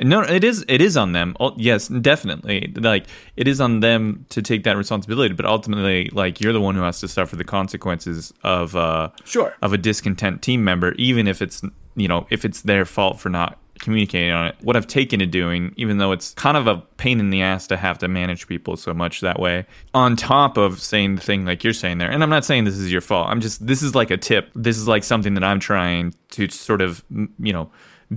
no, 0.00 0.22
it 0.22 0.44
is 0.44 0.64
it 0.68 0.80
is 0.80 0.96
on 0.96 1.12
them. 1.12 1.36
Oh, 1.40 1.54
yes, 1.56 1.88
definitely. 1.88 2.72
Like 2.76 3.06
it 3.36 3.48
is 3.48 3.60
on 3.60 3.80
them 3.80 4.26
to 4.30 4.42
take 4.42 4.64
that 4.64 4.76
responsibility, 4.76 5.34
but 5.34 5.46
ultimately, 5.46 6.10
like 6.12 6.40
you're 6.40 6.52
the 6.52 6.60
one 6.60 6.74
who 6.74 6.82
has 6.82 7.00
to 7.00 7.08
suffer 7.08 7.36
the 7.36 7.44
consequences 7.44 8.32
of 8.42 8.74
uh 8.76 9.10
Sure. 9.24 9.54
of 9.62 9.72
a 9.72 9.78
discontent 9.78 10.42
team 10.42 10.64
member, 10.64 10.92
even 10.94 11.26
if 11.26 11.42
it's 11.42 11.62
you 11.94 12.08
know 12.08 12.26
if 12.30 12.44
it's 12.44 12.62
their 12.62 12.84
fault 12.84 13.20
for 13.20 13.28
not 13.28 13.58
communicating 13.78 14.30
on 14.30 14.46
it. 14.46 14.56
What 14.62 14.74
I've 14.74 14.86
taken 14.86 15.18
to 15.20 15.26
doing, 15.26 15.74
even 15.76 15.98
though 15.98 16.12
it's 16.12 16.32
kind 16.32 16.56
of 16.56 16.66
a 16.66 16.78
pain 16.96 17.20
in 17.20 17.28
the 17.28 17.42
ass 17.42 17.66
to 17.66 17.76
have 17.76 17.98
to 17.98 18.08
manage 18.08 18.48
people 18.48 18.74
so 18.76 18.94
much 18.94 19.20
that 19.20 19.38
way, 19.38 19.66
on 19.92 20.16
top 20.16 20.56
of 20.56 20.80
saying 20.80 21.16
the 21.16 21.20
thing 21.20 21.44
like 21.44 21.62
you're 21.62 21.74
saying 21.74 21.98
there, 21.98 22.10
and 22.10 22.22
I'm 22.22 22.30
not 22.30 22.44
saying 22.46 22.64
this 22.64 22.78
is 22.78 22.90
your 22.90 23.02
fault. 23.02 23.28
I'm 23.28 23.40
just 23.42 23.66
this 23.66 23.82
is 23.82 23.94
like 23.94 24.10
a 24.10 24.16
tip. 24.16 24.50
This 24.54 24.78
is 24.78 24.88
like 24.88 25.04
something 25.04 25.34
that 25.34 25.44
I'm 25.44 25.60
trying 25.60 26.14
to 26.30 26.48
sort 26.48 26.80
of 26.80 27.04
you 27.38 27.52
know 27.52 27.70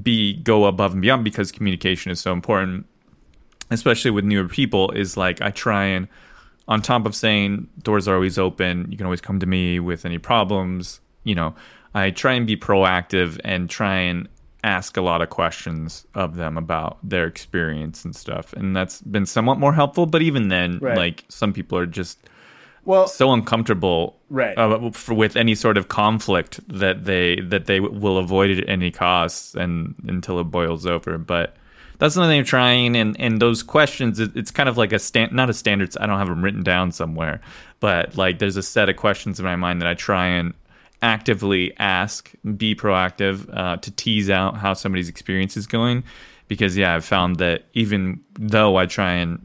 be 0.04 0.34
go 0.34 0.66
above 0.66 0.94
and 0.94 1.02
beyond 1.02 1.24
because 1.24 1.52
communication 1.52 2.12
is 2.12 2.20
so 2.20 2.32
important 2.32 2.86
especially 3.72 4.12
with 4.12 4.26
newer 4.26 4.48
people 4.48 4.92
is 4.92 5.16
like 5.18 5.42
I 5.42 5.52
try 5.52 5.86
and 5.86 6.08
on 6.68 6.82
top 6.82 7.06
of 7.06 7.16
saying 7.16 7.68
doors 7.82 8.08
are 8.08 8.14
always 8.14 8.38
open, 8.38 8.88
you 8.92 8.98
can 8.98 9.06
always 9.06 9.22
come 9.22 9.40
to 9.40 9.46
me 9.46 9.80
with 9.80 10.06
any 10.06 10.20
problems, 10.20 11.02
you 11.24 11.34
know, 11.34 11.56
I 11.96 12.12
try 12.12 12.34
and 12.34 12.46
be 12.46 12.56
proactive 12.56 13.40
and 13.44 13.70
try 13.70 13.96
and 13.96 14.30
ask 14.64 14.96
a 14.98 15.02
lot 15.02 15.22
of 15.22 15.30
questions 15.30 16.06
of 16.14 16.36
them 16.36 16.58
about 16.58 17.00
their 17.02 17.26
experience 17.26 18.06
and 18.06 18.16
stuff. 18.16 18.54
And 18.54 18.76
that's 18.76 19.02
been 19.02 19.26
somewhat 19.26 19.58
more 19.58 19.74
helpful, 19.74 20.06
but 20.06 20.22
even 20.22 20.50
then 20.50 20.78
Right. 20.80 20.98
like 20.98 21.26
some 21.30 21.54
people 21.54 21.78
are 21.78 21.88
just 21.88 22.30
Well, 22.86 23.08
so 23.08 23.32
uncomfortable 23.34 24.16
Right. 24.30 24.58
uh, 24.58 24.92
for, 24.92 25.14
with 25.16 25.36
any 25.36 25.56
sort 25.56 25.78
of 25.78 25.88
conflict 25.88 26.60
that 26.70 27.06
they 27.06 27.40
that 27.42 27.66
they 27.66 27.80
will 27.80 28.18
avoid 28.18 28.52
it 28.52 28.60
at 28.60 28.70
any 28.70 28.92
cost 28.92 29.56
and 29.56 29.96
until 30.08 30.40
it 30.40 30.44
boils 30.46 30.86
over 30.86 31.18
but 31.18 31.56
that's 31.98 32.14
something 32.14 32.38
I'm 32.38 32.46
trying 32.46 32.96
and 32.96 33.20
and 33.20 33.42
those 33.42 33.64
questions 33.64 34.20
it, 34.20 34.36
it's 34.36 34.52
kind 34.52 34.70
of 34.70 34.78
like 34.78 34.94
a 34.94 35.00
stand 35.00 35.32
not 35.32 35.50
a 35.50 35.54
standards 35.54 35.98
I 36.00 36.06
don't 36.06 36.20
have 36.20 36.28
them 36.28 36.44
written 36.44 36.62
down 36.64 36.92
somewhere 36.92 37.42
but 37.80 38.18
like 38.18 38.38
there's 38.38 38.56
a 38.56 38.62
set 38.64 38.88
of 38.88 38.98
questions 38.98 39.40
in 39.40 39.46
my 39.46 39.56
mind 39.56 39.82
that 39.82 39.88
I 39.88 39.96
try 39.96 40.28
and 40.28 40.54
actively 41.02 41.74
ask 41.80 42.32
be 42.58 42.76
proactive 42.76 43.50
uh, 43.58 43.78
to 43.78 43.92
tease 43.92 44.30
out 44.30 44.58
how 44.58 44.74
somebody's 44.74 45.10
experience 45.10 45.58
is 45.58 45.66
going 45.66 46.04
because 46.48 46.78
yeah 46.78 46.96
I've 46.96 47.06
found 47.06 47.38
that 47.38 47.66
even 47.74 48.22
though 48.34 48.76
I 48.76 48.86
try 48.86 49.14
and 49.14 49.44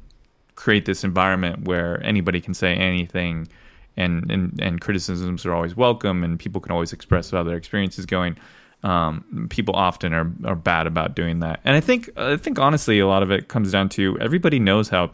create 0.55 0.87
this 0.87 1.05
environment 1.05 1.67
where 1.67 2.03
anybody 2.05 2.41
can 2.41 2.55
say 2.55 2.75
anything 2.75 3.49
and, 3.97 4.31
and, 4.31 4.61
and 4.61 4.81
criticisms 4.81 5.47
are 5.47 5.55
always 5.55 5.77
welcome 5.77 6.25
and 6.25 6.39
people 6.39 6.61
can 6.61 6.73
always 6.73 6.93
express 6.93 7.31
how 7.31 7.43
their 7.43 7.57
experience 7.57 7.99
is 7.99 8.07
going. 8.07 8.37
Um, 8.83 9.47
people 9.51 9.75
often 9.75 10.13
are, 10.13 10.31
are 10.45 10.57
bad 10.57 10.87
about 10.87 11.17
doing 11.17 11.41
that. 11.41 11.61
And 11.65 11.75
I 11.77 11.81
think, 11.81 12.11
I 12.19 12.37
think 12.37 12.59
honestly, 12.59 12.99
a 12.99 13.07
lot 13.07 13.23
of 13.23 13.31
it 13.31 13.49
comes 13.49 13.73
down 13.73 13.89
to 13.91 14.19
everybody 14.21 14.59
knows 14.59 14.89
how 14.89 15.11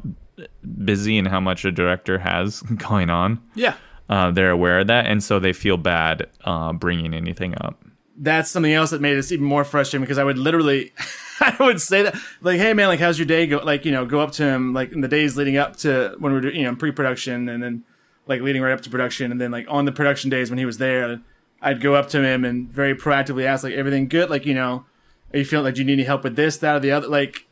busy 0.84 1.18
and 1.18 1.28
how 1.28 1.40
much 1.40 1.64
a 1.64 1.70
director 1.70 2.18
has 2.18 2.60
going 2.76 3.10
on. 3.10 3.40
yeah. 3.54 3.74
Uh, 4.08 4.32
they're 4.32 4.50
aware 4.50 4.80
of 4.80 4.88
that. 4.88 5.06
And 5.06 5.22
so 5.22 5.38
they 5.38 5.52
feel 5.52 5.76
bad 5.76 6.28
uh, 6.44 6.72
bringing 6.72 7.14
anything 7.14 7.54
up. 7.60 7.80
That's 8.20 8.50
something 8.50 8.72
else 8.72 8.90
that 8.90 9.00
made 9.00 9.18
us 9.18 9.32
even 9.32 9.46
more 9.46 9.64
frustrating 9.64 10.04
because 10.04 10.18
I 10.18 10.24
would 10.24 10.38
literally, 10.38 10.92
I 11.40 11.56
would 11.58 11.80
say 11.80 12.02
that 12.02 12.14
like, 12.42 12.60
hey 12.60 12.74
man, 12.74 12.88
like 12.88 13.00
how's 13.00 13.18
your 13.18 13.26
day 13.26 13.46
go? 13.46 13.58
Like 13.58 13.84
you 13.84 13.90
know, 13.90 14.04
go 14.04 14.20
up 14.20 14.32
to 14.32 14.44
him 14.44 14.74
like 14.74 14.92
in 14.92 15.00
the 15.00 15.08
days 15.08 15.36
leading 15.36 15.56
up 15.56 15.76
to 15.78 16.14
when 16.18 16.32
we 16.32 16.38
are 16.38 16.42
doing, 16.42 16.56
you 16.56 16.64
know 16.64 16.76
pre-production 16.76 17.48
and 17.48 17.62
then 17.62 17.82
like 18.26 18.42
leading 18.42 18.62
right 18.62 18.72
up 18.72 18.82
to 18.82 18.90
production 18.90 19.32
and 19.32 19.40
then 19.40 19.50
like 19.50 19.66
on 19.68 19.86
the 19.86 19.92
production 19.92 20.30
days 20.30 20.50
when 20.50 20.58
he 20.58 20.66
was 20.66 20.78
there, 20.78 21.20
I'd 21.62 21.80
go 21.80 21.94
up 21.94 22.10
to 22.10 22.22
him 22.22 22.44
and 22.44 22.70
very 22.70 22.94
proactively 22.94 23.44
ask 23.44 23.64
like 23.64 23.74
everything 23.74 24.06
good? 24.06 24.28
Like 24.28 24.44
you 24.44 24.54
know, 24.54 24.84
are 25.32 25.38
you 25.38 25.44
feeling 25.44 25.64
like 25.64 25.78
you 25.78 25.84
need 25.84 25.94
any 25.94 26.04
help 26.04 26.22
with 26.22 26.36
this, 26.36 26.58
that, 26.58 26.76
or 26.76 26.80
the 26.80 26.92
other? 26.92 27.08
Like 27.08 27.46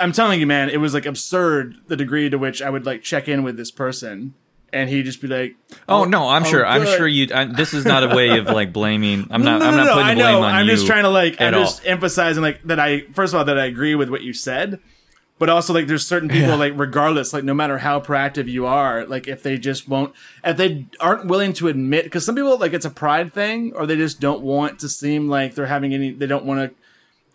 I'm 0.00 0.12
telling 0.12 0.40
you, 0.40 0.46
man, 0.46 0.70
it 0.70 0.78
was 0.78 0.94
like 0.94 1.04
absurd 1.04 1.76
the 1.88 1.96
degree 1.96 2.30
to 2.30 2.38
which 2.38 2.62
I 2.62 2.70
would 2.70 2.86
like 2.86 3.02
check 3.02 3.28
in 3.28 3.42
with 3.42 3.58
this 3.58 3.70
person 3.70 4.34
and 4.72 4.88
he'd 4.88 5.04
just 5.04 5.20
be 5.20 5.28
like, 5.28 5.56
"Oh, 5.88 6.02
oh 6.02 6.04
no, 6.04 6.28
I'm 6.28 6.42
oh, 6.42 6.46
sure, 6.46 6.60
good. 6.60 6.68
I'm 6.68 6.86
sure 6.86 7.06
you." 7.06 7.28
I, 7.34 7.44
this 7.44 7.74
is 7.74 7.84
not 7.84 8.02
a 8.02 8.14
way 8.14 8.38
of 8.38 8.46
like 8.46 8.72
blaming. 8.72 9.26
I'm 9.30 9.42
not. 9.44 9.58
No, 9.60 9.66
no, 9.66 9.70
I'm 9.70 9.76
not 9.76 9.86
no, 9.86 9.92
putting 9.94 10.06
I 10.06 10.14
blame 10.14 10.32
know. 10.32 10.42
on 10.42 10.54
I'm 10.54 10.66
you. 10.66 10.72
just 10.72 10.86
trying 10.86 11.04
to 11.04 11.10
like. 11.10 11.40
I'm 11.40 11.54
all. 11.54 11.60
just 11.60 11.86
emphasizing 11.86 12.42
like 12.42 12.62
that. 12.64 12.78
I 12.78 13.02
first 13.12 13.32
of 13.32 13.38
all 13.38 13.44
that 13.44 13.58
I 13.58 13.66
agree 13.66 13.94
with 13.94 14.10
what 14.10 14.22
you 14.22 14.32
said, 14.32 14.80
but 15.38 15.48
also 15.48 15.72
like 15.72 15.86
there's 15.86 16.06
certain 16.06 16.28
people 16.28 16.48
yeah. 16.48 16.54
like 16.54 16.72
regardless, 16.76 17.32
like 17.32 17.44
no 17.44 17.54
matter 17.54 17.78
how 17.78 18.00
proactive 18.00 18.46
you 18.46 18.66
are, 18.66 19.06
like 19.06 19.26
if 19.28 19.42
they 19.42 19.58
just 19.58 19.88
won't, 19.88 20.14
if 20.44 20.56
they 20.56 20.86
aren't 21.00 21.26
willing 21.26 21.52
to 21.54 21.68
admit, 21.68 22.04
because 22.04 22.24
some 22.24 22.34
people 22.34 22.58
like 22.58 22.72
it's 22.72 22.86
a 22.86 22.90
pride 22.90 23.32
thing, 23.32 23.72
or 23.74 23.86
they 23.86 23.96
just 23.96 24.20
don't 24.20 24.42
want 24.42 24.78
to 24.80 24.88
seem 24.88 25.28
like 25.28 25.54
they're 25.54 25.66
having 25.66 25.94
any. 25.94 26.10
They 26.12 26.26
don't 26.26 26.44
want 26.44 26.70
to 26.70 26.76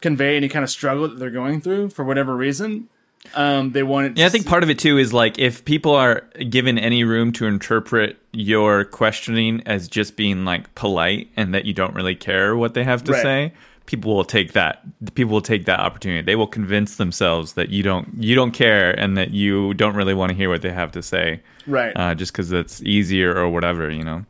convey 0.01 0.37
any 0.37 0.49
kind 0.49 0.63
of 0.63 0.69
struggle 0.69 1.07
that 1.07 1.17
they're 1.17 1.29
going 1.29 1.61
through 1.61 1.89
for 1.89 2.03
whatever 2.03 2.35
reason 2.35 2.89
um, 3.33 3.71
they 3.71 3.83
wanted. 3.83 4.17
Yeah, 4.17 4.25
I 4.25 4.29
think 4.29 4.45
part 4.45 4.63
of 4.63 4.69
it 4.69 4.79
too 4.79 4.97
is 4.97 5.13
like 5.13 5.39
if 5.39 5.65
people 5.65 5.93
are 5.93 6.21
given 6.49 6.77
any 6.77 7.03
room 7.03 7.31
to 7.33 7.45
interpret 7.45 8.17
your 8.31 8.85
questioning 8.85 9.63
as 9.65 9.87
just 9.87 10.15
being 10.15 10.45
like 10.45 10.73
polite 10.75 11.29
and 11.35 11.53
that 11.53 11.65
you 11.65 11.73
don't 11.73 11.95
really 11.95 12.15
care 12.15 12.55
what 12.55 12.73
they 12.73 12.83
have 12.83 13.03
to 13.05 13.13
right. 13.13 13.21
say, 13.21 13.53
people 13.85 14.15
will 14.15 14.25
take 14.25 14.53
that. 14.53 14.83
People 15.15 15.33
will 15.33 15.41
take 15.41 15.65
that 15.65 15.79
opportunity. 15.79 16.21
They 16.21 16.35
will 16.35 16.47
convince 16.47 16.97
themselves 16.97 17.53
that 17.53 17.69
you 17.69 17.83
don't 17.83 18.09
you 18.17 18.35
don't 18.35 18.51
care 18.51 18.91
and 18.91 19.17
that 19.17 19.31
you 19.31 19.73
don't 19.73 19.95
really 19.95 20.13
want 20.13 20.31
to 20.31 20.35
hear 20.35 20.49
what 20.49 20.61
they 20.61 20.71
have 20.71 20.91
to 20.93 21.01
say. 21.01 21.41
Right. 21.67 21.93
Uh, 21.95 22.15
just 22.15 22.31
because 22.31 22.51
it's 22.51 22.81
easier 22.83 23.35
or 23.35 23.49
whatever, 23.49 23.89
you 23.89 24.03
know. 24.03 24.25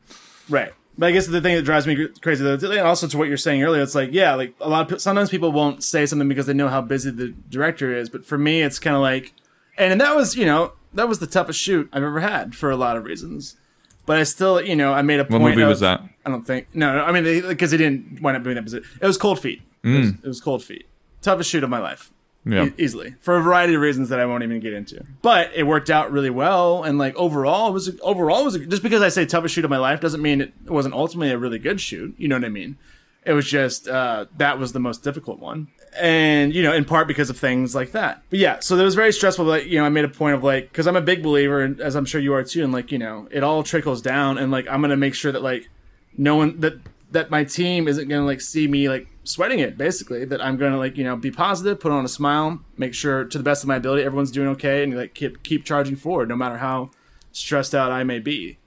Right. 0.49 0.73
But 0.97 1.07
I 1.07 1.11
guess 1.11 1.27
the 1.27 1.41
thing 1.41 1.55
that 1.55 1.63
drives 1.63 1.85
me 1.85 2.07
crazy, 2.21 2.43
though, 2.43 2.85
also 2.85 3.07
to 3.07 3.17
what 3.17 3.27
you're 3.27 3.37
saying 3.37 3.61
earlier, 3.63 3.81
it's 3.81 3.95
like, 3.95 4.11
yeah, 4.13 4.35
like 4.35 4.55
a 4.61 4.69
lot 4.69 4.91
of 4.91 5.01
sometimes 5.01 5.29
people 5.29 5.51
won't 5.51 5.83
say 5.83 6.05
something 6.05 6.29
because 6.29 6.45
they 6.45 6.53
know 6.53 6.69
how 6.69 6.81
busy 6.81 7.11
the 7.11 7.33
director 7.49 7.93
is. 7.93 8.09
But 8.09 8.25
for 8.25 8.37
me, 8.37 8.61
it's 8.61 8.79
kind 8.79 8.95
of 8.95 9.01
like, 9.01 9.33
and, 9.77 9.91
and 9.91 9.99
that 9.99 10.15
was, 10.15 10.35
you 10.35 10.45
know, 10.45 10.71
that 10.93 11.09
was 11.09 11.19
the 11.19 11.27
toughest 11.27 11.59
shoot 11.59 11.89
I've 11.91 12.03
ever 12.03 12.21
had 12.21 12.55
for 12.55 12.71
a 12.71 12.77
lot 12.77 12.95
of 12.95 13.03
reasons. 13.03 13.57
But 14.05 14.17
I 14.17 14.23
still, 14.23 14.61
you 14.61 14.75
know, 14.75 14.93
I 14.93 15.01
made 15.01 15.19
a 15.19 15.25
point. 15.25 15.43
What 15.43 15.49
movie 15.49 15.63
of, 15.63 15.69
was 15.69 15.79
that? 15.81 16.01
I 16.25 16.29
don't 16.29 16.45
think. 16.45 16.67
No, 16.73 16.93
no 16.93 17.03
I 17.03 17.11
mean, 17.11 17.45
because 17.47 17.71
he 17.71 17.77
didn't 17.77 18.21
wind 18.21 18.37
up 18.37 18.43
doing 18.43 18.55
that. 18.55 18.73
It 18.73 19.05
was 19.05 19.17
Cold 19.17 19.39
Feet. 19.39 19.61
Mm. 19.83 19.95
It, 19.95 19.99
was, 19.99 20.09
it 20.09 20.27
was 20.27 20.41
Cold 20.41 20.63
Feet. 20.63 20.87
Toughest 21.21 21.49
shoot 21.49 21.63
of 21.63 21.69
my 21.69 21.79
life 21.79 22.11
yeah. 22.45 22.65
E- 22.65 22.73
easily 22.77 23.15
for 23.21 23.37
a 23.37 23.41
variety 23.41 23.73
of 23.73 23.81
reasons 23.81 24.09
that 24.09 24.19
I 24.19 24.25
won't 24.25 24.43
even 24.43 24.59
get 24.59 24.73
into. 24.73 25.03
But 25.21 25.51
it 25.55 25.63
worked 25.63 25.89
out 25.89 26.11
really 26.11 26.29
well, 26.29 26.83
and 26.83 26.97
like 26.97 27.15
overall, 27.15 27.69
it 27.69 27.73
was 27.73 27.99
overall 28.01 28.41
it 28.41 28.45
was 28.45 28.57
just 28.57 28.83
because 28.83 29.01
I 29.01 29.09
say 29.09 29.25
toughest 29.25 29.55
shoot 29.55 29.65
of 29.65 29.71
my 29.71 29.77
life 29.77 29.99
doesn't 29.99 30.21
mean 30.21 30.41
it 30.41 30.53
wasn't 30.67 30.93
ultimately 30.93 31.31
a 31.31 31.37
really 31.37 31.59
good 31.59 31.81
shoot. 31.81 32.13
You 32.17 32.27
know 32.27 32.35
what 32.35 32.45
I 32.45 32.49
mean? 32.49 32.77
It 33.25 33.33
was 33.33 33.49
just 33.49 33.87
uh, 33.87 34.25
that 34.37 34.59
was 34.59 34.73
the 34.73 34.79
most 34.79 35.03
difficult 35.03 35.39
one, 35.39 35.67
and 35.99 36.53
you 36.53 36.61
know, 36.61 36.73
in 36.73 36.85
part 36.85 37.07
because 37.07 37.31
of 37.31 37.37
things 37.37 37.73
like 37.73 37.91
that. 37.93 38.21
But 38.29 38.37
yeah, 38.37 38.59
so 38.59 38.77
it 38.77 38.83
was 38.83 38.93
very 38.93 39.11
stressful. 39.11 39.45
Like 39.45 39.65
you 39.65 39.79
know, 39.79 39.85
I 39.85 39.89
made 39.89 40.05
a 40.05 40.09
point 40.09 40.35
of 40.35 40.43
like 40.43 40.69
because 40.69 40.85
I'm 40.85 40.95
a 40.95 41.01
big 41.01 41.23
believer, 41.23 41.61
and 41.61 41.81
as 41.81 41.95
I'm 41.95 42.05
sure 42.05 42.21
you 42.21 42.35
are 42.35 42.43
too, 42.43 42.63
and 42.63 42.71
like 42.71 42.91
you 42.91 42.99
know, 42.99 43.27
it 43.31 43.43
all 43.43 43.63
trickles 43.63 44.01
down, 44.03 44.37
and 44.37 44.51
like 44.51 44.67
I'm 44.69 44.81
gonna 44.81 44.95
make 44.95 45.15
sure 45.15 45.31
that 45.31 45.41
like 45.41 45.67
no 46.15 46.35
one 46.35 46.59
that 46.59 46.75
that 47.11 47.31
my 47.31 47.43
team 47.43 47.87
isn't 47.87 48.07
gonna 48.07 48.25
like 48.25 48.41
see 48.41 48.67
me 48.67 48.89
like 48.89 49.07
sweating 49.25 49.59
it 49.59 49.77
basically 49.77 50.23
that 50.23 50.43
i'm 50.43 50.55
gonna 50.55 50.77
like 50.77 50.97
you 50.97 51.03
know 51.03 51.15
be 51.15 51.31
positive 51.31 51.79
put 51.79 51.91
on 51.91 52.05
a 52.05 52.07
smile 52.07 52.59
make 52.77 52.93
sure 52.93 53.25
to 53.25 53.37
the 53.37 53.43
best 53.43 53.63
of 53.63 53.67
my 53.67 53.75
ability 53.75 54.03
everyone's 54.03 54.31
doing 54.31 54.47
okay 54.47 54.83
and 54.83 54.95
like 54.95 55.13
keep 55.13 55.41
keep 55.43 55.65
charging 55.65 55.95
forward 55.95 56.29
no 56.29 56.35
matter 56.35 56.57
how 56.57 56.89
stressed 57.31 57.75
out 57.75 57.91
i 57.91 58.03
may 58.03 58.19
be. 58.19 58.57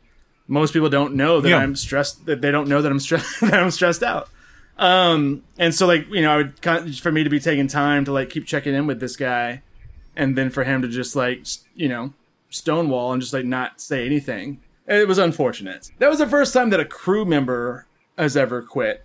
Most 0.50 0.72
people 0.72 0.88
don't 0.88 1.14
know 1.14 1.40
that 1.40 1.48
yeah. 1.48 1.58
i'm 1.58 1.76
stressed 1.76 2.26
that 2.26 2.40
they 2.40 2.50
don't 2.50 2.68
know 2.68 2.82
that 2.82 2.90
i'm 2.90 3.00
stressed 3.00 3.40
that 3.40 3.54
i'm 3.54 3.70
stressed 3.70 4.02
out. 4.02 4.28
Um 4.76 5.42
and 5.58 5.74
so 5.74 5.86
like 5.86 6.06
you 6.10 6.22
know 6.22 6.32
i 6.32 6.36
would 6.36 6.60
kind 6.60 6.88
of, 6.88 6.98
for 6.98 7.12
me 7.12 7.24
to 7.24 7.30
be 7.30 7.40
taking 7.40 7.68
time 7.68 8.04
to 8.04 8.12
like 8.12 8.30
keep 8.30 8.46
checking 8.46 8.74
in 8.74 8.86
with 8.86 9.00
this 9.00 9.16
guy 9.16 9.62
and 10.16 10.36
then 10.36 10.50
for 10.50 10.64
him 10.64 10.82
to 10.82 10.88
just 10.88 11.14
like 11.14 11.46
you 11.74 11.88
know 11.88 12.12
stonewall 12.50 13.12
and 13.12 13.20
just 13.20 13.32
like 13.32 13.44
not 13.44 13.80
say 13.80 14.04
anything 14.06 14.60
it 14.88 15.06
was 15.06 15.18
unfortunate. 15.18 15.90
That 15.98 16.08
was 16.08 16.18
the 16.18 16.26
first 16.26 16.54
time 16.54 16.70
that 16.70 16.80
a 16.80 16.84
crew 16.84 17.26
member 17.26 17.86
has 18.16 18.36
ever 18.38 18.62
quit 18.62 19.04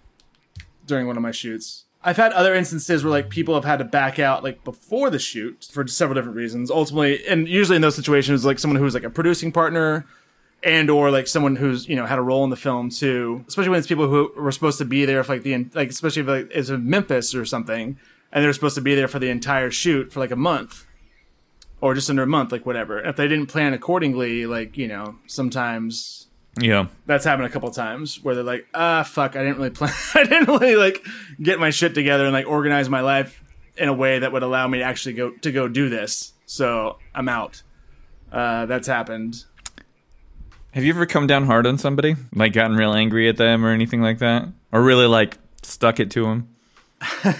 during 0.86 1.08
one 1.08 1.18
of 1.18 1.24
my 1.24 1.32
shoots. 1.32 1.86
I've 2.06 2.18
had 2.18 2.34
other 2.34 2.54
instances 2.54 3.04
where 3.04 3.12
like 3.12 3.30
people 3.30 3.56
have 3.56 3.64
had 3.64 3.78
to 3.78 3.86
back 3.86 4.20
out 4.20 4.44
like 4.44 4.64
before 4.64 5.10
the 5.10 5.20
shoot 5.20 5.70
for 5.72 5.88
several 5.88 6.16
different 6.16 6.36
reasons. 6.36 6.70
Ultimately, 6.70 7.26
and 7.28 7.48
usually 7.48 7.78
in 7.78 7.82
those 7.82 7.96
situations, 7.96 8.44
like 8.44 8.60
someone 8.60 8.80
who's 8.80 8.94
like 8.94 9.04
a 9.04 9.10
producing 9.10 9.52
partner 9.52 10.06
and 10.64 10.90
or 10.90 11.12
like 11.12 11.28
someone 11.28 11.56
who's 11.56 11.88
you 11.88 11.96
know 11.96 12.06
had 12.06 12.20
a 12.20 12.22
role 12.22 12.44
in 12.44 12.50
the 12.50 12.58
film 12.58 12.90
too. 12.90 13.46
Especially 13.48 13.70
when 13.70 13.80
it's 13.80 13.88
people 13.88 14.10
who 14.10 14.32
were 14.36 14.52
supposed 14.52 14.78
to 14.80 14.86
be 14.86 15.06
there 15.06 15.24
for 15.24 15.34
like 15.34 15.44
the 15.44 15.66
like 15.74 15.90
especially 15.90 16.22
if 16.24 16.28
like 16.28 16.50
it's 16.52 16.70
in 16.70 16.90
Memphis 16.90 17.34
or 17.34 17.46
something, 17.46 17.98
and 18.32 18.44
they're 18.44 18.54
supposed 18.54 18.76
to 18.76 18.82
be 18.82 18.96
there 18.96 19.08
for 19.08 19.20
the 19.20 19.30
entire 19.30 19.72
shoot 19.72 20.12
for 20.12 20.20
like 20.20 20.32
a 20.32 20.36
month 20.36 20.86
or 21.80 21.94
just 21.94 22.10
under 22.10 22.24
a 22.24 22.28
month, 22.28 22.52
like 22.52 22.66
whatever. 22.66 23.02
If 23.02 23.18
they 23.18 23.28
didn't 23.28 23.48
plan 23.48 23.74
accordingly, 23.74 24.46
like 24.46 24.78
you 24.78 24.88
know 24.88 25.16
sometimes 25.28 26.28
yeah, 26.60 26.88
that's 27.06 27.26
happened 27.26 27.48
a 27.48 27.50
couple 27.50 27.70
times 27.72 28.24
where 28.24 28.36
they're 28.36 28.44
like, 28.44 28.68
ah, 28.74 29.04
fuck, 29.04 29.36
I 29.36 29.40
didn't 29.40 29.58
really 29.58 29.70
plan, 29.72 29.94
I 30.16 30.24
didn't 30.24 30.48
really 30.48 30.76
like 30.76 31.06
get 31.42 31.60
my 31.60 31.70
shit 31.70 31.94
together 31.96 32.26
and 32.26 32.34
like 32.34 32.48
organize 32.48 32.90
my 32.90 33.02
life 33.02 33.44
in 33.78 33.90
a 33.90 33.94
way 33.94 34.20
that 34.20 34.32
would 34.32 34.44
allow 34.44 34.68
me 34.68 34.80
to 34.80 34.84
actually 34.84 35.14
go 35.14 35.32
to 35.32 35.52
go 35.52 35.68
do 35.68 35.90
this. 35.90 36.34
So 36.46 36.98
I'm 37.16 37.30
out. 37.30 37.64
Uh, 38.32 38.66
that's 38.66 38.88
happened. 38.88 39.46
Have 40.74 40.84
you 40.84 40.94
ever 40.94 41.06
come 41.06 41.28
down 41.28 41.46
hard 41.46 41.68
on 41.68 41.78
somebody, 41.78 42.16
like 42.34 42.54
gotten 42.54 42.76
real 42.76 42.94
angry 42.94 43.30
at 43.30 43.38
them 43.38 43.64
or 43.64 43.70
anything 43.70 44.02
like 44.02 44.20
that, 44.20 44.48
or 44.72 44.82
really 44.82 45.06
like 45.06 45.38
stuck 45.62 46.00
it 46.00 46.10
to 46.12 46.24
them? 46.24 46.56
All 47.26 47.32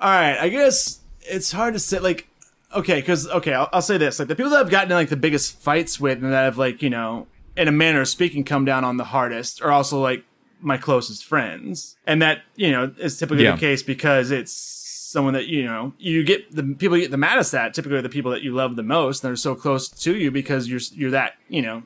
right, 0.00 0.38
I 0.38 0.48
guess 0.48 1.00
it's 1.20 1.52
hard 1.52 1.74
to 1.74 1.80
say. 1.80 1.98
Like, 1.98 2.28
okay, 2.74 3.00
because 3.00 3.28
okay, 3.28 3.52
I'll, 3.52 3.68
I'll 3.72 3.82
say 3.82 3.98
this: 3.98 4.18
like 4.18 4.28
the 4.28 4.36
people 4.36 4.50
that 4.50 4.60
I've 4.60 4.70
gotten 4.70 4.90
in 4.90 4.96
like 4.96 5.10
the 5.10 5.16
biggest 5.16 5.60
fights 5.60 6.00
with, 6.00 6.22
and 6.22 6.32
that 6.32 6.44
have 6.44 6.58
like 6.58 6.80
you 6.80 6.90
know 6.90 7.26
in 7.56 7.68
a 7.68 7.72
manner 7.72 8.00
of 8.00 8.08
speaking, 8.08 8.44
come 8.44 8.64
down 8.64 8.84
on 8.84 8.96
the 8.96 9.04
hardest 9.04 9.62
are 9.62 9.70
also 9.70 10.00
like 10.00 10.24
my 10.60 10.76
closest 10.76 11.24
friends. 11.24 11.96
And 12.06 12.22
that, 12.22 12.42
you 12.56 12.70
know, 12.70 12.94
is 12.98 13.18
typically 13.18 13.44
yeah. 13.44 13.52
the 13.52 13.58
case 13.60 13.82
because 13.82 14.30
it's 14.30 14.52
someone 14.52 15.34
that, 15.34 15.46
you 15.46 15.64
know, 15.64 15.92
you 15.98 16.24
get 16.24 16.54
the 16.54 16.62
people 16.62 16.96
you 16.96 17.04
get 17.04 17.10
the 17.10 17.18
maddest 17.18 17.54
at, 17.54 17.74
typically 17.74 18.00
the 18.00 18.08
people 18.08 18.30
that 18.30 18.42
you 18.42 18.54
love 18.54 18.76
the 18.76 18.82
most. 18.82 19.22
And 19.22 19.28
they're 19.28 19.36
so 19.36 19.54
close 19.54 19.88
to 19.88 20.16
you 20.16 20.30
because 20.30 20.68
you're, 20.68 20.80
you're 20.92 21.10
that, 21.10 21.34
you 21.48 21.60
know, 21.60 21.82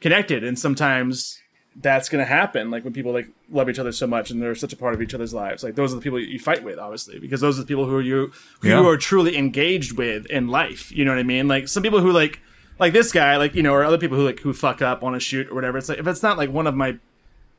connected. 0.00 0.44
And 0.44 0.58
sometimes 0.58 1.40
that's 1.76 2.08
going 2.08 2.22
to 2.22 2.28
happen. 2.28 2.70
Like 2.70 2.84
when 2.84 2.92
people 2.92 3.12
like 3.12 3.28
love 3.50 3.70
each 3.70 3.78
other 3.78 3.92
so 3.92 4.06
much 4.06 4.30
and 4.30 4.42
they're 4.42 4.54
such 4.54 4.72
a 4.72 4.76
part 4.76 4.94
of 4.94 5.00
each 5.00 5.14
other's 5.14 5.32
lives. 5.32 5.62
Like 5.62 5.74
those 5.74 5.92
are 5.92 5.96
the 5.96 6.02
people 6.02 6.18
you 6.18 6.38
fight 6.38 6.64
with, 6.64 6.78
obviously, 6.78 7.18
because 7.18 7.40
those 7.40 7.58
are 7.58 7.62
the 7.62 7.68
people 7.68 7.86
who 7.86 7.94
are 7.94 8.02
you, 8.02 8.32
who 8.60 8.68
yeah. 8.68 8.80
you 8.80 8.88
are 8.88 8.96
truly 8.96 9.36
engaged 9.36 9.96
with 9.96 10.26
in 10.26 10.48
life. 10.48 10.92
You 10.92 11.04
know 11.04 11.12
what 11.12 11.20
I 11.20 11.24
mean? 11.24 11.48
Like 11.48 11.68
some 11.68 11.82
people 11.82 12.00
who 12.00 12.12
like, 12.12 12.40
like 12.78 12.92
this 12.92 13.12
guy, 13.12 13.36
like 13.36 13.54
you 13.54 13.62
know, 13.62 13.72
or 13.72 13.84
other 13.84 13.98
people 13.98 14.16
who 14.16 14.24
like 14.24 14.40
who 14.40 14.52
fuck 14.52 14.82
up 14.82 15.02
on 15.02 15.14
a 15.14 15.20
shoot 15.20 15.48
or 15.50 15.54
whatever. 15.54 15.78
It's 15.78 15.88
like 15.88 15.98
if 15.98 16.06
it's 16.06 16.22
not 16.22 16.36
like 16.36 16.50
one 16.50 16.66
of 16.66 16.74
my 16.74 16.98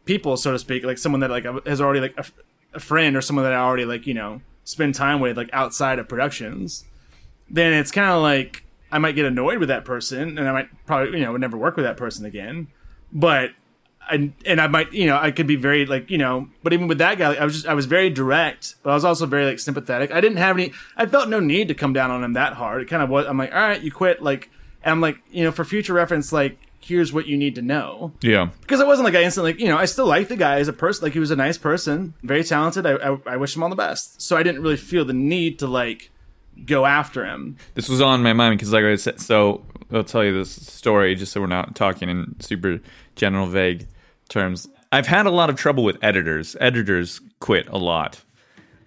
people, 0.05 0.37
so 0.37 0.51
to 0.51 0.59
speak, 0.59 0.83
like 0.83 0.97
someone 0.97 1.21
that 1.21 1.29
like 1.29 1.45
has 1.65 1.81
already 1.81 1.99
like 1.99 2.15
a, 2.17 2.25
a 2.73 2.79
friend 2.79 3.15
or 3.15 3.21
someone 3.21 3.43
that 3.43 3.53
I 3.53 3.57
already 3.57 3.85
like 3.85 4.07
you 4.07 4.13
know 4.13 4.41
spend 4.63 4.95
time 4.95 5.19
with 5.19 5.37
like 5.37 5.49
outside 5.53 5.99
of 5.99 6.07
productions, 6.07 6.85
then 7.49 7.73
it's 7.73 7.91
kind 7.91 8.09
of 8.09 8.21
like 8.21 8.63
I 8.91 8.99
might 8.99 9.13
get 9.13 9.25
annoyed 9.25 9.59
with 9.59 9.69
that 9.69 9.85
person, 9.85 10.37
and 10.37 10.47
I 10.47 10.51
might 10.51 10.85
probably 10.85 11.19
you 11.19 11.25
know 11.25 11.31
would 11.31 11.41
never 11.41 11.57
work 11.57 11.75
with 11.75 11.85
that 11.85 11.97
person 11.97 12.25
again. 12.25 12.67
But 13.11 13.51
I, 14.09 14.31
and 14.45 14.61
I 14.61 14.67
might, 14.67 14.93
you 14.93 15.05
know, 15.05 15.17
I 15.17 15.31
could 15.31 15.47
be 15.47 15.55
very 15.55 15.85
like, 15.85 16.09
you 16.09 16.17
know, 16.17 16.47
but 16.63 16.73
even 16.73 16.87
with 16.87 16.97
that 16.99 17.17
guy, 17.17 17.29
like, 17.29 17.39
I 17.39 17.45
was 17.45 17.55
just, 17.55 17.67
I 17.67 17.73
was 17.73 17.85
very 17.85 18.09
direct, 18.09 18.75
but 18.83 18.91
I 18.91 18.93
was 18.93 19.03
also 19.03 19.25
very 19.25 19.45
like 19.45 19.59
sympathetic. 19.59 20.11
I 20.11 20.21
didn't 20.21 20.37
have 20.37 20.57
any, 20.57 20.73
I 20.95 21.05
felt 21.05 21.29
no 21.29 21.39
need 21.39 21.67
to 21.67 21.73
come 21.73 21.93
down 21.93 22.11
on 22.11 22.23
him 22.23 22.33
that 22.33 22.53
hard. 22.53 22.81
It 22.81 22.85
kind 22.85 23.03
of 23.03 23.09
was, 23.09 23.25
I'm 23.25 23.37
like, 23.37 23.53
all 23.53 23.59
right, 23.59 23.81
you 23.81 23.91
quit. 23.91 24.21
Like, 24.21 24.49
and 24.87 24.93
I'm 24.93 25.01
like, 25.01 25.17
you 25.29 25.43
know, 25.43 25.51
for 25.51 25.65
future 25.65 25.91
reference, 25.91 26.31
like, 26.31 26.57
here's 26.79 27.11
what 27.11 27.27
you 27.27 27.35
need 27.35 27.55
to 27.55 27.61
know. 27.61 28.13
Yeah. 28.21 28.51
Because 28.61 28.79
it 28.79 28.87
wasn't 28.87 29.03
like 29.03 29.15
I 29.15 29.23
instantly, 29.23 29.51
like, 29.51 29.59
you 29.59 29.67
know, 29.67 29.77
I 29.77 29.83
still 29.83 30.05
like 30.05 30.29
the 30.29 30.37
guy 30.37 30.59
as 30.59 30.69
a 30.69 30.73
person. 30.73 31.03
Like, 31.03 31.11
he 31.11 31.19
was 31.19 31.29
a 31.29 31.35
nice 31.35 31.57
person, 31.57 32.13
very 32.23 32.41
talented. 32.41 32.85
I, 32.85 32.93
I, 32.93 33.17
I 33.25 33.35
wish 33.35 33.53
him 33.53 33.63
all 33.63 33.69
the 33.69 33.75
best. 33.75 34.21
So 34.21 34.37
I 34.37 34.43
didn't 34.43 34.61
really 34.61 34.77
feel 34.77 35.03
the 35.03 35.11
need 35.11 35.59
to, 35.59 35.67
like, 35.67 36.09
go 36.65 36.85
after 36.85 37.25
him. 37.25 37.57
This 37.73 37.89
was 37.89 37.99
on 37.99 38.23
my 38.23 38.31
mind 38.31 38.57
because, 38.57 38.71
like 38.71 38.85
I 38.85 38.95
said, 38.95 39.19
so 39.19 39.65
I'll 39.91 40.05
tell 40.05 40.23
you 40.23 40.33
this 40.33 40.51
story 40.51 41.15
just 41.15 41.33
so 41.33 41.41
we're 41.41 41.47
not 41.47 41.75
talking 41.75 42.07
in 42.07 42.39
super 42.39 42.79
general, 43.17 43.45
vague 43.45 43.87
terms. 44.29 44.69
I've 44.93 45.07
had 45.07 45.25
a 45.25 45.31
lot 45.31 45.49
of 45.49 45.57
trouble 45.57 45.83
with 45.83 45.97
editors. 46.01 46.55
Editors 46.61 47.19
quit 47.41 47.67
a 47.67 47.77
lot. 47.77 48.23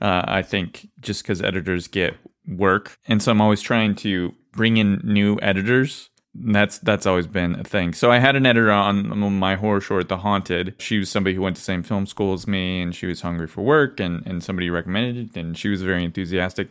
Uh, 0.01 0.24
I 0.24 0.40
think 0.40 0.88
just 1.01 1.22
because 1.22 1.42
editors 1.42 1.88
get 1.88 2.16
work. 2.48 2.98
And 3.07 3.22
so 3.22 3.30
I'm 3.30 3.42
always 3.42 3.61
trying 3.61 3.96
to 3.96 4.34
bring 4.53 4.76
in 4.76 5.01
new 5.05 5.38
editors 5.42 6.11
that's 6.32 6.78
that's 6.78 7.07
always 7.07 7.26
been 7.26 7.59
a 7.59 7.64
thing. 7.64 7.92
So 7.92 8.12
I 8.12 8.20
had 8.20 8.36
an 8.36 8.46
editor 8.46 8.70
on 8.70 9.18
my 9.34 9.57
horror 9.57 9.80
short, 9.80 10.09
The 10.09 10.18
Haunted. 10.18 10.74
She 10.78 10.98
was 10.98 11.11
somebody 11.11 11.34
who 11.34 11.42
went 11.42 11.57
to 11.57 11.61
the 11.61 11.64
same 11.64 11.82
film 11.82 12.07
school 12.07 12.34
as 12.34 12.46
me, 12.46 12.80
and 12.80 12.94
she 12.94 13.07
was 13.07 13.20
hungry 13.20 13.48
for 13.48 13.62
work, 13.62 13.98
and 13.98 14.24
and 14.26 14.42
somebody 14.42 14.70
recommended 14.70 15.16
it, 15.16 15.36
and 15.38 15.59
she 15.59 15.68
was 15.68 15.82
very 15.82 16.05
enthusiastic. 16.05 16.68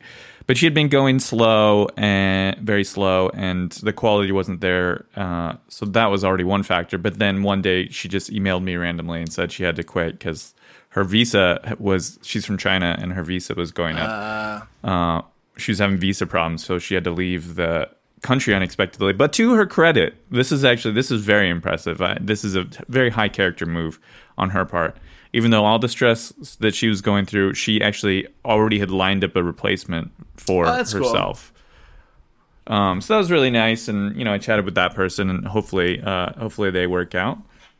But 0.47 0.57
she 0.57 0.65
had 0.65 0.73
been 0.73 0.88
going 0.88 1.19
slow 1.19 1.89
and 1.97 2.57
very 2.59 2.86
slow, 2.86 3.30
and 3.34 3.71
the 3.71 3.91
quality 3.91 4.32
wasn't 4.32 4.61
there. 4.61 5.05
Uh, 5.15 5.55
so 5.67 5.86
that 5.88 6.07
was 6.07 6.23
already 6.23 6.45
one 6.45 6.63
factor. 6.63 6.97
But 6.97 7.19
then 7.19 7.43
one 7.43 7.61
day 7.61 7.89
she 7.89 8.07
just 8.07 8.32
emailed 8.32 8.63
me 8.63 8.77
randomly 8.77 9.19
and 9.19 9.32
said 9.32 9.51
she 9.51 9.63
had 9.63 9.75
to 9.75 9.84
quit 9.84 10.13
because 10.13 10.53
her 10.89 11.03
visa 11.03 11.75
was 11.80 12.17
she's 12.21 12.45
from 12.45 12.57
China 12.57 12.97
and 12.99 13.11
her 13.11 13.23
visa 13.23 13.53
was 13.55 13.71
going 13.71 13.97
up. 13.97 14.65
Uh. 14.84 14.88
Uh, 14.88 15.21
she 15.60 15.72
was 15.72 15.80
having 15.80 15.97
visa 15.97 16.26
problems, 16.26 16.64
so 16.66 16.80
she 16.80 16.95
had 16.95 17.03
to 17.03 17.12
leave 17.12 17.55
the 17.55 17.89
country 18.22 18.53
unexpectedly. 18.53 19.14
But 19.14 19.34
to 19.34 19.53
her 19.53 19.66
credit, 19.66 20.16
this 20.32 20.51
is 20.51 20.66
actually 20.66 20.93
this 20.93 21.12
is 21.12 21.22
very 21.22 21.49
impressive. 21.49 22.01
I, 22.01 22.18
this 22.20 22.43
is 22.43 22.55
a 22.55 22.66
very 22.88 23.10
high 23.10 23.30
character 23.30 23.66
move 23.66 23.99
on 24.38 24.49
her 24.51 24.66
part. 24.66 24.97
Even 25.32 25.51
though 25.51 25.64
all 25.64 25.78
the 25.78 25.89
stress 25.89 26.30
that 26.60 26.74
she 26.74 26.88
was 26.88 27.01
going 27.01 27.26
through, 27.26 27.53
she 27.53 27.82
actually 27.82 28.28
already 28.43 28.80
had 28.80 28.89
lined 28.89 29.24
up 29.24 29.36
a 29.36 29.43
replacement 29.43 30.12
for 30.38 30.66
oh, 30.66 30.74
herself. 30.74 31.53
Cool. 32.66 32.76
Um, 32.76 33.01
so 33.01 33.14
that 33.14 33.18
was 33.18 33.32
really 33.32 33.49
nice, 33.49 33.88
and 33.88 34.16
you 34.16 34.24
know 34.24 34.34
I 34.34 34.38
chatted 34.38 34.66
with 34.66 34.76
that 34.76 34.95
person, 34.95 35.30
and 35.30 35.45
hopefully, 35.47 36.01
uh, 36.01 36.34
hopefully 36.34 36.72
they 36.72 36.88
work 36.88 37.16
out. 37.16 37.39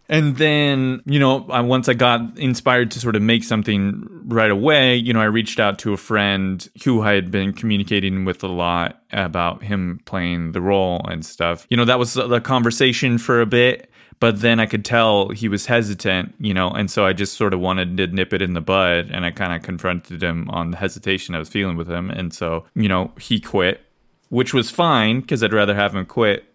And 0.10 0.38
then, 0.38 1.04
you 1.06 1.20
know, 1.20 1.46
once 1.48 1.88
I 1.88 1.94
got 1.94 2.38
inspired 2.40 2.90
to 2.92 3.00
sort 3.00 3.16
of 3.16 3.22
make 3.22 3.44
something 3.44 4.08
right 4.26 4.50
away, 4.50 4.96
you 4.96 5.14
know, 5.14 5.22
I 5.22 5.26
reached 5.26 5.60
out 5.60 5.78
to 5.80 5.94
a 5.94 5.98
friend 5.98 6.68
who 6.84 7.02
I 7.04 7.14
had 7.14 7.30
been 7.30 7.54
communicating 7.54 8.26
with 8.26 8.44
a 8.44 8.48
lot 8.48 9.04
about 9.14 9.62
him 9.62 10.02
playing 10.06 10.54
the 10.54 10.62
role 10.62 11.06
and 11.08 11.24
stuff. 11.24 11.68
You 11.70 11.78
know, 11.78 11.86
that 11.86 12.00
was 12.00 12.16
the 12.16 12.42
conversation 12.42 13.20
for 13.20 13.40
a 13.40 13.46
bit, 13.46 13.92
but 14.20 14.42
then 14.42 14.60
I 14.60 14.66
could 14.66 14.84
tell 14.84 15.30
he 15.30 15.48
was 15.48 15.68
hesitant, 15.68 16.34
you 16.40 16.56
know, 16.56 16.72
and 16.72 16.90
so 16.90 17.06
I 17.06 17.14
just 17.14 17.38
sort 17.38 17.54
of 17.54 17.60
wanted 17.60 17.96
to 17.98 18.08
nip 18.08 18.34
it 18.34 18.42
in 18.42 18.54
the 18.54 18.62
bud 18.62 19.12
and 19.12 19.26
I 19.26 19.30
kind 19.30 19.54
of 19.54 19.62
confronted 19.62 20.24
him 20.24 20.50
on 20.50 20.72
the 20.72 20.78
hesitation 20.78 21.36
I 21.36 21.40
was 21.40 21.50
feeling 21.50 21.78
with 21.78 21.88
him. 21.88 22.10
And 22.10 22.34
so, 22.34 22.66
you 22.74 22.90
know, 22.90 23.12
he 23.20 23.40
quit, 23.40 23.82
which 24.30 24.56
was 24.56 24.72
fine 24.72 25.22
because 25.22 25.44
I'd 25.44 25.54
rather 25.54 25.76
have 25.76 25.94
him 25.94 26.08
quit 26.08 26.46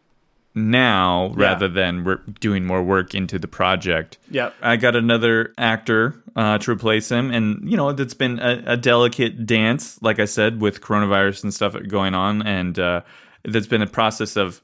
now 0.55 1.33
yeah. 1.37 1.47
rather 1.47 1.69
than 1.69 2.05
we're 2.05 2.21
doing 2.41 2.65
more 2.65 2.83
work 2.83 3.15
into 3.15 3.39
the 3.39 3.49
project. 3.49 4.19
Yeah. 4.31 4.51
I 4.63 4.77
got 4.77 4.95
another 4.95 5.53
actor 5.59 6.15
uh, 6.37 6.59
to 6.59 6.71
replace 6.71 7.11
him. 7.11 7.31
And, 7.31 7.69
you 7.69 7.77
know, 7.77 7.89
it's 7.91 8.15
been 8.15 8.39
a, 8.39 8.63
a, 8.67 8.77
delicate 8.77 9.47
dance, 9.47 10.01
like 10.03 10.19
I 10.19 10.25
said, 10.25 10.61
with 10.61 10.81
coronavirus 10.81 11.45
and 11.45 11.55
stuff 11.55 11.77
going 11.89 12.15
on. 12.15 12.43
And 12.43 12.79
uh, 12.79 13.03
there's 13.45 13.67
been 13.67 13.83
a 13.83 13.87
process 13.87 14.37
of, 14.37 14.61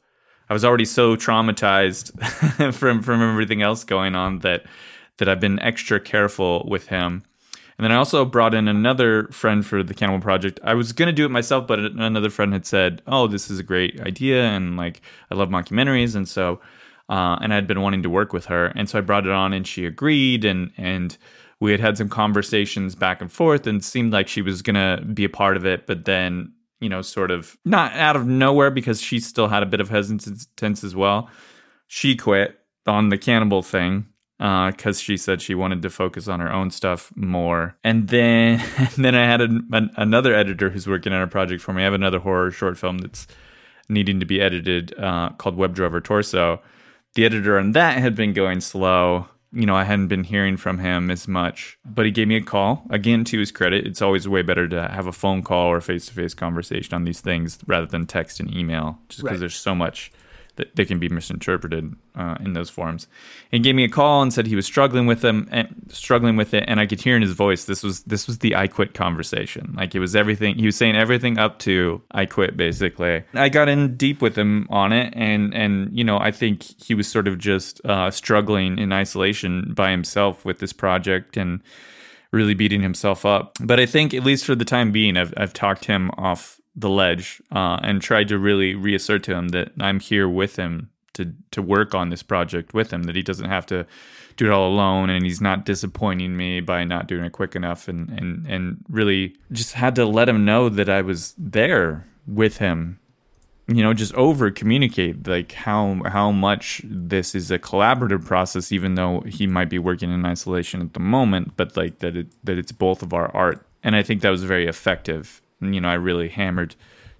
I 0.48 0.52
was 0.52 0.64
already 0.64 0.84
so 0.84 1.16
traumatized 1.16 2.72
from, 2.74 3.02
from 3.02 3.22
everything 3.22 3.62
else 3.62 3.84
going 3.84 4.14
on 4.14 4.40
that, 4.40 4.64
that 5.18 5.28
I've 5.28 5.40
been 5.40 5.58
extra 5.60 6.00
careful 6.00 6.66
with 6.68 6.88
him. 6.88 7.24
And 7.80 7.86
then 7.86 7.92
I 7.92 7.96
also 7.96 8.26
brought 8.26 8.52
in 8.52 8.68
another 8.68 9.28
friend 9.28 9.64
for 9.64 9.82
the 9.82 9.94
Cannibal 9.94 10.20
Project. 10.20 10.60
I 10.62 10.74
was 10.74 10.92
going 10.92 11.06
to 11.06 11.14
do 11.14 11.24
it 11.24 11.30
myself, 11.30 11.66
but 11.66 11.78
another 11.78 12.28
friend 12.28 12.52
had 12.52 12.66
said, 12.66 13.00
"Oh, 13.06 13.26
this 13.26 13.48
is 13.50 13.58
a 13.58 13.62
great 13.62 13.98
idea, 14.02 14.44
and 14.44 14.76
like 14.76 15.00
I 15.30 15.34
love 15.34 15.48
mockumentaries, 15.48 16.14
and 16.14 16.28
so." 16.28 16.60
Uh, 17.08 17.38
and 17.40 17.54
I'd 17.54 17.66
been 17.66 17.80
wanting 17.80 18.02
to 18.02 18.10
work 18.10 18.34
with 18.34 18.44
her, 18.46 18.66
and 18.66 18.86
so 18.86 18.98
I 18.98 19.00
brought 19.00 19.24
it 19.26 19.32
on, 19.32 19.54
and 19.54 19.66
she 19.66 19.86
agreed, 19.86 20.44
and 20.44 20.72
and 20.76 21.16
we 21.58 21.70
had 21.70 21.80
had 21.80 21.96
some 21.96 22.10
conversations 22.10 22.94
back 22.94 23.22
and 23.22 23.32
forth, 23.32 23.66
and 23.66 23.82
seemed 23.82 24.12
like 24.12 24.28
she 24.28 24.42
was 24.42 24.60
gonna 24.60 25.00
be 25.14 25.24
a 25.24 25.30
part 25.30 25.56
of 25.56 25.64
it, 25.64 25.86
but 25.86 26.04
then 26.04 26.52
you 26.80 26.90
know, 26.90 27.00
sort 27.00 27.30
of 27.30 27.56
not 27.64 27.94
out 27.94 28.14
of 28.14 28.26
nowhere 28.26 28.70
because 28.70 29.00
she 29.00 29.20
still 29.20 29.48
had 29.48 29.62
a 29.62 29.66
bit 29.66 29.80
of 29.80 29.88
hesitance 29.88 30.84
as 30.84 30.94
well. 30.94 31.30
She 31.88 32.14
quit 32.14 32.58
on 32.86 33.08
the 33.08 33.16
cannibal 33.16 33.62
thing, 33.62 34.06
because 34.40 34.98
uh, 34.98 35.02
she 35.02 35.18
said 35.18 35.42
she 35.42 35.54
wanted 35.54 35.82
to 35.82 35.90
focus 35.90 36.26
on 36.26 36.40
her 36.40 36.50
own 36.50 36.70
stuff 36.70 37.12
more. 37.14 37.76
And 37.84 38.08
then, 38.08 38.58
and 38.78 39.04
then 39.04 39.14
I 39.14 39.26
had 39.26 39.42
an, 39.42 39.68
an, 39.70 39.90
another 39.96 40.34
editor 40.34 40.70
who's 40.70 40.86
working 40.86 41.12
on 41.12 41.20
a 41.20 41.26
project 41.26 41.62
for 41.62 41.74
me. 41.74 41.82
I 41.82 41.84
have 41.84 41.92
another 41.92 42.20
horror 42.20 42.50
short 42.50 42.78
film 42.78 42.98
that's 42.98 43.26
needing 43.90 44.18
to 44.20 44.24
be 44.24 44.40
edited 44.40 44.98
uh, 44.98 45.30
called 45.36 45.56
Web 45.56 45.74
Driver 45.74 46.00
Torso. 46.00 46.62
The 47.14 47.26
editor 47.26 47.58
on 47.58 47.72
that 47.72 47.98
had 47.98 48.14
been 48.14 48.32
going 48.32 48.62
slow. 48.62 49.28
You 49.52 49.66
know, 49.66 49.74
I 49.74 49.84
hadn't 49.84 50.08
been 50.08 50.24
hearing 50.24 50.56
from 50.56 50.78
him 50.78 51.10
as 51.10 51.28
much, 51.28 51.76
but 51.84 52.06
he 52.06 52.12
gave 52.12 52.28
me 52.28 52.36
a 52.36 52.40
call. 52.40 52.84
Again, 52.88 53.24
to 53.24 53.38
his 53.38 53.52
credit, 53.52 53.86
it's 53.86 54.00
always 54.00 54.26
way 54.26 54.40
better 54.40 54.68
to 54.68 54.88
have 54.88 55.06
a 55.06 55.12
phone 55.12 55.42
call 55.42 55.66
or 55.66 55.80
face 55.82 56.06
to 56.06 56.14
face 56.14 56.32
conversation 56.32 56.94
on 56.94 57.04
these 57.04 57.20
things 57.20 57.58
rather 57.66 57.86
than 57.86 58.06
text 58.06 58.40
and 58.40 58.54
email, 58.56 59.00
just 59.08 59.22
because 59.22 59.32
right. 59.32 59.40
there's 59.40 59.56
so 59.56 59.74
much 59.74 60.12
they 60.56 60.84
can 60.84 60.98
be 60.98 61.08
misinterpreted 61.08 61.94
uh, 62.14 62.36
in 62.40 62.52
those 62.52 62.70
forms. 62.70 63.06
And 63.52 63.62
gave 63.62 63.74
me 63.74 63.84
a 63.84 63.88
call 63.88 64.22
and 64.22 64.32
said 64.32 64.46
he 64.46 64.56
was 64.56 64.66
struggling 64.66 65.06
with 65.06 65.20
them 65.20 65.48
and 65.50 65.68
struggling 65.88 66.36
with 66.36 66.54
it, 66.54 66.64
and 66.66 66.80
I 66.80 66.86
could 66.86 67.00
hear 67.00 67.16
in 67.16 67.22
his 67.22 67.32
voice 67.32 67.64
this 67.64 67.82
was 67.82 68.02
this 68.04 68.26
was 68.26 68.38
the 68.38 68.56
I 68.56 68.66
quit 68.66 68.94
conversation. 68.94 69.74
Like 69.76 69.94
it 69.94 70.00
was 70.00 70.14
everything 70.16 70.56
he 70.56 70.66
was 70.66 70.76
saying 70.76 70.96
everything 70.96 71.38
up 71.38 71.58
to 71.60 72.02
I 72.10 72.26
quit 72.26 72.56
basically. 72.56 73.24
I 73.34 73.48
got 73.48 73.68
in 73.68 73.96
deep 73.96 74.22
with 74.22 74.36
him 74.36 74.66
on 74.70 74.92
it, 74.92 75.12
and 75.16 75.54
and 75.54 75.96
you 75.96 76.04
know 76.04 76.18
I 76.18 76.30
think 76.30 76.62
he 76.82 76.94
was 76.94 77.08
sort 77.08 77.28
of 77.28 77.38
just 77.38 77.84
uh, 77.84 78.10
struggling 78.10 78.78
in 78.78 78.92
isolation 78.92 79.72
by 79.74 79.90
himself 79.90 80.44
with 80.44 80.58
this 80.58 80.72
project 80.72 81.36
and 81.36 81.60
really 82.32 82.54
beating 82.54 82.80
himself 82.80 83.24
up. 83.24 83.56
But 83.60 83.80
I 83.80 83.86
think 83.86 84.14
at 84.14 84.24
least 84.24 84.44
for 84.44 84.54
the 84.54 84.64
time 84.64 84.92
being, 84.92 85.16
I've 85.16 85.34
I've 85.36 85.52
talked 85.52 85.84
him 85.84 86.10
off 86.16 86.59
the 86.76 86.88
ledge 86.88 87.42
uh, 87.50 87.78
and 87.82 88.00
tried 88.00 88.28
to 88.28 88.38
really 88.38 88.74
reassert 88.74 89.22
to 89.24 89.34
him 89.34 89.48
that 89.48 89.72
I'm 89.80 90.00
here 90.00 90.28
with 90.28 90.56
him 90.56 90.90
to 91.14 91.32
to 91.50 91.62
work 91.62 91.94
on 91.94 92.10
this 92.10 92.22
project 92.22 92.74
with 92.74 92.92
him. 92.92 93.04
That 93.04 93.16
he 93.16 93.22
doesn't 93.22 93.48
have 93.48 93.66
to 93.66 93.86
do 94.36 94.46
it 94.46 94.52
all 94.52 94.68
alone, 94.68 95.10
and 95.10 95.24
he's 95.24 95.40
not 95.40 95.64
disappointing 95.64 96.36
me 96.36 96.60
by 96.60 96.84
not 96.84 97.08
doing 97.08 97.24
it 97.24 97.32
quick 97.32 97.56
enough. 97.56 97.88
And 97.88 98.08
and 98.10 98.46
and 98.46 98.84
really 98.88 99.36
just 99.52 99.74
had 99.74 99.94
to 99.96 100.04
let 100.04 100.28
him 100.28 100.44
know 100.44 100.68
that 100.68 100.88
I 100.88 101.02
was 101.02 101.34
there 101.36 102.06
with 102.26 102.58
him. 102.58 102.98
You 103.66 103.84
know, 103.84 103.94
just 103.94 104.14
over 104.14 104.50
communicate 104.50 105.28
like 105.28 105.52
how 105.52 106.02
how 106.06 106.30
much 106.30 106.82
this 106.84 107.34
is 107.34 107.50
a 107.50 107.58
collaborative 107.58 108.24
process, 108.24 108.72
even 108.72 108.94
though 108.94 109.20
he 109.20 109.46
might 109.46 109.68
be 109.68 109.78
working 109.78 110.10
in 110.10 110.24
isolation 110.26 110.80
at 110.80 110.94
the 110.94 111.00
moment, 111.00 111.56
but 111.56 111.76
like 111.76 111.98
that 111.98 112.16
it 112.16 112.28
that 112.44 112.58
it's 112.58 112.72
both 112.72 113.02
of 113.02 113.12
our 113.12 113.34
art. 113.34 113.66
And 113.82 113.96
I 113.96 114.02
think 114.02 114.20
that 114.22 114.30
was 114.30 114.44
very 114.44 114.66
effective 114.66 115.40
you 115.60 115.80
know, 115.80 115.88
I 115.88 115.94
really 115.94 116.28
hammered 116.28 116.74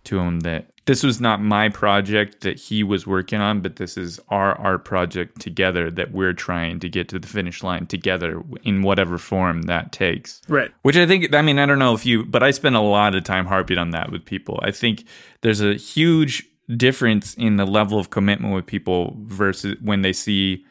to 0.04 0.18
him 0.18 0.40
that 0.40 0.66
this 0.86 1.02
was 1.02 1.20
not 1.20 1.42
my 1.42 1.68
project 1.68 2.40
that 2.40 2.58
he 2.58 2.82
was 2.82 3.06
working 3.06 3.40
on, 3.40 3.60
but 3.60 3.76
this 3.76 3.96
is 3.96 4.18
our 4.28 4.58
art 4.58 4.84
project 4.84 5.40
together 5.40 5.90
that 5.90 6.10
we're 6.12 6.32
trying 6.32 6.80
to 6.80 6.88
get 6.88 7.08
to 7.10 7.18
the 7.18 7.28
finish 7.28 7.62
line 7.62 7.86
together 7.86 8.42
in 8.64 8.82
whatever 8.82 9.18
form 9.18 9.62
that 9.62 9.92
takes. 9.92 10.40
Right. 10.48 10.72
Which 10.82 10.96
I 10.96 11.06
think, 11.06 11.32
I 11.34 11.42
mean, 11.42 11.58
I 11.58 11.66
don't 11.66 11.78
know 11.78 11.94
if 11.94 12.06
you, 12.06 12.24
but 12.24 12.42
I 12.42 12.50
spend 12.50 12.76
a 12.76 12.80
lot 12.80 13.14
of 13.14 13.24
time 13.24 13.46
harping 13.46 13.78
on 13.78 13.90
that 13.90 14.10
with 14.10 14.24
people. 14.24 14.58
I 14.62 14.70
think 14.70 15.04
there's 15.42 15.60
a 15.60 15.74
huge 15.74 16.48
difference 16.76 17.34
in 17.34 17.56
the 17.56 17.66
level 17.66 17.98
of 17.98 18.10
commitment 18.10 18.54
with 18.54 18.66
people 18.66 19.16
versus 19.20 19.76
when 19.82 20.02
they 20.02 20.12
see, 20.12 20.64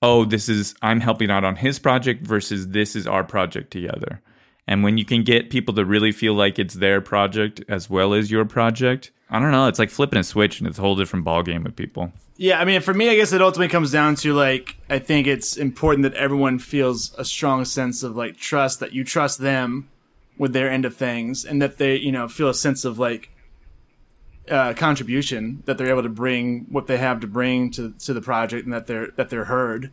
oh, 0.00 0.24
this 0.24 0.48
is, 0.48 0.74
I'm 0.80 1.00
helping 1.00 1.30
out 1.30 1.44
on 1.44 1.56
his 1.56 1.78
project 1.78 2.26
versus 2.26 2.68
this 2.68 2.94
is 2.94 3.06
our 3.06 3.24
project 3.24 3.72
together. 3.72 4.22
And 4.68 4.82
when 4.82 4.98
you 4.98 5.04
can 5.04 5.22
get 5.22 5.50
people 5.50 5.74
to 5.74 5.84
really 5.84 6.12
feel 6.12 6.34
like 6.34 6.58
it's 6.58 6.74
their 6.74 7.00
project 7.00 7.62
as 7.68 7.88
well 7.88 8.14
as 8.14 8.30
your 8.30 8.44
project, 8.44 9.12
I 9.30 9.40
don't 9.40 9.50
know. 9.50 9.66
It's 9.66 9.78
like 9.78 9.90
flipping 9.90 10.18
a 10.18 10.24
switch, 10.24 10.60
and 10.60 10.68
it's 10.68 10.78
a 10.78 10.82
whole 10.82 10.96
different 10.96 11.24
ballgame 11.24 11.64
with 11.64 11.76
people. 11.76 12.12
Yeah, 12.36 12.60
I 12.60 12.64
mean, 12.64 12.80
for 12.80 12.94
me, 12.94 13.08
I 13.08 13.16
guess 13.16 13.32
it 13.32 13.42
ultimately 13.42 13.68
comes 13.68 13.90
down 13.90 14.14
to 14.16 14.34
like 14.34 14.76
I 14.88 14.98
think 14.98 15.26
it's 15.26 15.56
important 15.56 16.02
that 16.02 16.14
everyone 16.14 16.58
feels 16.58 17.14
a 17.18 17.24
strong 17.24 17.64
sense 17.64 18.02
of 18.02 18.16
like 18.16 18.36
trust 18.36 18.80
that 18.80 18.92
you 18.92 19.04
trust 19.04 19.38
them 19.38 19.88
with 20.38 20.52
their 20.52 20.70
end 20.70 20.84
of 20.84 20.94
things, 20.94 21.44
and 21.44 21.60
that 21.60 21.78
they 21.78 21.96
you 21.96 22.12
know 22.12 22.28
feel 22.28 22.48
a 22.48 22.54
sense 22.54 22.84
of 22.84 22.98
like 22.98 23.30
uh, 24.48 24.74
contribution 24.74 25.62
that 25.66 25.76
they're 25.78 25.90
able 25.90 26.02
to 26.02 26.08
bring 26.08 26.66
what 26.70 26.86
they 26.86 26.98
have 26.98 27.20
to 27.20 27.26
bring 27.26 27.70
to 27.72 27.92
to 27.98 28.12
the 28.12 28.20
project, 28.20 28.64
and 28.64 28.72
that 28.72 28.86
they're 28.86 29.08
that 29.16 29.30
they're 29.30 29.46
heard, 29.46 29.90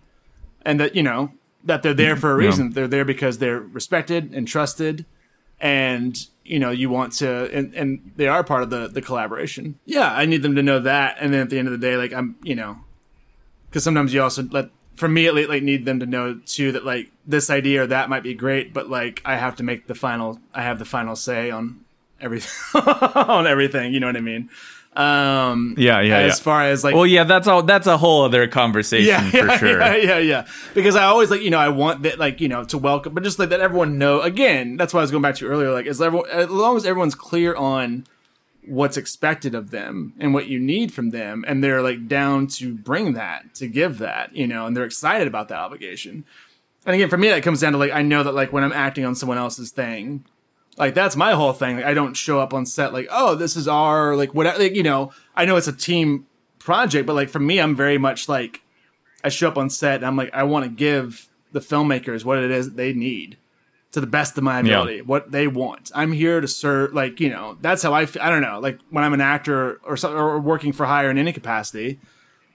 and 0.63 0.79
that 0.79 0.95
you 0.95 1.01
know 1.01 1.31
that 1.65 1.83
they're 1.83 1.93
there 1.93 2.15
for 2.15 2.31
a 2.31 2.35
reason. 2.35 2.67
Yeah. 2.67 2.73
They're 2.73 2.87
there 2.87 3.05
because 3.05 3.37
they're 3.37 3.59
respected 3.59 4.33
and 4.33 4.47
trusted, 4.47 5.05
and 5.59 6.17
you 6.43 6.59
know 6.59 6.71
you 6.71 6.89
want 6.89 7.13
to, 7.13 7.49
and, 7.53 7.73
and 7.73 8.11
they 8.15 8.27
are 8.27 8.43
part 8.43 8.63
of 8.63 8.69
the 8.69 8.87
the 8.87 9.01
collaboration. 9.01 9.79
Yeah, 9.85 10.11
I 10.13 10.25
need 10.25 10.43
them 10.43 10.55
to 10.55 10.63
know 10.63 10.79
that, 10.79 11.17
and 11.19 11.33
then 11.33 11.41
at 11.41 11.49
the 11.49 11.59
end 11.59 11.67
of 11.67 11.71
the 11.71 11.77
day, 11.77 11.97
like 11.97 12.13
I'm, 12.13 12.35
you 12.43 12.55
know, 12.55 12.79
because 13.69 13.83
sometimes 13.83 14.13
you 14.13 14.21
also 14.21 14.43
let. 14.51 14.69
For 14.95 15.07
me, 15.07 15.25
at 15.25 15.33
least, 15.33 15.49
like 15.49 15.63
need 15.63 15.85
them 15.85 16.01
to 16.01 16.05
know 16.05 16.39
too 16.45 16.71
that 16.73 16.85
like 16.85 17.09
this 17.25 17.49
idea 17.49 17.81
or 17.81 17.87
that 17.87 18.09
might 18.09 18.21
be 18.21 18.35
great, 18.35 18.75
but 18.75 18.91
like 18.91 19.23
I 19.25 19.37
have 19.37 19.55
to 19.55 19.63
make 19.63 19.87
the 19.87 19.95
final. 19.95 20.39
I 20.53 20.61
have 20.61 20.77
the 20.77 20.85
final 20.85 21.15
say 21.15 21.49
on 21.49 21.83
everything 22.21 22.81
on 22.85 23.47
everything. 23.47 23.91
You 23.91 23.99
know 23.99 24.05
what 24.05 24.15
I 24.15 24.21
mean? 24.21 24.51
Um, 24.95 25.75
yeah, 25.77 26.01
yeah. 26.01 26.17
As 26.19 26.39
yeah. 26.39 26.43
far 26.43 26.63
as 26.63 26.83
like, 26.83 26.95
well, 26.95 27.05
yeah, 27.05 27.23
that's 27.23 27.47
all. 27.47 27.63
That's 27.63 27.87
a 27.87 27.97
whole 27.97 28.23
other 28.23 28.47
conversation 28.47 29.07
yeah, 29.07 29.29
for 29.29 29.37
yeah, 29.37 29.57
sure. 29.57 29.79
Yeah, 29.79 29.95
yeah, 29.95 30.17
yeah. 30.19 30.47
Because 30.73 30.95
I 30.95 31.05
always 31.05 31.31
like, 31.31 31.41
you 31.41 31.49
know, 31.49 31.59
I 31.59 31.69
want 31.69 32.03
that, 32.03 32.19
like, 32.19 32.41
you 32.41 32.47
know, 32.47 32.63
to 32.65 32.77
welcome, 32.77 33.13
but 33.13 33.23
just 33.23 33.39
like 33.39 33.49
that 33.49 33.59
everyone 33.59 33.97
know. 33.97 34.21
Again, 34.21 34.77
that's 34.77 34.93
why 34.93 34.99
I 34.99 35.03
was 35.03 35.11
going 35.11 35.23
back 35.23 35.35
to 35.35 35.47
earlier. 35.47 35.71
Like, 35.71 35.87
as 35.87 36.01
everyone, 36.01 36.29
as 36.29 36.49
long 36.49 36.77
as 36.77 36.85
everyone's 36.85 37.15
clear 37.15 37.55
on 37.55 38.05
what's 38.65 38.97
expected 38.97 39.55
of 39.55 39.71
them 39.71 40.13
and 40.19 40.33
what 40.33 40.47
you 40.47 40.59
need 40.59 40.93
from 40.93 41.09
them 41.09 41.43
and 41.47 41.63
they're 41.63 41.81
like 41.81 42.07
down 42.07 42.47
to 42.47 42.73
bring 42.73 43.13
that 43.13 43.53
to 43.53 43.67
give 43.67 43.97
that 43.97 44.33
you 44.35 44.47
know 44.47 44.65
and 44.65 44.75
they're 44.75 44.85
excited 44.85 45.27
about 45.27 45.49
that 45.49 45.57
obligation 45.57 46.23
and 46.85 46.95
again 46.95 47.09
for 47.09 47.17
me 47.17 47.27
that 47.27 47.43
comes 47.43 47.59
down 47.59 47.73
to 47.73 47.77
like 47.77 47.91
i 47.91 48.01
know 48.01 48.23
that 48.23 48.33
like 48.33 48.53
when 48.53 48.63
i'm 48.63 48.71
acting 48.71 49.03
on 49.03 49.15
someone 49.15 49.37
else's 49.37 49.71
thing 49.71 50.23
like 50.77 50.93
that's 50.93 51.15
my 51.15 51.33
whole 51.33 51.53
thing 51.53 51.77
like, 51.77 51.85
i 51.85 51.93
don't 51.93 52.15
show 52.15 52.39
up 52.39 52.53
on 52.53 52.65
set 52.65 52.93
like 52.93 53.07
oh 53.11 53.35
this 53.35 53.55
is 53.55 53.67
our 53.67 54.15
like 54.15 54.33
whatever 54.33 54.59
like, 54.59 54.75
you 54.75 54.83
know 54.83 55.11
i 55.35 55.45
know 55.45 55.55
it's 55.55 55.67
a 55.67 55.73
team 55.73 56.25
project 56.59 57.05
but 57.05 57.13
like 57.13 57.29
for 57.29 57.39
me 57.39 57.59
i'm 57.59 57.75
very 57.75 57.97
much 57.97 58.27
like 58.27 58.61
i 59.23 59.29
show 59.29 59.47
up 59.47 59.57
on 59.57 59.69
set 59.69 59.95
and 59.95 60.05
i'm 60.05 60.15
like 60.15 60.33
i 60.33 60.43
want 60.43 60.63
to 60.63 60.69
give 60.69 61.29
the 61.51 61.59
filmmakers 61.59 62.25
what 62.25 62.37
it 62.39 62.51
is 62.51 62.73
they 62.73 62.93
need 62.93 63.37
to 63.93 64.01
the 64.01 64.07
best 64.07 64.35
of 64.39 64.43
my 64.43 64.59
ability, 64.59 64.95
yeah. 64.95 65.01
what 65.03 65.31
they 65.31 65.47
want. 65.47 65.91
I'm 65.93 66.11
here 66.13 66.41
to 66.41 66.47
serve, 66.47 66.95
like, 66.95 67.19
you 67.19 67.29
know, 67.29 67.59
that's 67.61 67.83
how 67.83 67.93
I, 67.93 68.03
f- 68.03 68.17
I 68.19 68.31
don't 68.31 68.41
know, 68.41 68.59
like 68.59 68.79
when 68.89 69.03
I'm 69.03 69.13
an 69.13 69.21
actor 69.21 69.79
or, 69.83 69.95
so, 69.95 70.11
or 70.11 70.39
working 70.39 70.73
for 70.73 70.87
hire 70.87 71.11
in 71.11 71.19
any 71.19 71.31
capacity, 71.31 71.99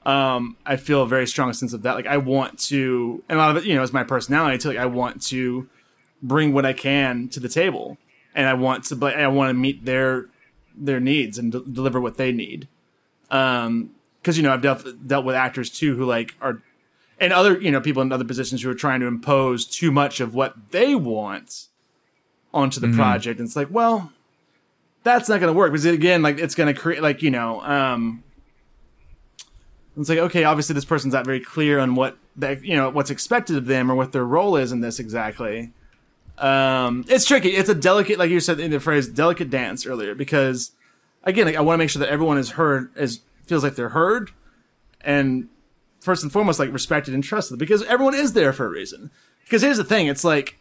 um, 0.05 0.57
I 0.67 0.77
feel 0.77 1.03
a 1.03 1.07
very 1.07 1.29
strong 1.29 1.53
sense 1.53 1.73
of 1.73 1.83
that. 1.83 1.95
Like 1.95 2.09
I 2.09 2.17
want 2.17 2.59
to, 2.61 3.23
and 3.29 3.39
a 3.39 3.41
lot 3.41 3.57
of 3.57 3.63
it, 3.63 3.69
you 3.69 3.77
know, 3.77 3.85
is 3.85 3.93
my 3.93 4.03
personality 4.03 4.59
too. 4.59 4.69
Like 4.69 4.79
I 4.79 4.87
want 4.87 5.23
to 5.29 5.69
bring 6.21 6.53
what 6.53 6.67
I 6.67 6.73
can 6.73 7.29
to 7.29 7.39
the 7.39 7.49
table 7.49 7.99
and 8.35 8.47
I 8.47 8.55
want 8.55 8.85
to, 8.85 8.97
but 8.97 9.19
I 9.19 9.27
want 9.29 9.51
to 9.51 9.55
meet 9.55 9.85
their, 9.85 10.27
their 10.77 11.01
needs 11.01 11.39
and 11.39 11.53
de- 11.53 11.61
deliver 11.61 12.01
what 12.01 12.17
they 12.17 12.33
need. 12.33 12.69
Um, 13.31 13.91
cause 14.23 14.37
you 14.37 14.43
know, 14.43 14.53
I've 14.53 14.63
dealt, 14.63 15.07
dealt 15.07 15.25
with 15.25 15.35
actors 15.35 15.71
too 15.71 15.97
who 15.97 16.05
like 16.05 16.35
are 16.41 16.63
and 17.21 17.33
other 17.33 17.61
you 17.61 17.71
know 17.71 17.81
people 17.81 18.03
in 18.03 18.13
other 18.13 18.25
positions 18.25 18.63
who 18.63 18.71
are 18.71 18.75
trying 18.75 19.01
to 19.01 19.07
impose 19.07 19.65
too 19.65 19.91
much 19.91 20.21
of 20.21 20.35
what 20.35 20.71
they 20.71 20.95
want 20.95 21.67
onto 22.53 22.81
the 22.81 22.87
mm-hmm. 22.87 22.97
project 22.97 23.39
and 23.39 23.47
it's 23.47 23.57
like 23.57 23.69
well 23.71 24.13
that's 25.03 25.29
not 25.29 25.41
going 25.41 25.53
to 25.53 25.57
work 25.57 25.73
because 25.73 25.85
again 25.85 26.23
like 26.23 26.39
it's 26.39 26.55
going 26.55 26.73
to 26.73 26.79
create 26.79 27.03
like 27.03 27.23
you 27.23 27.31
know 27.31 27.61
um 27.63 28.23
it's 29.97 30.09
like 30.09 30.19
okay 30.19 30.45
obviously 30.45 30.75
this 30.75 30.85
person's 30.85 31.15
not 31.15 31.25
very 31.25 31.41
clear 31.41 31.79
on 31.79 31.95
what 31.95 32.17
that 32.37 32.65
you 32.65 32.77
know 32.77 32.89
what's 32.91 33.11
expected 33.11 33.57
of 33.57 33.67
them 33.67 33.91
or 33.91 33.95
what 33.95 34.13
their 34.13 34.25
role 34.25 34.57
is 34.57 34.73
in 34.73 34.81
this 34.81 34.99
exactly 34.99 35.73
um 36.41 37.05
it's 37.09 37.25
tricky 37.25 37.51
it's 37.51 37.69
a 37.69 37.75
delicate 37.75 38.19
like 38.19 38.31
you 38.31 38.41
said 38.41 38.61
in 38.61 38.71
the 38.71 38.81
phrase 38.81 39.09
delicate 39.09 39.51
dance 39.51 39.87
earlier 39.87 40.15
because 40.15 40.73
again 41.25 41.47
like 41.47 41.57
i 41.57 41.61
want 41.61 41.75
to 41.75 41.79
make 41.79 41.91
sure 41.91 42.01
that 42.01 42.09
everyone 42.09 42.39
is 42.39 42.51
heard 42.51 42.91
is 42.97 43.21
feels 43.47 43.65
like 43.65 43.75
they're 43.75 43.91
heard 43.91 44.31
and 45.01 45.49
first 46.01 46.23
and 46.23 46.33
foremost 46.33 46.59
like 46.59 46.73
respected 46.73 47.15
and 47.15 47.25
trusted 47.25 47.59
because 47.59 47.83
everyone 47.85 48.15
is 48.15 48.33
there 48.33 48.53
for 48.53 48.67
a 48.67 48.71
reason. 48.71 49.11
Because 49.45 49.63
here's 49.63 49.79
the 49.79 49.85
thing, 49.85 50.07
it's 50.07 50.25
like, 50.25 50.59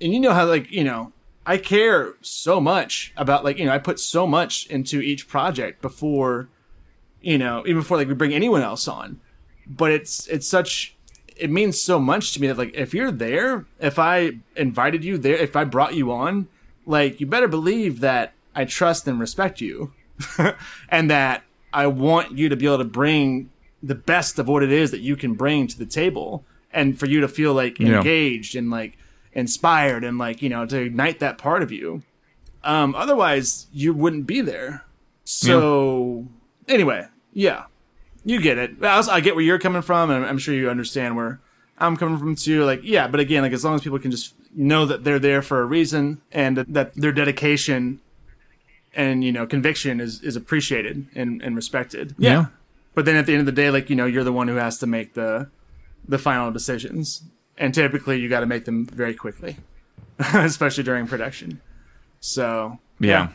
and 0.00 0.12
you 0.12 0.20
know 0.20 0.32
how 0.32 0.46
like 0.46 0.70
you 0.70 0.82
know 0.82 1.12
I 1.46 1.58
care 1.58 2.14
so 2.22 2.60
much 2.60 3.12
about 3.16 3.44
like 3.44 3.58
you 3.58 3.66
know 3.66 3.72
I 3.72 3.78
put 3.78 4.00
so 4.00 4.26
much 4.26 4.66
into 4.66 5.00
each 5.00 5.28
project 5.28 5.82
before, 5.82 6.48
you 7.20 7.38
know 7.38 7.62
even 7.66 7.82
before 7.82 7.98
like 7.98 8.08
we 8.08 8.14
bring 8.14 8.32
anyone 8.32 8.62
else 8.62 8.88
on, 8.88 9.20
but 9.66 9.92
it's 9.92 10.26
it's 10.28 10.46
such 10.46 10.96
it 11.40 11.50
means 11.50 11.80
so 11.80 11.98
much 11.98 12.32
to 12.34 12.40
me 12.40 12.46
that 12.48 12.58
like 12.58 12.74
if 12.74 12.94
you're 12.94 13.10
there, 13.10 13.66
if 13.78 13.98
I 13.98 14.32
invited 14.56 15.04
you 15.04 15.18
there, 15.18 15.36
if 15.36 15.56
I 15.56 15.64
brought 15.64 15.94
you 15.94 16.12
on, 16.12 16.48
like 16.86 17.20
you 17.20 17.26
better 17.26 17.48
believe 17.48 18.00
that 18.00 18.34
I 18.54 18.64
trust 18.64 19.08
and 19.08 19.18
respect 19.18 19.60
you, 19.60 19.92
and 20.88 21.10
that 21.10 21.44
I 21.72 21.86
want 21.86 22.36
you 22.36 22.48
to 22.48 22.56
be 22.56 22.66
able 22.66 22.78
to 22.78 22.84
bring 22.84 23.50
the 23.82 23.94
best 23.94 24.38
of 24.38 24.48
what 24.48 24.62
it 24.62 24.70
is 24.70 24.90
that 24.90 25.00
you 25.00 25.16
can 25.16 25.34
bring 25.34 25.66
to 25.66 25.78
the 25.78 25.86
table 25.86 26.44
and 26.72 26.98
for 26.98 27.06
you 27.06 27.20
to 27.20 27.28
feel 27.28 27.54
like 27.54 27.80
engaged 27.80 28.54
yeah. 28.54 28.60
and 28.60 28.70
like 28.70 28.98
inspired 29.32 30.04
and 30.04 30.18
like 30.18 30.42
you 30.42 30.48
know 30.48 30.66
to 30.66 30.78
ignite 30.80 31.20
that 31.20 31.38
part 31.38 31.62
of 31.62 31.72
you 31.72 32.02
um 32.64 32.94
otherwise 32.94 33.68
you 33.72 33.94
wouldn't 33.94 34.26
be 34.26 34.40
there 34.40 34.84
so 35.24 36.26
yeah. 36.66 36.74
anyway 36.74 37.06
yeah 37.32 37.64
you 38.24 38.40
get 38.40 38.58
it 38.58 38.82
I, 38.82 39.00
I 39.10 39.20
get 39.20 39.34
where 39.34 39.44
you're 39.44 39.58
coming 39.58 39.82
from 39.82 40.10
and 40.10 40.24
i'm 40.24 40.38
sure 40.38 40.54
you 40.54 40.70
understand 40.70 41.16
where 41.16 41.40
i'm 41.78 41.96
coming 41.96 42.18
from 42.18 42.36
too 42.36 42.64
like 42.64 42.80
yeah 42.82 43.08
but 43.08 43.20
again 43.20 43.42
like 43.42 43.52
as 43.52 43.64
long 43.64 43.74
as 43.74 43.82
people 43.82 43.98
can 43.98 44.10
just 44.10 44.34
know 44.54 44.86
that 44.86 45.04
they're 45.04 45.18
there 45.18 45.42
for 45.42 45.60
a 45.62 45.64
reason 45.64 46.20
and 46.32 46.58
that 46.58 46.94
their 46.94 47.12
dedication 47.12 48.00
and 48.94 49.22
you 49.22 49.32
know 49.32 49.46
conviction 49.46 50.00
is 50.00 50.20
is 50.22 50.36
appreciated 50.36 51.06
and, 51.14 51.40
and 51.42 51.56
respected 51.56 52.14
yeah. 52.18 52.30
yeah 52.30 52.46
but 52.94 53.04
then 53.04 53.16
at 53.16 53.26
the 53.26 53.32
end 53.32 53.40
of 53.40 53.46
the 53.46 53.52
day, 53.52 53.70
like 53.70 53.88
you 53.88 53.96
know, 53.96 54.06
you're 54.06 54.24
the 54.24 54.32
one 54.32 54.48
who 54.48 54.56
has 54.56 54.78
to 54.78 54.86
make 54.86 55.14
the 55.14 55.48
the 56.08 56.18
final 56.18 56.50
decisions, 56.50 57.22
and 57.56 57.72
typically 57.72 58.18
you 58.18 58.28
got 58.28 58.40
to 58.40 58.46
make 58.46 58.64
them 58.64 58.86
very 58.86 59.14
quickly, 59.14 59.56
especially 60.18 60.84
during 60.84 61.06
production. 61.06 61.60
So 62.20 62.78
yeah, 62.98 63.28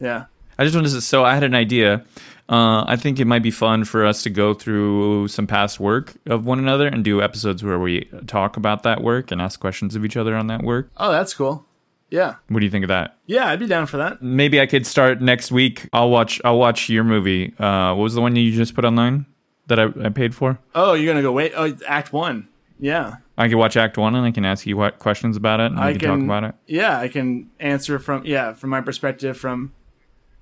yeah. 0.00 0.26
I 0.58 0.64
just 0.64 0.74
wanted 0.74 0.90
to. 0.90 1.00
So 1.00 1.24
I 1.24 1.34
had 1.34 1.44
an 1.44 1.54
idea. 1.54 2.04
Uh, 2.48 2.82
I 2.86 2.96
think 2.96 3.20
it 3.20 3.26
might 3.26 3.42
be 3.42 3.50
fun 3.50 3.84
for 3.84 4.06
us 4.06 4.22
to 4.22 4.30
go 4.30 4.54
through 4.54 5.28
some 5.28 5.46
past 5.46 5.78
work 5.78 6.14
of 6.26 6.46
one 6.46 6.58
another 6.58 6.86
and 6.86 7.04
do 7.04 7.20
episodes 7.20 7.62
where 7.62 7.78
we 7.78 8.08
talk 8.26 8.56
about 8.56 8.84
that 8.84 9.02
work 9.02 9.30
and 9.30 9.42
ask 9.42 9.60
questions 9.60 9.94
of 9.94 10.04
each 10.04 10.16
other 10.16 10.34
on 10.34 10.46
that 10.46 10.62
work. 10.62 10.90
Oh, 10.96 11.12
that's 11.12 11.34
cool. 11.34 11.66
Yeah. 12.10 12.36
What 12.48 12.60
do 12.60 12.64
you 12.64 12.70
think 12.70 12.84
of 12.84 12.88
that? 12.88 13.18
Yeah, 13.26 13.48
I'd 13.48 13.60
be 13.60 13.66
down 13.66 13.86
for 13.86 13.98
that. 13.98 14.22
Maybe 14.22 14.60
I 14.60 14.66
could 14.66 14.86
start 14.86 15.20
next 15.20 15.52
week. 15.52 15.88
I'll 15.92 16.08
watch. 16.08 16.40
I'll 16.42 16.58
watch 16.58 16.88
your 16.88 17.04
movie. 17.04 17.54
Uh, 17.58 17.94
what 17.94 18.02
was 18.02 18.14
the 18.14 18.22
one 18.22 18.34
you 18.34 18.50
just 18.50 18.74
put 18.74 18.86
online 18.86 19.26
that 19.66 19.78
I, 19.78 19.88
I 20.02 20.08
paid 20.08 20.34
for? 20.34 20.58
Oh, 20.74 20.94
you're 20.94 21.12
gonna 21.12 21.22
go 21.22 21.32
wait. 21.32 21.52
Oh, 21.54 21.76
Act 21.86 22.12
One. 22.12 22.48
Yeah. 22.80 23.16
I 23.36 23.48
can 23.48 23.58
watch 23.58 23.76
Act 23.76 23.98
One 23.98 24.14
and 24.14 24.26
I 24.26 24.30
can 24.30 24.44
ask 24.44 24.66
you 24.66 24.76
what 24.76 24.98
questions 24.98 25.36
about 25.36 25.60
it 25.60 25.66
and 25.66 25.78
I 25.78 25.88
we 25.88 25.92
can, 25.92 26.00
can, 26.00 26.08
talk 26.08 26.24
about 26.24 26.44
it. 26.44 26.54
Yeah, 26.66 26.98
I 26.98 27.08
can 27.08 27.50
answer 27.60 27.98
from 27.98 28.24
yeah 28.24 28.54
from 28.54 28.70
my 28.70 28.80
perspective 28.80 29.36
from 29.36 29.74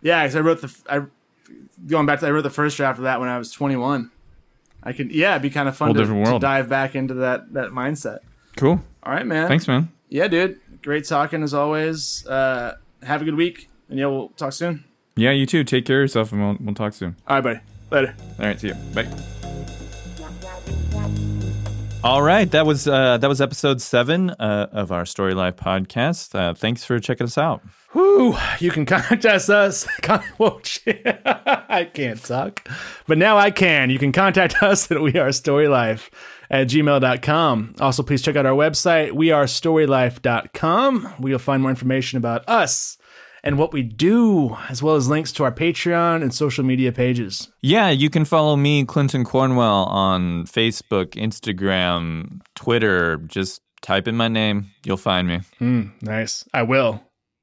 yeah 0.03 0.23
because 0.23 0.37
I 0.37 0.41
wrote 0.41 0.61
the 0.61 0.75
I 0.89 1.03
going 1.87 2.07
back 2.07 2.21
to 2.21 2.27
I 2.27 2.31
wrote 2.31 2.43
the 2.43 2.51
first 2.51 2.77
draft 2.77 2.99
of 2.99 3.05
that 3.05 3.21
when 3.21 3.29
I 3.29 3.39
was 3.39 3.53
21. 3.53 4.11
I 4.83 4.93
can 4.93 5.11
yeah 5.11 5.33
it'd 5.33 5.43
be 5.43 5.51
kind 5.51 5.69
of 5.69 5.77
fun 5.77 5.95
to, 5.95 6.05
to 6.05 6.39
dive 6.39 6.69
back 6.69 6.95
into 6.95 7.15
that 7.15 7.53
that 7.55 7.71
mindset. 7.71 8.19
Cool. 8.57 8.81
All 9.03 9.13
right, 9.13 9.27
man. 9.27 9.49
Thanks, 9.49 9.67
man. 9.67 9.91
Yeah, 10.09 10.29
dude 10.29 10.61
great 10.87 11.05
talking 11.05 11.43
as 11.43 11.53
always. 11.53 12.27
Uh, 12.27 12.77
have 13.03 13.21
a 13.21 13.25
good 13.25 13.35
week, 13.35 13.69
and 13.91 13.99
yeah, 13.99 14.07
we'll 14.07 14.29
talk 14.31 14.53
soon. 14.55 14.85
Yeah, 15.17 15.33
you 15.33 15.45
too. 15.45 15.65
Take 15.65 15.85
care 15.85 16.01
of 16.01 16.05
yourself, 16.05 16.33
and 16.33 16.41
we'll, 16.41 16.57
we'll 16.61 16.75
talk 16.75 16.95
soon. 16.95 17.17
All 17.27 17.37
right, 17.37 17.45
buddy. 17.45 17.61
Later. 17.91 18.15
All 18.39 18.47
right, 18.47 18.59
see 18.59 18.69
you. 18.69 18.75
Bye. 18.95 19.36
All 22.07 22.23
right, 22.23 22.49
that 22.53 22.65
was 22.67 22.87
uh, 22.87 23.19
that 23.19 23.27
was 23.27 23.41
episode 23.41 23.83
seven 23.83 24.31
uh, 24.31 24.69
of 24.71 24.93
our 24.93 25.05
Story 25.05 25.35
Life 25.35 25.57
podcast. 25.57 26.39
Uh, 26.39 26.55
thanks 26.55 26.85
for 26.85 27.01
checking 27.01 27.25
us 27.25 27.37
out. 27.37 27.63
Whoo! 27.95 28.37
You 28.61 28.71
can 28.71 28.87
contact 28.87 29.25
us. 29.25 29.49
I 30.09 31.91
can't 31.93 32.23
talk, 32.23 32.69
but 33.09 33.19
now 33.19 33.37
I 33.37 33.51
can. 33.51 33.91
You 33.91 33.99
can 33.99 34.13
contact 34.13 34.63
us 34.63 34.89
at 34.89 35.03
We 35.03 35.17
Are 35.17 35.33
Story 35.33 35.67
Life 35.67 36.13
at 36.49 36.69
gmail.com. 36.69 37.75
Also, 37.81 38.05
please 38.05 38.23
check 38.23 38.37
out 38.37 38.47
our 38.47 38.55
website, 38.55 39.11
we 39.11 39.33
are 39.33 39.47
wearestorylife.com, 39.47 41.07
where 41.19 41.31
you'll 41.31 41.41
find 41.41 41.61
more 41.61 41.71
information 41.71 42.19
about 42.19 42.49
us 42.49 42.99
and 43.47 43.59
what 43.59 43.73
we 43.73 43.83
do, 43.83 44.57
as 44.69 44.83
well 44.83 44.97
as 44.97 45.09
links 45.09 45.31
to 45.31 45.45
our 45.45 45.53
Patreon 45.53 46.21
and 46.21 46.35
social 46.35 46.65
media 46.65 46.91
pages. 46.91 47.49
Yeah, 47.63 47.91
you 47.91 48.11
can 48.11 48.25
follow 48.25 48.57
me, 48.57 48.85
Clinton 48.85 49.25
Cornwell, 49.25 49.85
on 49.85 50.47
Facebook, 50.47 51.11
Instagram, 51.13 52.41
Twitter. 52.57 53.19
Just 53.19 53.63
type 53.83 54.09
in 54.09 54.17
my 54.17 54.27
name, 54.27 54.73
you'll 54.85 54.97
find 54.97 55.29
me. 55.29 55.41
Mm, 55.61 55.93
nice. 56.03 56.45
I 56.53 56.65
will. 56.65 57.01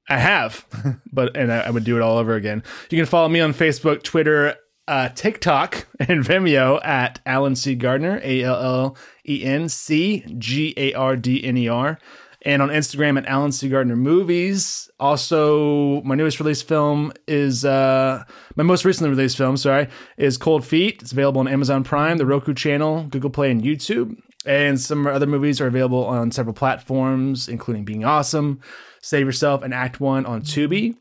I 0.09 0.17
have, 0.17 0.65
but 1.13 1.37
and 1.37 1.51
I, 1.51 1.61
I, 1.61 1.69
would 1.69 1.85
do 1.85 1.95
it 1.95 2.01
all 2.01 2.17
over 2.17 2.35
again. 2.35 2.63
You 2.89 2.97
can 2.97 3.05
follow 3.05 3.29
me 3.29 3.39
on 3.39 3.53
Facebook, 3.53 4.03
Twitter, 4.03 4.55
uh, 4.89 5.07
TikTok 5.07 5.87
and 5.99 6.21
Vimeo 6.21 6.85
at 6.85 7.21
Allen 7.25 7.55
C. 7.55 7.75
Gardner, 7.75 8.19
A 8.21 8.43
L 8.43 8.61
L 8.61 8.97
E 9.25 9.41
N 9.45 9.69
C 9.69 10.25
G 10.37 10.73
A 10.75 10.93
R 10.93 11.15
D 11.15 11.41
N 11.41 11.55
E 11.55 11.69
R. 11.69 11.97
And 12.45 12.61
on 12.61 12.69
Instagram 12.69 13.17
at 13.17 13.25
Allen 13.25 13.51
C. 13.51 13.69
Gardner 13.69 13.95
Movies. 13.95 14.89
Also, 14.99 16.01
my 16.01 16.15
newest 16.15 16.39
release 16.39 16.61
film 16.61 17.13
is 17.27 17.63
uh, 17.63 18.23
my 18.55 18.63
most 18.63 18.83
recently 18.83 19.09
released 19.09 19.37
film, 19.37 19.55
sorry, 19.55 19.87
is 20.17 20.37
Cold 20.37 20.65
Feet. 20.65 21.01
It's 21.01 21.13
available 21.13 21.39
on 21.39 21.47
Amazon 21.47 21.83
Prime, 21.83 22.17
the 22.17 22.25
Roku 22.25 22.53
channel, 22.53 23.03
Google 23.03 23.29
Play, 23.29 23.49
and 23.49 23.63
YouTube. 23.63 24.17
And 24.45 24.79
some 24.79 25.07
other 25.07 25.25
movies 25.25 25.61
are 25.61 25.67
available 25.67 26.05
on 26.05 26.31
several 26.31 26.53
platforms, 26.53 27.47
including 27.47 27.85
Being 27.85 28.03
Awesome, 28.03 28.59
Save 29.01 29.25
Yourself, 29.25 29.63
and 29.63 29.73
Act 29.73 30.01
One 30.01 30.25
on 30.25 30.41
Tubi 30.41 30.95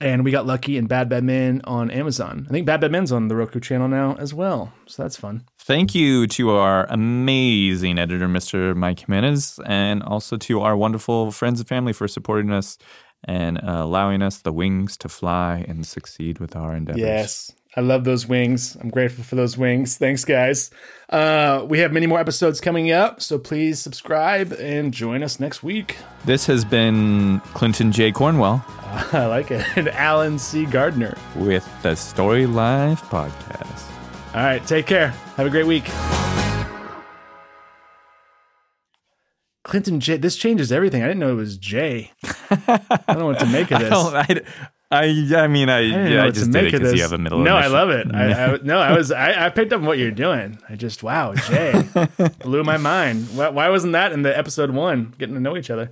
and 0.00 0.24
we 0.24 0.30
got 0.30 0.46
lucky 0.46 0.78
and 0.78 0.88
Bad 0.88 1.08
Bad 1.08 1.24
Men 1.24 1.60
on 1.64 1.90
Amazon. 1.90 2.46
I 2.48 2.52
think 2.52 2.66
Bad 2.66 2.80
Bad 2.80 2.90
Men's 2.90 3.12
on 3.12 3.28
the 3.28 3.36
Roku 3.36 3.60
channel 3.60 3.88
now 3.88 4.16
as 4.18 4.32
well, 4.32 4.72
so 4.86 5.02
that's 5.02 5.16
fun. 5.16 5.44
Thank 5.70 5.94
you 5.94 6.26
to 6.26 6.50
our 6.50 6.86
amazing 6.86 8.00
editor, 8.00 8.26
Mr. 8.26 8.74
Mike 8.74 8.98
Jimenez, 8.98 9.60
and 9.64 10.02
also 10.02 10.36
to 10.38 10.62
our 10.62 10.76
wonderful 10.76 11.30
friends 11.30 11.60
and 11.60 11.68
family 11.68 11.92
for 11.92 12.08
supporting 12.08 12.50
us 12.50 12.76
and 13.22 13.56
uh, 13.58 13.76
allowing 13.84 14.20
us 14.20 14.38
the 14.38 14.52
wings 14.52 14.96
to 14.96 15.08
fly 15.08 15.64
and 15.68 15.86
succeed 15.86 16.40
with 16.40 16.56
our 16.56 16.74
endeavors. 16.74 17.00
Yes. 17.00 17.52
I 17.76 17.82
love 17.82 18.02
those 18.02 18.26
wings. 18.26 18.76
I'm 18.80 18.90
grateful 18.90 19.22
for 19.22 19.36
those 19.36 19.56
wings. 19.56 19.96
Thanks, 19.96 20.24
guys. 20.24 20.72
Uh, 21.08 21.64
we 21.68 21.78
have 21.78 21.92
many 21.92 22.08
more 22.08 22.18
episodes 22.18 22.60
coming 22.60 22.90
up, 22.90 23.22
so 23.22 23.38
please 23.38 23.78
subscribe 23.78 24.50
and 24.54 24.92
join 24.92 25.22
us 25.22 25.38
next 25.38 25.62
week. 25.62 25.98
This 26.24 26.46
has 26.46 26.64
been 26.64 27.38
Clinton 27.54 27.92
J. 27.92 28.10
Cornwell 28.10 28.64
I 29.12 29.26
like 29.26 29.52
it. 29.52 29.64
And 29.76 29.88
Allen 29.90 30.40
C. 30.40 30.66
Gardner. 30.66 31.16
with 31.36 31.64
the 31.84 31.94
Story 31.94 32.46
Life 32.46 33.02
Podcast. 33.02 33.89
All 34.32 34.40
right, 34.40 34.64
take 34.64 34.86
care. 34.86 35.08
Have 35.36 35.46
a 35.46 35.50
great 35.50 35.66
week. 35.66 35.84
Clinton 39.64 40.00
J. 40.00 40.16
This 40.16 40.36
changes 40.36 40.70
everything. 40.70 41.02
I 41.02 41.06
didn't 41.06 41.20
know 41.20 41.30
it 41.30 41.34
was 41.36 41.56
J. 41.56 42.12
I 42.50 43.00
don't 43.08 43.18
know 43.18 43.26
what 43.26 43.38
to 43.40 43.46
make 43.46 43.70
of 43.70 43.80
this. 43.80 43.92
I, 43.92 44.42
I, 44.92 45.42
I 45.44 45.46
mean, 45.46 45.68
I, 45.68 45.78
I 45.78 46.08
yeah, 46.08 46.24
I 46.24 46.30
just 46.30 46.50
did 46.50 46.64
it 46.66 46.72
because 46.72 46.94
you 46.94 47.02
have 47.02 47.12
a 47.12 47.18
middle. 47.18 47.38
No, 47.38 47.56
I 47.56 47.68
love 47.68 47.90
it. 47.90 48.12
I, 48.12 48.32
I 48.54 48.58
no, 48.62 48.78
I 48.78 48.96
was 48.96 49.12
I, 49.12 49.46
I 49.46 49.48
picked 49.50 49.72
up 49.72 49.80
what 49.80 49.98
you're 49.98 50.10
doing. 50.10 50.58
I 50.68 50.74
just 50.74 51.02
wow, 51.04 51.34
Jay 51.34 51.84
blew 52.40 52.64
my 52.64 52.76
mind. 52.76 53.28
Why, 53.36 53.48
why 53.50 53.68
wasn't 53.68 53.92
that 53.92 54.10
in 54.12 54.22
the 54.22 54.36
episode 54.36 54.70
one? 54.70 55.14
Getting 55.18 55.36
to 55.36 55.40
know 55.40 55.56
each 55.56 55.70
other. 55.70 55.88